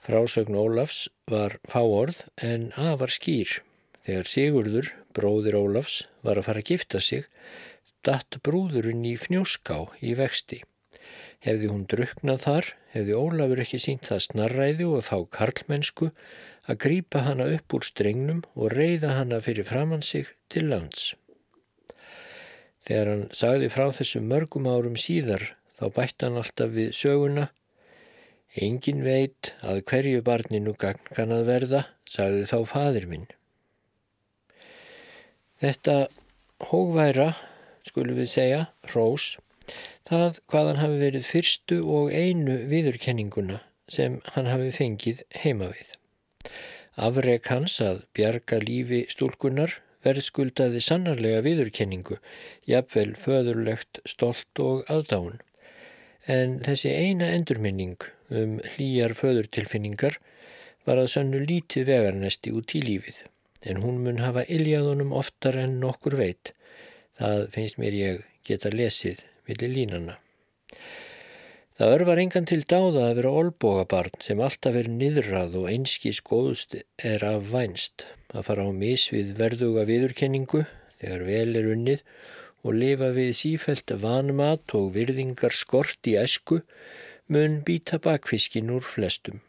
Frásögn 0.08 0.56
Ólafs 0.56 1.10
var 1.28 1.58
fáorð 1.68 2.24
en 2.40 2.70
afar 2.80 3.12
skýr. 3.12 3.60
Þegar 4.08 4.30
Sigurður, 4.32 4.90
bróðir 5.12 5.58
Ólafs, 5.60 5.98
var 6.24 6.40
að 6.40 6.48
fara 6.48 6.64
að 6.64 6.72
gifta 6.72 7.02
sig, 7.04 7.28
datt 8.08 8.40
brúðurinn 8.48 9.04
í 9.06 9.18
fnjóská 9.20 9.82
í 10.00 10.16
vexti. 10.16 10.62
Hefði 11.44 11.70
hún 11.74 11.84
druknað 11.92 12.42
þar, 12.46 12.72
hefði 12.96 13.20
Ólafur 13.20 13.64
ekki 13.66 13.82
sínt 13.84 14.08
það 14.08 14.24
snarræði 14.30 14.88
og 14.88 15.06
þá 15.10 15.18
karlmennsku 15.38 16.10
að 16.72 16.82
grýpa 16.88 17.28
hana 17.28 17.52
upp 17.58 17.78
úr 17.78 17.86
strengnum 17.92 18.42
og 18.56 18.74
reyða 18.74 19.14
hana 19.20 19.44
fyrir 19.44 19.68
framann 19.68 20.08
sig 20.08 20.32
til 20.48 20.72
lands. 20.72 21.12
Þegar 22.88 23.12
hann 23.12 23.28
sagði 23.36 23.70
frá 23.74 23.90
þessu 23.92 24.24
mörgum 24.24 24.68
árum 24.72 24.96
síðar 25.00 25.44
þá 25.78 25.86
bætt 25.96 26.24
hann 26.24 26.40
alltaf 26.40 26.72
við 26.74 26.94
söguna 26.96 27.50
Engin 28.58 29.04
veit 29.06 29.52
að 29.62 29.84
hverju 29.90 30.22
barninu 30.26 30.74
gagn 30.82 31.12
kann 31.14 31.34
að 31.36 31.50
verða, 31.50 31.82
sagði 32.10 32.46
þá 32.50 32.58
fadir 32.72 33.06
minn. 33.10 33.28
Þetta 35.62 36.08
hógværa, 36.72 37.28
skulum 37.86 38.18
við 38.18 38.32
segja, 38.32 38.64
rós, 38.94 39.36
það 40.10 40.40
hvað 40.50 40.72
hann 40.72 40.82
hafi 40.82 41.00
verið 41.04 41.30
fyrstu 41.30 41.80
og 42.00 42.10
einu 42.14 42.58
viðurkenninguna 42.72 43.62
sem 43.92 44.18
hann 44.34 44.50
hafi 44.50 44.72
fengið 44.74 45.22
heima 45.38 45.70
við. 45.74 45.94
Afreg 46.98 47.46
hans 47.52 47.78
að 47.84 48.06
bjarga 48.18 48.58
lífi 48.64 49.04
stúlkunar 49.12 49.78
verðskuldaði 50.06 50.82
sannarlega 50.84 51.42
viðurkenningu, 51.46 52.20
jafnvel 52.70 53.14
föðurlegt, 53.20 54.02
stolt 54.06 54.62
og 54.64 54.84
aðdáun. 54.92 55.40
En 56.28 56.60
þessi 56.66 56.92
eina 56.92 57.32
endurminning 57.32 57.98
um 58.30 58.60
hlýjar 58.76 59.16
föðurtilfinningar 59.18 60.20
var 60.88 61.02
að 61.02 61.12
sannu 61.16 61.42
lítið 61.44 61.88
vegarnesti 61.90 62.54
út 62.56 62.76
í 62.76 62.84
lífið, 62.84 63.24
en 63.68 63.82
hún 63.84 64.04
mun 64.04 64.22
hafa 64.24 64.46
iljaðunum 64.52 65.16
oftar 65.16 65.58
en 65.64 65.80
nokkur 65.82 66.20
veit. 66.20 66.54
Það 67.18 67.50
finnst 67.56 67.82
mér 67.82 67.98
ég 67.98 68.24
geta 68.48 68.72
lesið 68.72 69.24
millir 69.48 69.74
línana. 69.74 70.20
Það 71.78 71.92
örvar 71.94 72.18
engan 72.18 72.48
til 72.50 72.64
dáða 72.66 73.02
að 73.12 73.20
vera 73.20 73.32
olbogabarn 73.38 74.16
sem 74.26 74.40
alltaf 74.42 74.74
er 74.80 74.88
niðrað 74.90 75.60
og 75.60 75.68
einski 75.70 76.10
skóðust 76.10 76.72
er 77.06 77.22
af 77.22 77.52
vænst, 77.52 78.08
að 78.34 78.48
fara 78.48 78.64
á 78.66 78.74
misvið 78.74 79.36
verðuga 79.38 79.84
viðurkenningu 79.86 80.64
þegar 80.98 81.26
vel 81.28 81.60
er 81.60 81.68
unnið 81.76 82.02
og 82.66 82.80
lifa 82.80 83.12
við 83.14 83.30
sífælt 83.38 83.94
vanmat 84.02 84.74
og 84.80 84.88
virðingar 84.96 85.54
skort 85.54 86.10
í 86.10 86.16
esku 86.18 86.64
mun 87.30 87.60
býta 87.68 88.00
bakfiskin 88.02 88.74
úr 88.74 88.82
flestum. 88.82 89.44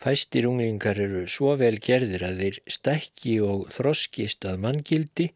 Fæstir 0.00 0.48
unglingar 0.48 0.96
eru 1.04 1.26
svo 1.28 1.52
vel 1.60 1.76
gerðir 1.84 2.24
að 2.30 2.40
þeir 2.46 2.60
stækki 2.78 3.36
og 3.44 3.68
þroskist 3.76 4.48
að 4.48 4.64
manngildi 4.64 5.28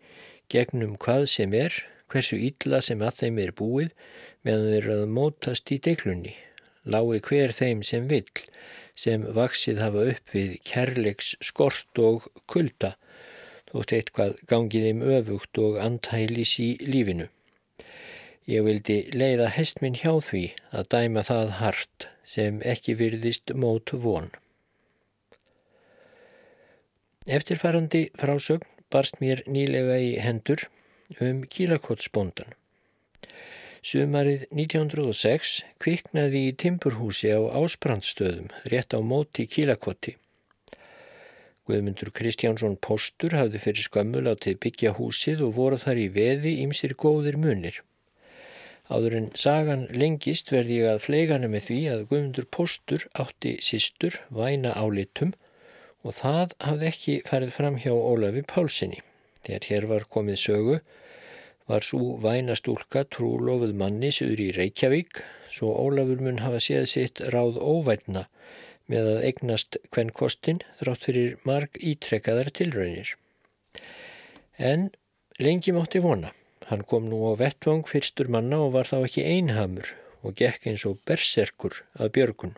gegnum 0.48 0.96
hvað 0.96 1.28
sem 1.34 1.52
er, 1.52 1.76
hversu 2.08 2.40
illa 2.40 2.80
sem 2.80 3.04
að 3.04 3.20
þeim 3.20 3.44
er 3.44 3.52
búið 3.52 3.92
meðan 4.46 4.72
þeir 4.72 4.90
að 4.94 5.04
mótast 5.16 5.72
í 5.74 5.78
deglunni, 5.82 6.34
lái 6.84 7.20
hver 7.28 7.54
þeim 7.56 7.82
sem 7.86 8.08
vill, 8.10 8.28
sem 8.98 9.24
vaksið 9.36 9.80
hafa 9.82 10.04
upp 10.12 10.34
við 10.34 10.56
kærleiks 10.66 11.34
skort 11.44 12.02
og 12.02 12.28
kulda, 12.50 12.94
þótt 13.70 13.94
eitthvað 13.96 14.38
gangið 14.50 14.86
þeim 14.88 15.02
öfugt 15.18 15.60
og 15.62 15.78
antælis 15.82 16.54
í 16.62 16.70
lífinu. 16.82 17.28
Ég 18.48 18.64
vildi 18.64 19.02
leiða 19.12 19.50
hest 19.52 19.82
minn 19.84 19.98
hjá 19.98 20.14
því 20.24 20.44
að 20.72 20.88
dæma 20.94 21.24
það 21.28 21.50
hart 21.60 22.06
sem 22.28 22.62
ekki 22.64 22.94
virðist 22.96 23.52
mót 23.52 23.92
von. 23.92 24.30
Eftirfærandi 27.28 28.06
frásögn 28.16 28.64
barst 28.88 29.18
mér 29.20 29.42
nýlega 29.44 29.98
í 30.00 30.14
hendur 30.24 30.64
um 31.20 31.42
kílakottsbóndan. 31.44 32.56
Sumarið 33.88 34.42
1906 34.52 35.50
kviknaði 35.80 36.40
í 36.50 36.54
Timburhúsi 36.60 37.30
á 37.32 37.40
Ásbrandstöðum 37.56 38.50
rétt 38.68 38.92
á 38.92 39.00
móti 39.00 39.46
kílakotti. 39.48 40.12
Guðmundur 41.64 42.10
Kristjánsson 42.18 42.76
Póstur 42.84 43.36
hafði 43.38 43.62
fyrir 43.64 43.86
skömmu 43.86 44.20
látið 44.26 44.58
byggja 44.66 44.92
húsið 44.98 45.46
og 45.46 45.54
voru 45.56 45.80
þar 45.80 46.02
í 46.02 46.06
veði 46.18 46.52
ímsir 46.66 46.92
góðir 47.00 47.40
munir. 47.40 47.80
Áður 48.92 49.18
en 49.22 49.30
sagan 49.46 49.88
lengist 49.96 50.52
verði 50.52 50.82
ég 50.82 50.92
að 50.92 51.02
fleigana 51.06 51.48
með 51.48 51.70
því 51.70 51.80
að 51.94 52.06
Guðmundur 52.12 52.50
Póstur 52.58 53.08
átti 53.24 53.56
sístur 53.64 54.20
væna 54.28 54.76
álitum 54.76 55.32
og 56.04 56.18
það 56.20 56.58
hafði 56.68 56.92
ekki 56.92 57.18
færið 57.30 57.56
fram 57.56 57.80
hjá 57.80 57.94
Ólafi 57.96 58.44
Pálssoni. 58.52 59.00
Þegar 59.48 59.72
hér 59.72 59.92
var 59.96 60.10
komið 60.12 60.42
sögu 60.44 60.80
var 61.68 61.84
svo 61.84 62.16
væna 62.22 62.56
stúlka 62.56 63.04
trúlofuð 63.12 63.74
manni 63.76 64.10
suður 64.14 64.40
í 64.46 64.48
Reykjavík 64.56 65.20
svo 65.52 65.74
Ólafur 65.82 66.22
mun 66.24 66.40
hafa 66.44 66.60
séð 66.64 66.86
sitt 66.92 67.20
ráð 67.34 67.58
óvætna 67.60 68.26
með 68.88 69.10
að 69.12 69.24
eignast 69.28 69.76
hvenn 69.92 70.12
kostin 70.16 70.62
þrátt 70.80 71.04
fyrir 71.08 71.34
marg 71.48 71.76
ítrekkaðar 71.76 72.50
tilraunir. 72.56 73.12
En 74.56 74.88
lengi 75.38 75.74
mátti 75.76 76.00
vona. 76.04 76.32
Hann 76.68 76.84
kom 76.88 77.08
nú 77.08 77.20
á 77.28 77.32
vettvang 77.40 77.84
fyrstur 77.88 78.28
manna 78.32 78.62
og 78.64 78.74
var 78.76 78.88
þá 78.88 78.98
ekki 79.02 79.26
einhamur 79.28 79.92
og 80.24 80.34
gekk 80.40 80.66
eins 80.72 80.84
og 80.88 80.98
berserkur 81.08 81.82
að 82.00 82.12
björgun. 82.16 82.56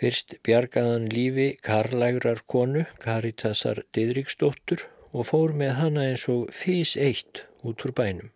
Fyrst 0.00 0.38
bjargaðan 0.46 1.10
lífi 1.12 1.50
karlægrar 1.66 2.40
konu, 2.48 2.86
Karitasar 3.02 3.82
Didriksdóttur 3.92 4.86
og 5.12 5.26
fór 5.28 5.52
með 5.52 5.76
hana 5.82 6.06
eins 6.08 6.24
og 6.32 6.48
fís 6.56 6.94
eitt 6.96 7.44
út 7.66 7.86
úr 7.86 7.94
bænum. 7.96 8.32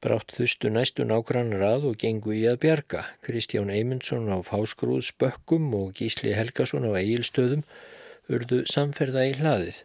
Brátt 0.00 0.32
þustu 0.36 0.70
næstu 0.72 1.04
nágrannar 1.04 1.66
að 1.66 1.90
og 1.90 2.00
gengu 2.00 2.32
í 2.32 2.46
að 2.48 2.62
bjarga. 2.64 3.04
Kristján 3.26 3.72
Eymundsson 3.74 4.32
á 4.32 4.40
Fásgrúðsbökkum 4.46 5.68
og 5.76 5.92
Gísli 5.98 6.32
Helgason 6.32 6.88
á 6.88 6.96
Egilstöðum 6.96 7.66
urðu 8.30 8.64
samferða 8.70 9.28
í 9.28 9.36
hlaðið 9.36 9.84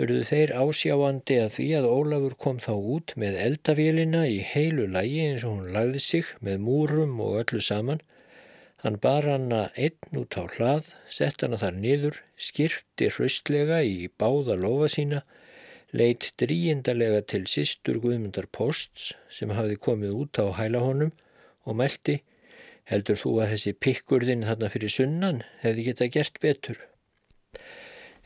urðu 0.00 0.20
þeir 0.24 0.52
ásjáandi 0.56 1.36
að 1.42 1.50
því 1.56 1.66
að 1.76 1.88
Ólafur 1.90 2.36
kom 2.40 2.60
þá 2.62 2.72
út 2.94 3.12
með 3.20 3.38
eldavélina 3.44 4.22
í 4.30 4.38
heilu 4.52 4.86
lægi 4.88 5.18
eins 5.26 5.44
og 5.44 5.58
hún 5.58 5.74
lagði 5.74 6.00
sig 6.04 6.30
með 6.46 6.62
múrum 6.64 7.18
og 7.24 7.40
öllu 7.42 7.60
saman. 7.64 8.00
Hann 8.80 8.96
bar 9.02 9.26
hana 9.28 9.66
einn 9.76 10.20
út 10.22 10.38
á 10.40 10.48
hlað, 10.54 10.94
sett 11.12 11.44
hana 11.44 11.58
þar 11.60 11.76
niður, 11.82 12.20
skirti 12.40 13.10
hraustlega 13.12 13.82
í 13.84 14.08
báða 14.16 14.56
lofa 14.56 14.88
sína, 14.94 15.20
leitt 15.92 16.32
dríindarlega 16.40 17.22
til 17.32 17.46
sýstur 17.50 17.98
Guðmundar 18.02 18.46
Posts 18.52 19.12
sem 19.32 19.52
hafði 19.54 19.78
komið 19.88 20.18
út 20.24 20.42
á 20.42 20.46
hæla 20.58 20.82
honum 20.84 21.14
og 21.66 21.78
meldi 21.80 22.20
Heldur 22.90 23.18
þú 23.20 23.32
að 23.38 23.52
þessi 23.52 23.72
pikkurðin 23.84 24.46
þarna 24.48 24.68
fyrir 24.72 24.90
sunnan 24.90 25.44
hefði 25.62 25.82
geta 25.86 26.08
gert 26.10 26.38
betur? 26.42 26.78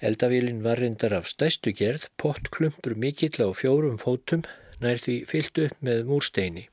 Eldavílin 0.01 0.63
var 0.65 0.81
reyndar 0.81 1.13
af 1.19 1.29
stæstu 1.29 1.75
gerð, 1.77 2.07
pottklumpur 2.21 2.95
mikill 2.97 3.45
á 3.45 3.49
fjórum 3.53 3.99
fótum, 4.01 4.47
nær 4.81 5.03
því 5.05 5.19
fyllt 5.29 5.61
upp 5.67 5.85
með 5.85 6.01
múrsteini. 6.09 6.65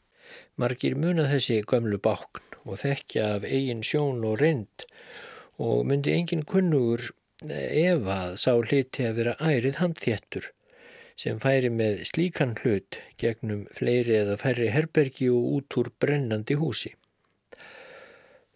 Margir 0.56 0.96
muna 0.96 1.28
þessi 1.34 1.60
gömlu 1.68 2.00
bákn 2.00 2.56
og 2.64 2.80
þekkja 2.86 3.28
af 3.36 3.50
eigin 3.50 3.84
sjón 3.84 4.24
og 4.28 4.40
reynd 4.40 4.88
og 5.60 5.84
myndi 5.90 6.16
engin 6.16 6.48
kunnugur 6.48 7.10
ef 7.44 8.08
að 8.16 8.38
sá 8.40 8.54
hliti 8.56 9.04
að 9.10 9.18
vera 9.20 9.36
ærið 9.52 9.82
handþéttur 9.84 10.48
sem 11.20 11.40
færi 11.44 11.70
með 11.74 12.04
slíkan 12.10 12.56
hlut 12.62 13.00
gegnum 13.22 13.68
fleiri 13.78 14.18
eða 14.22 14.38
færri 14.42 14.72
herbergi 14.74 15.30
og 15.34 15.48
út 15.58 15.78
úr 15.82 15.92
brennandi 16.02 16.58
húsi. 16.60 16.94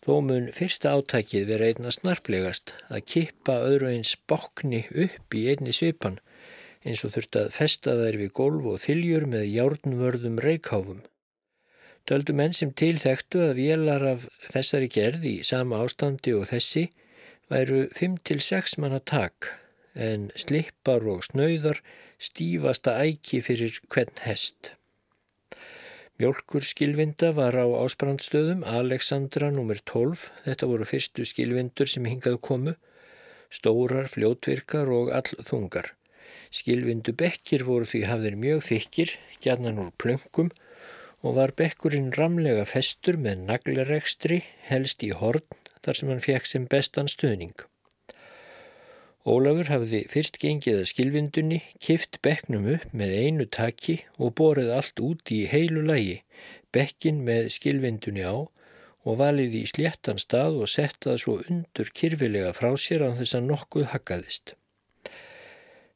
Þó 0.05 0.21
mun 0.21 0.51
fyrsta 0.53 0.91
átækið 0.93 1.47
vera 1.49 1.71
einna 1.71 1.91
snarplegast 1.93 2.75
að 2.93 3.05
kippa 3.09 3.57
öðru 3.65 3.89
eins 3.89 4.13
bókni 4.29 4.83
upp 4.91 5.33
í 5.33 5.47
einni 5.49 5.73
svipan 5.73 6.19
eins 6.85 7.01
og 7.01 7.15
þurft 7.15 7.39
að 7.41 7.51
festa 7.55 7.95
þær 7.97 8.19
við 8.21 8.31
golf 8.37 8.67
og 8.69 8.81
þiljur 8.83 9.25
með 9.31 9.47
járnvörðum 9.49 10.37
reikháfum. 10.45 11.01
Döldu 12.05 12.35
menn 12.37 12.53
sem 12.53 12.69
tilþektu 12.69 13.41
að 13.47 13.57
vélar 13.57 14.05
af 14.11 14.27
þessari 14.53 14.91
gerð 14.93 15.25
í 15.25 15.35
sama 15.47 15.81
ástandi 15.81 16.35
og 16.37 16.45
þessi 16.51 16.85
væru 17.49 17.87
5-6 17.97 18.77
manna 18.81 19.01
takk 19.01 19.49
en 19.97 20.29
slippar 20.37 21.05
og 21.09 21.25
snauðar 21.25 21.81
stífasta 22.21 22.95
æki 23.03 23.41
fyrir 23.45 23.79
hvern 23.91 24.23
hest. 24.25 24.73
Mjölkur 26.15 26.63
skilvinda 26.63 27.33
var 27.35 27.57
á 27.59 27.67
ásbrandstöðum 27.67 28.63
Alexandra 28.63 29.49
nr. 29.51 29.81
12. 29.83 30.21
Þetta 30.45 30.69
voru 30.71 30.87
fyrstu 30.87 31.25
skilvindur 31.27 31.91
sem 31.91 32.07
hingað 32.07 32.39
komu, 32.39 32.75
stórar, 33.51 34.07
fljótvirkar 34.07 34.87
og 34.95 35.11
allþungar. 35.11 35.91
Skilvindu 36.55 37.11
bekkir 37.19 37.65
voru 37.67 37.89
því 37.91 38.05
hafðir 38.07 38.39
mjög 38.39 38.63
þykir, 38.69 39.11
gjarnan 39.43 39.81
úr 39.83 39.91
plöngum 39.99 40.53
og 41.25 41.35
var 41.35 41.51
bekkurinn 41.57 42.13
ramlega 42.15 42.63
festur 42.69 43.19
með 43.19 43.43
naglarekstri 43.49 44.43
helst 44.69 45.03
í 45.03 45.11
horn 45.19 45.43
þar 45.83 45.99
sem 45.99 46.11
hann 46.13 46.23
fekk 46.23 46.47
sem 46.47 46.67
bestan 46.71 47.11
stöðning. 47.11 47.57
Ólafur 49.25 49.71
hafði 49.71 50.03
fyrst 50.05 50.35
gengið 50.37 50.83
að 50.83 50.89
skilvindunni, 50.91 51.57
kift 51.81 52.19
bekknum 52.21 52.67
upp 52.75 52.91
með 52.93 53.13
einu 53.23 53.47
taki 53.49 53.95
og 54.21 54.35
borið 54.37 54.69
allt 54.75 55.01
út 55.01 55.31
í 55.33 55.39
heilu 55.49 55.81
lægi, 55.81 56.19
bekkin 56.69 57.23
með 57.25 57.49
skilvindunni 57.55 58.21
á 58.21 58.45
og 59.05 59.17
valið 59.21 59.57
í 59.57 59.63
sléttan 59.71 60.21
stað 60.21 60.59
og 60.61 60.69
settað 60.69 61.17
svo 61.23 61.39
undur 61.41 61.89
kyrfilega 61.97 62.53
frá 62.53 62.69
sér 62.77 63.07
á 63.09 63.17
þess 63.17 63.39
að 63.39 63.49
nokkuð 63.49 63.89
hakkaðist. 63.95 64.53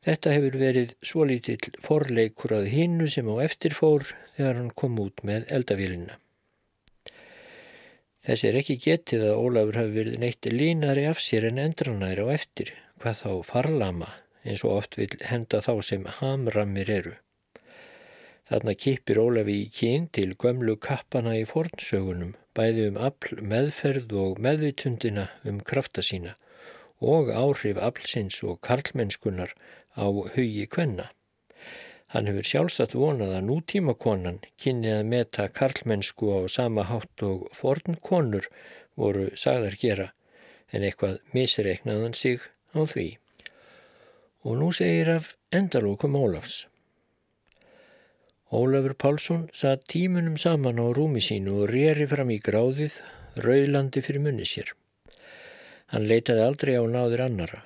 Þetta 0.10 0.34
hefur 0.34 0.60
verið 0.64 0.98
svo 1.06 1.30
lítill 1.30 1.78
forleikur 1.86 2.58
að 2.58 2.72
hinnu 2.74 3.12
sem 3.14 3.30
á 3.30 3.36
eftirfór 3.46 4.10
þegar 4.34 4.62
hann 4.64 4.74
kom 4.74 4.98
út 5.06 5.22
með 5.22 5.46
eldavélina. 5.54 6.18
Þessi 8.26 8.50
er 8.50 8.62
ekki 8.64 8.82
getið 8.82 9.30
að 9.30 9.42
Ólafur 9.46 9.84
hafi 9.84 9.98
verið 10.02 10.22
neitt 10.22 10.50
línari 10.50 11.06
af 11.10 11.22
sér 11.22 11.52
en 11.54 11.62
endranæri 11.62 12.26
á 12.26 12.34
eftir 12.34 12.74
hvað 13.02 13.24
þá 13.24 13.32
farlama 13.48 14.12
eins 14.44 14.64
og 14.64 14.76
oft 14.76 14.98
vil 15.00 15.12
henda 15.30 15.62
þá 15.64 15.74
sem 15.86 16.06
hamramir 16.20 16.92
eru. 16.92 17.16
Þarna 18.50 18.74
kipir 18.82 19.20
Ólafi 19.22 19.56
í 19.64 19.70
kín 19.74 20.08
til 20.16 20.32
gömlu 20.42 20.76
kappana 20.82 21.36
í 21.38 21.44
fornsögunum, 21.46 22.34
bæði 22.58 22.88
um 22.90 22.98
afl 23.10 23.44
meðferð 23.52 24.16
og 24.24 24.40
meðvitundina 24.42 25.28
um 25.50 25.60
krafta 25.72 26.02
sína 26.06 26.36
og 27.00 27.30
áhrif 27.32 27.78
aflsins 27.80 28.42
og 28.44 28.60
karlmennskunar 28.66 29.54
á 29.96 30.06
hugi 30.10 30.66
kvenna. 30.68 31.12
Hann 32.10 32.26
hefur 32.26 32.48
sjálfsagt 32.50 32.96
vonað 32.98 33.36
að 33.38 33.46
nútímakonan 33.52 34.40
kynni 34.58 34.90
að 34.96 35.10
meta 35.12 35.46
karlmennsku 35.60 36.32
á 36.34 36.40
sama 36.50 36.88
hátt 36.90 37.24
og 37.24 37.46
fornkonur 37.56 38.50
voru 38.98 39.30
sagðar 39.38 39.78
gera 39.84 40.08
en 40.74 40.88
eitthvað 40.88 41.20
misreiknaðan 41.38 42.18
sig 42.18 42.42
á 42.76 42.82
því. 42.86 43.08
Og 44.46 44.60
nú 44.60 44.70
segir 44.76 45.10
af 45.16 45.34
endalókum 45.52 46.16
Ólafs. 46.16 46.66
Ólafur 48.50 48.96
Pálsson 48.98 49.50
satt 49.54 49.86
tímunum 49.92 50.38
saman 50.38 50.82
á 50.82 50.90
rúmi 50.90 51.22
sínu 51.22 51.62
og 51.62 51.70
rýri 51.70 52.08
fram 52.10 52.32
í 52.34 52.40
gráðið, 52.42 52.96
raulandi 53.38 54.02
fyrir 54.02 54.24
munni 54.26 54.48
sér. 54.50 54.72
Hann 55.94 56.08
leitaði 56.10 56.46
aldrei 56.46 56.74
á 56.78 56.84
náður 56.90 57.26
annara 57.28 57.62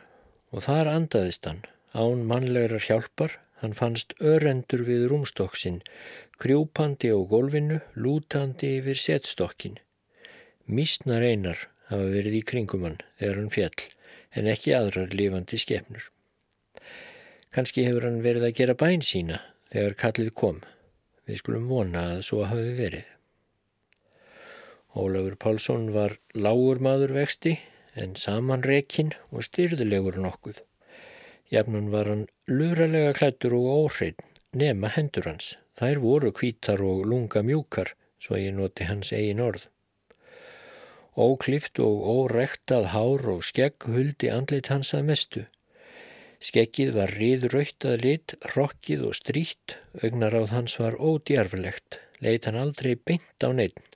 og 0.51 0.65
þar 0.67 0.91
andaðist 0.91 1.47
hann, 1.47 1.63
án 1.95 2.27
mannlegar 2.27 2.83
hjálpar, 2.83 3.39
hann 3.63 3.73
fannst 3.73 4.13
örendur 4.19 4.83
við 4.83 5.07
rúmstokksinn, 5.07 5.79
krjúpandi 6.35 7.15
á 7.15 7.19
gólfinu, 7.31 7.79
lútandi 7.95 8.75
yfir 8.81 8.99
setstokkin. 8.99 9.79
Mísnar 10.67 11.23
einar 11.23 11.67
hafa 11.87 12.11
verið 12.11 12.39
í 12.41 12.45
kringum 12.47 12.83
hann 12.87 12.99
þegar 13.19 13.39
hann 13.39 13.53
fjall 13.55 13.87
en 14.33 14.49
ekki 14.49 14.73
aðrar 14.77 15.13
lifandi 15.13 15.59
skefnur. 15.61 16.09
Kanski 17.53 17.85
hefur 17.85 18.07
hann 18.07 18.23
verið 18.25 18.47
að 18.47 18.55
gera 18.59 18.77
bæn 18.77 19.03
sína 19.05 19.41
þegar 19.73 19.97
kallið 20.03 20.31
kom. 20.37 20.61
Við 21.29 21.39
skulum 21.39 21.69
vona 21.69 22.05
að 22.15 22.23
svo 22.27 22.43
hafi 22.49 22.73
verið. 22.77 23.05
Ólafur 24.93 25.37
Pálsson 25.41 25.87
var 25.93 26.17
lágur 26.33 26.81
maður 26.83 27.15
vexti 27.15 27.55
en 27.97 28.15
samanrekinn 28.17 29.13
og 29.31 29.45
styrðilegur 29.47 30.19
nokkuð. 30.21 30.59
Jafnun 31.53 31.91
var 31.93 32.09
hann 32.09 32.27
luralega 32.49 33.13
klættur 33.17 33.55
og 33.57 33.69
óhrein 33.73 34.17
nema 34.53 34.89
hendur 34.93 35.29
hans. 35.29 35.53
Þær 35.77 36.01
voru 36.01 36.31
kvítar 36.33 36.81
og 36.85 37.05
lunga 37.09 37.41
mjúkar, 37.45 37.95
svo 38.21 38.37
ég 38.37 38.53
noti 38.53 38.85
hans 38.85 39.13
eigin 39.13 39.41
orð. 39.41 39.65
Óklift 41.13 41.77
og 41.77 42.05
órektað 42.09 42.87
hár 42.89 43.27
og 43.35 43.43
skegg 43.45 43.85
huldi 43.85 44.31
andlit 44.33 44.71
hans 44.73 44.95
að 44.97 45.03
mestu. 45.11 45.43
Skeggið 46.43 46.95
var 46.97 47.13
riðröytt 47.13 47.85
að 47.85 48.01
lit, 48.01 48.33
rokkið 48.55 49.03
og 49.07 49.13
strýtt, 49.19 49.75
augnaráð 50.01 50.49
hans 50.51 50.73
var 50.81 50.97
ódjarflegt, 50.97 51.99
leit 52.19 52.49
hann 52.49 52.57
aldrei 52.57 52.95
beint 52.97 53.45
á 53.45 53.53
neitt. 53.53 53.93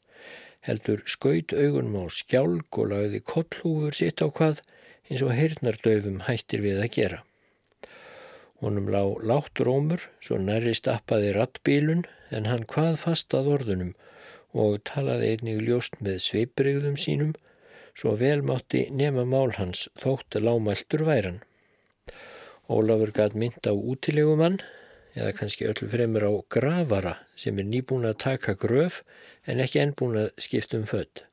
Heldur 0.61 1.01
skaut 1.09 1.55
augunum 1.57 2.05
á 2.05 2.05
skjálg 2.13 2.79
og 2.79 2.91
lagði 2.93 3.23
kollhúfur 3.25 3.97
sitt 3.97 4.21
á 4.21 4.29
hvað 4.29 4.61
eins 5.09 5.23
og 5.25 5.33
heyrnardöfum 5.33 6.21
hættir 6.27 6.61
við 6.61 6.83
að 6.83 6.93
gera. 6.99 7.19
Honum 8.61 8.87
lág 8.93 9.25
látt 9.25 9.61
rómur, 9.65 10.05
svo 10.21 10.37
nærri 10.37 10.73
stappaði 10.77 11.33
rattbílun 11.33 12.05
en 12.29 12.45
hann 12.49 12.65
hvað 12.69 13.01
fast 13.03 13.33
að 13.37 13.51
orðunum 13.57 13.93
og 14.61 14.79
talaði 14.89 15.33
einnig 15.35 15.61
ljóst 15.65 15.99
með 16.03 16.21
sveibrigðum 16.25 16.97
sínum 16.99 17.35
svo 17.97 18.13
vel 18.17 18.43
mátti 18.45 18.87
nema 18.93 19.25
mál 19.25 19.53
hans 19.57 19.87
þótt 20.01 20.37
lámæltur 20.41 21.05
væran. 21.07 21.39
Ólafur 22.69 23.13
gæt 23.15 23.37
mynd 23.37 23.63
á 23.65 23.73
útilegumann 23.73 24.59
eða 25.17 25.31
kannski 25.37 25.65
öllu 25.69 25.87
fremur 25.89 26.27
á 26.29 26.33
gravara 26.53 27.15
sem 27.39 27.57
er 27.57 27.65
nýbúin 27.65 28.05
að 28.09 28.19
taka 28.25 28.53
gröf 28.53 29.01
en 29.47 29.63
ekki 29.63 29.81
ennbúin 29.81 30.19
að 30.21 30.29
skipta 30.45 30.77
um 30.77 30.85
född. 30.85 31.23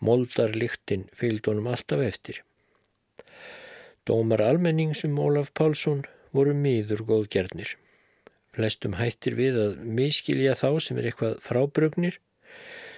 Moldar 0.00 0.54
líktinn 0.56 1.08
fylgd 1.12 1.50
honum 1.50 1.68
alltaf 1.68 2.00
eftir. 2.00 2.40
Dómar 4.08 4.40
almenningsum 4.40 5.18
Ólaf 5.20 5.52
Pálsson 5.52 6.06
voru 6.32 6.54
miður 6.56 7.04
góðgjarnir. 7.10 7.74
Flestum 8.56 8.96
hættir 8.96 9.36
við 9.36 9.58
að 9.60 9.82
miskilja 9.84 10.56
þá 10.58 10.80
sem 10.80 10.98
er 10.98 11.10
eitthvað 11.10 11.36
frábrugnir 11.44 12.16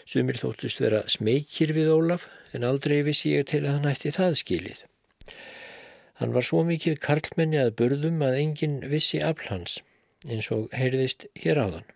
Sumir 0.08 0.38
þóttust 0.40 0.80
vera 0.82 1.04
smekir 1.08 1.72
við 1.76 1.92
Ólaf 1.94 2.26
en 2.52 2.66
aldrei 2.68 3.00
vissi 3.06 3.32
ég 3.36 3.46
til 3.52 3.62
að 3.64 3.78
hann 3.78 3.90
ætti 3.92 4.12
það 4.14 4.36
skilið. 4.40 4.82
Hann 6.20 6.34
var 6.34 6.46
svo 6.46 6.62
mikið 6.66 7.00
karlmenni 7.02 7.58
að 7.62 7.74
burðum 7.80 8.20
að 8.26 8.38
enginn 8.42 8.78
vissi 8.90 9.22
aflhans 9.24 9.80
eins 10.28 10.50
og 10.54 10.68
heyrðist 10.76 11.26
hér 11.42 11.58
áðan. 11.62 11.88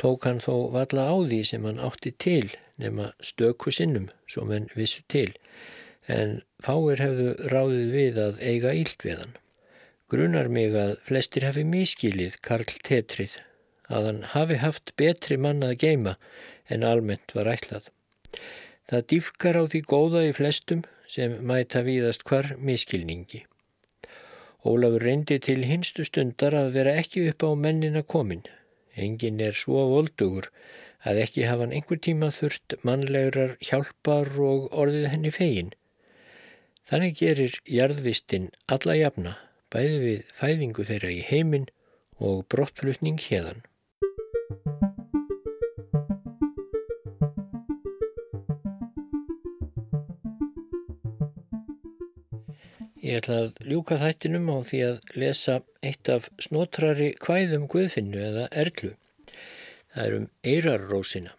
Tók 0.00 0.24
hann 0.24 0.40
þó 0.40 0.70
valla 0.72 1.10
á 1.12 1.16
því 1.18 1.40
sem 1.44 1.66
hann 1.68 1.82
átti 1.84 2.14
til 2.16 2.54
nema 2.80 3.10
stöku 3.20 3.72
sinnum 3.74 4.08
sem 4.30 4.48
hann 4.48 4.70
vissu 4.76 5.04
til 5.12 5.34
en 6.08 6.40
fáir 6.64 7.02
hefðu 7.02 7.34
ráðið 7.52 7.92
við 7.96 8.22
að 8.24 8.40
eiga 8.40 8.72
ílt 8.74 9.04
við 9.04 9.20
hann. 9.24 9.36
Grunar 10.10 10.48
mig 10.50 10.74
að 10.74 10.96
flestir 11.06 11.46
hafi 11.46 11.66
miskilið 11.68 12.40
Karl 12.42 12.66
Tetrið 12.86 13.36
að 13.90 14.08
hann 14.08 14.22
hafi 14.34 14.58
haft 14.62 14.94
betri 15.00 15.36
mann 15.36 15.66
að 15.66 15.78
geima 15.84 16.16
en 16.70 16.86
almennt 16.86 17.34
var 17.36 17.50
ætlað. 17.50 17.90
Það 18.90 19.06
dýfkar 19.12 19.58
á 19.58 19.62
því 19.70 19.80
góða 19.92 20.24
í 20.28 20.34
flestum 20.34 20.82
sem 21.10 21.36
mæta 21.46 21.82
víðast 21.86 22.24
hvar 22.26 22.54
miskilningi. 22.58 23.44
Ólafur 24.66 25.04
reyndi 25.06 25.38
til 25.42 25.64
hinstu 25.64 26.04
stundar 26.06 26.54
að 26.58 26.74
vera 26.76 26.96
ekki 27.02 27.26
upp 27.30 27.44
á 27.46 27.50
mennina 27.56 28.02
komin. 28.02 28.42
Engin 28.94 29.40
er 29.40 29.56
svo 29.56 29.86
voldugur 29.92 30.50
að 31.06 31.22
ekki 31.24 31.46
hafa 31.48 31.64
hann 31.64 31.76
einhver 31.76 32.00
tíma 32.06 32.28
þurft 32.34 32.76
mannlegurar 32.84 33.56
hjálpar 33.64 34.30
og 34.50 34.68
orðið 34.82 35.08
henni 35.14 35.32
fegin. 35.32 35.72
Þannig 36.90 37.16
gerir 37.22 37.56
jarðvistinn 37.70 38.50
alla 38.66 38.98
jafna, 38.98 39.36
bæði 39.72 39.98
við 40.04 40.22
fæðingu 40.36 40.86
þeirra 40.90 41.14
í 41.14 41.20
heiminn 41.30 41.68
og 42.18 42.44
brottflutning 42.52 43.20
hérðan. 43.22 43.62
Ég 53.00 53.16
ætla 53.16 53.36
að 53.46 53.60
ljúka 53.64 53.96
þættinum 53.96 54.50
á 54.52 54.60
því 54.68 54.78
að 54.84 54.96
lesa 55.16 55.54
eitt 55.88 56.08
af 56.12 56.26
snotrari 56.36 57.06
kvæðum 57.16 57.62
Guðfinnu 57.72 58.18
eða 58.20 58.42
Erlu. 58.62 58.90
Það 59.94 60.02
er 60.02 60.16
um 60.18 60.26
Eirarrósina. 60.50 61.32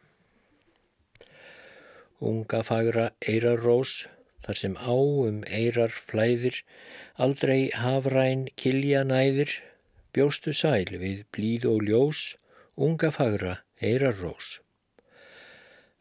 Unga 2.18 2.64
fagra 2.66 3.04
Eirarrós, 3.22 4.08
þar 4.42 4.58
sem 4.58 4.74
á 4.74 4.90
um 4.94 5.44
Eirar 5.46 5.94
flæðir, 5.94 6.64
aldrei 7.22 7.70
hafræn 7.78 8.48
kilja 8.58 9.04
næðir, 9.06 9.54
bjóstu 10.18 10.56
sæl 10.58 10.90
við 10.90 11.22
blíð 11.30 11.70
og 11.76 11.86
ljós, 11.86 12.24
unga 12.74 13.14
fagra 13.14 13.60
Eirarrós. 13.78 14.58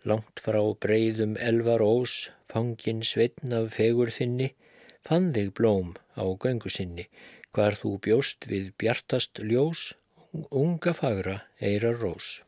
Langt 0.09 0.41
frá 0.41 0.63
breyðum 0.81 1.37
elvar 1.37 1.85
ós, 1.85 2.31
fangin 2.49 3.05
sveitn 3.05 3.53
af 3.53 3.75
fegur 3.77 4.09
þinni, 4.09 4.55
fann 5.07 5.33
þig 5.35 5.53
blóm 5.59 5.95
á 6.17 6.25
göngu 6.43 6.71
sinni, 6.73 7.07
hvar 7.55 7.77
þú 7.81 7.97
bjóst 8.05 8.47
við 8.51 8.71
bjartast 8.79 9.41
ljós, 9.43 9.95
unga 10.51 10.93
fagra 10.95 11.37
eirar 11.59 11.99
rós. 11.99 12.43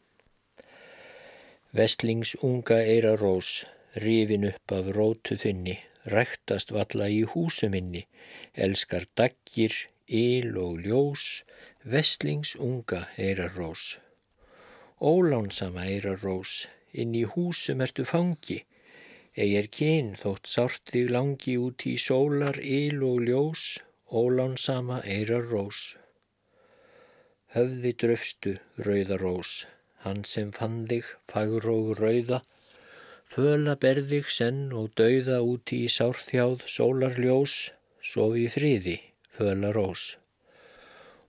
Vestlings 1.72 2.34
unga 2.44 2.78
eira 2.84 3.14
rós, 3.16 3.64
rifin 4.04 4.44
upp 4.50 4.74
af 4.76 4.92
rótu 4.96 5.38
þinni, 5.40 5.78
ræktast 6.04 6.72
valla 6.74 7.08
í 7.08 7.22
húsuminni, 7.32 8.04
elskar 8.54 9.08
daggir, 9.16 9.74
yl 10.06 10.58
og 10.60 10.82
ljós, 10.84 11.42
vestlings 11.82 12.54
unga 12.60 13.06
eira 13.16 13.48
rós. 13.56 13.96
Ólánsama 15.00 15.86
eira 15.88 16.14
rós, 16.20 16.66
inn 16.92 17.16
í 17.16 17.24
húsum 17.24 17.80
ertu 17.82 18.04
fangi, 18.06 18.62
eig 19.36 19.56
er 19.60 19.68
kyn 19.78 20.14
þótt 20.20 20.50
sárt 20.54 20.92
þig 20.92 21.10
langi 21.16 21.56
út 21.58 21.86
í 21.88 21.96
sólar, 21.96 22.60
yl 22.60 23.02
og 23.08 23.26
ljós, 23.28 23.66
ólánsama 24.12 25.00
eira 25.04 25.40
rós. 25.40 25.96
Höfði 27.56 27.92
dröfstu, 28.04 28.56
rauða 28.86 29.20
rós, 29.20 29.52
hann 30.04 30.24
sem 30.28 30.52
fann 30.56 30.84
þig, 30.88 31.08
fagróg 31.28 31.94
rauða, 32.00 32.42
Föla 33.32 33.78
berðig 33.80 34.26
senn 34.28 34.74
og 34.76 34.90
dauða 35.00 35.38
úti 35.40 35.78
í 35.86 35.92
sárþjáð 35.92 36.66
sólarljós, 36.68 37.54
sofi 38.04 38.42
friði, 38.52 38.98
föla 39.32 39.70
rós. 39.72 40.02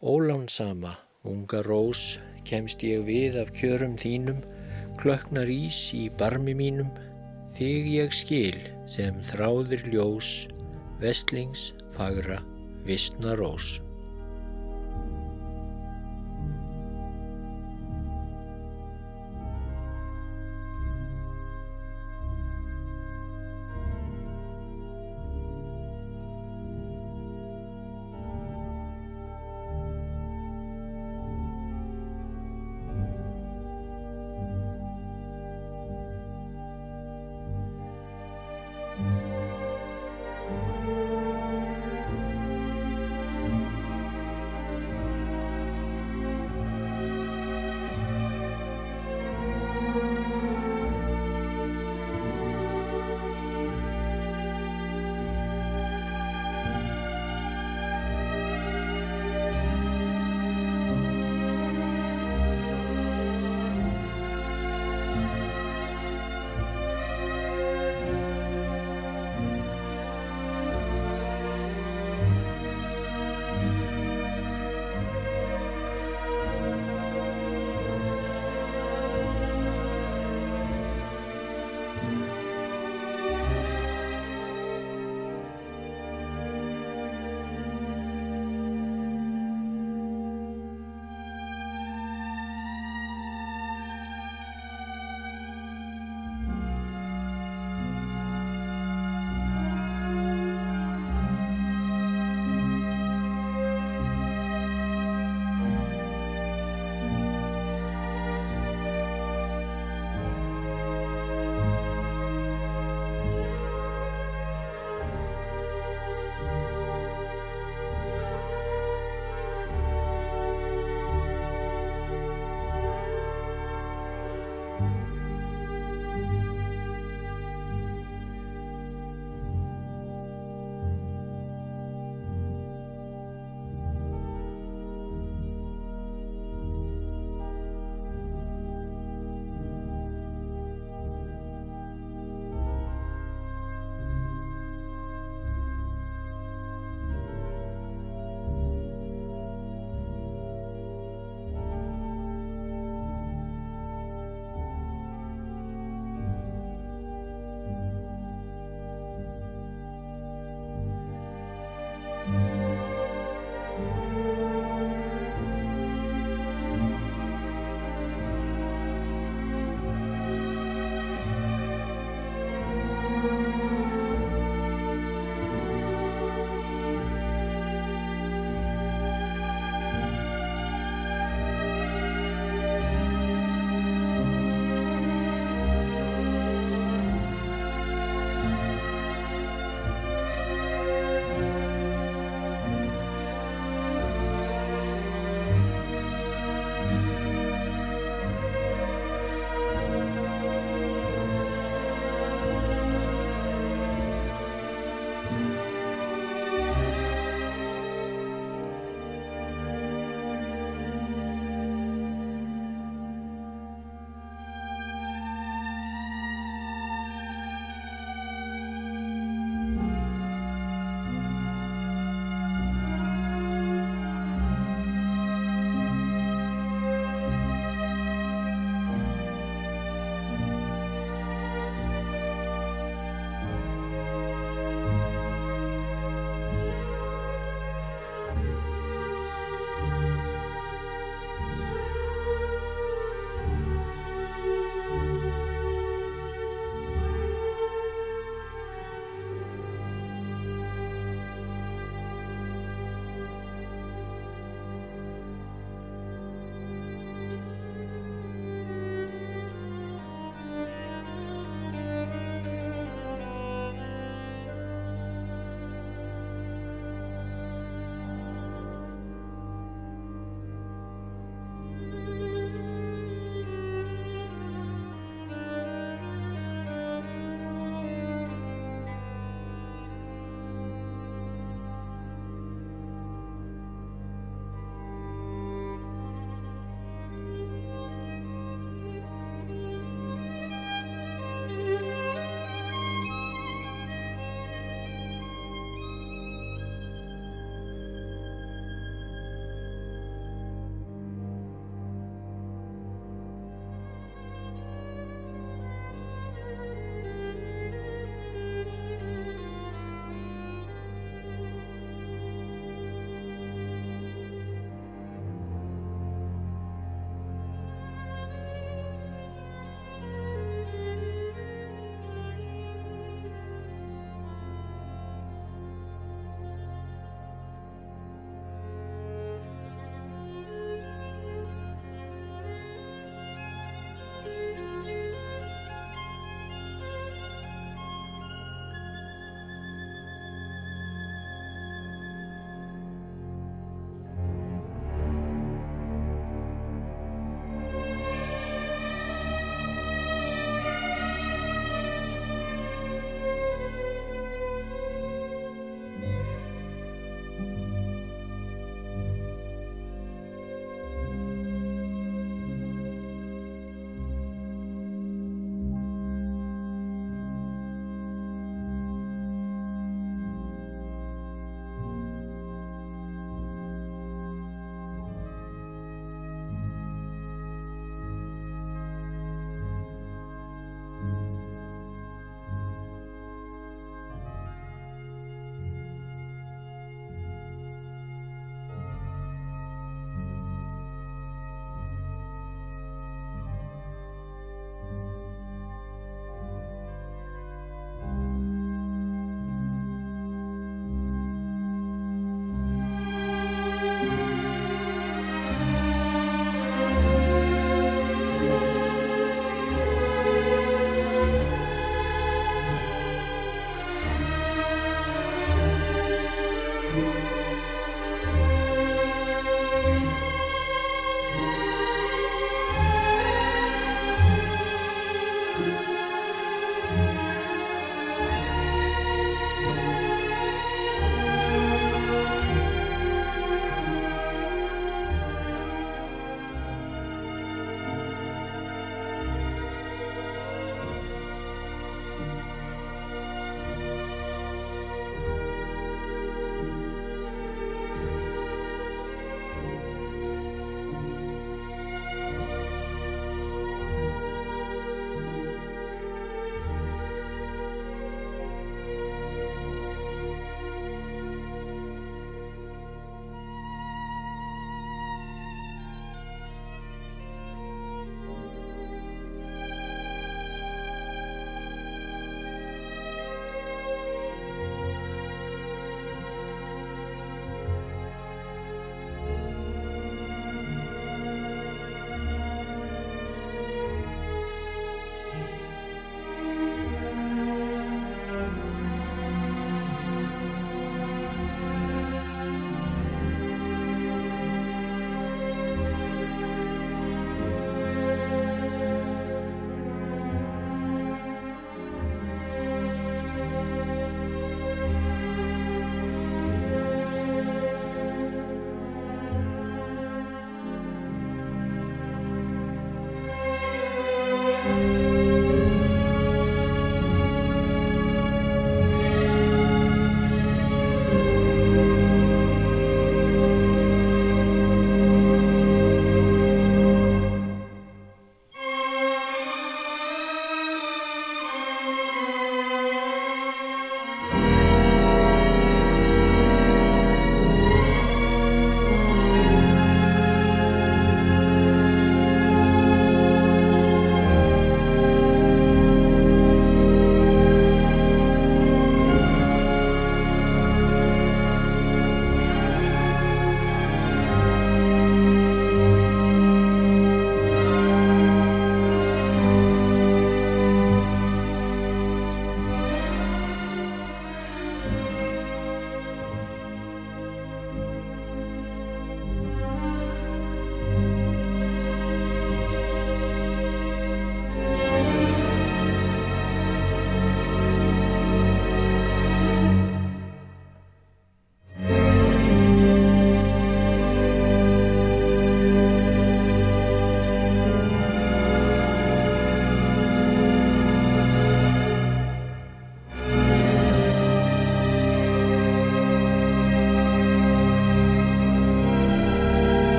Ólánsama, 0.00 0.94
unga 1.28 1.60
rós, 1.66 2.16
kemst 2.48 2.80
ég 2.88 3.04
við 3.04 3.36
af 3.42 3.52
kjörum 3.58 3.98
þínum, 4.00 4.40
klöknar 5.02 5.52
ís 5.52 5.82
í 5.92 6.06
barmi 6.22 6.56
mínum, 6.56 6.88
þig 7.60 7.88
ég 7.92 8.14
skil 8.16 8.56
sem 8.88 9.18
þráðir 9.28 9.82
ljós, 9.92 10.28
vestlings, 11.02 11.74
fagra, 11.92 12.38
vissna 12.88 13.34
rós. 13.36 13.74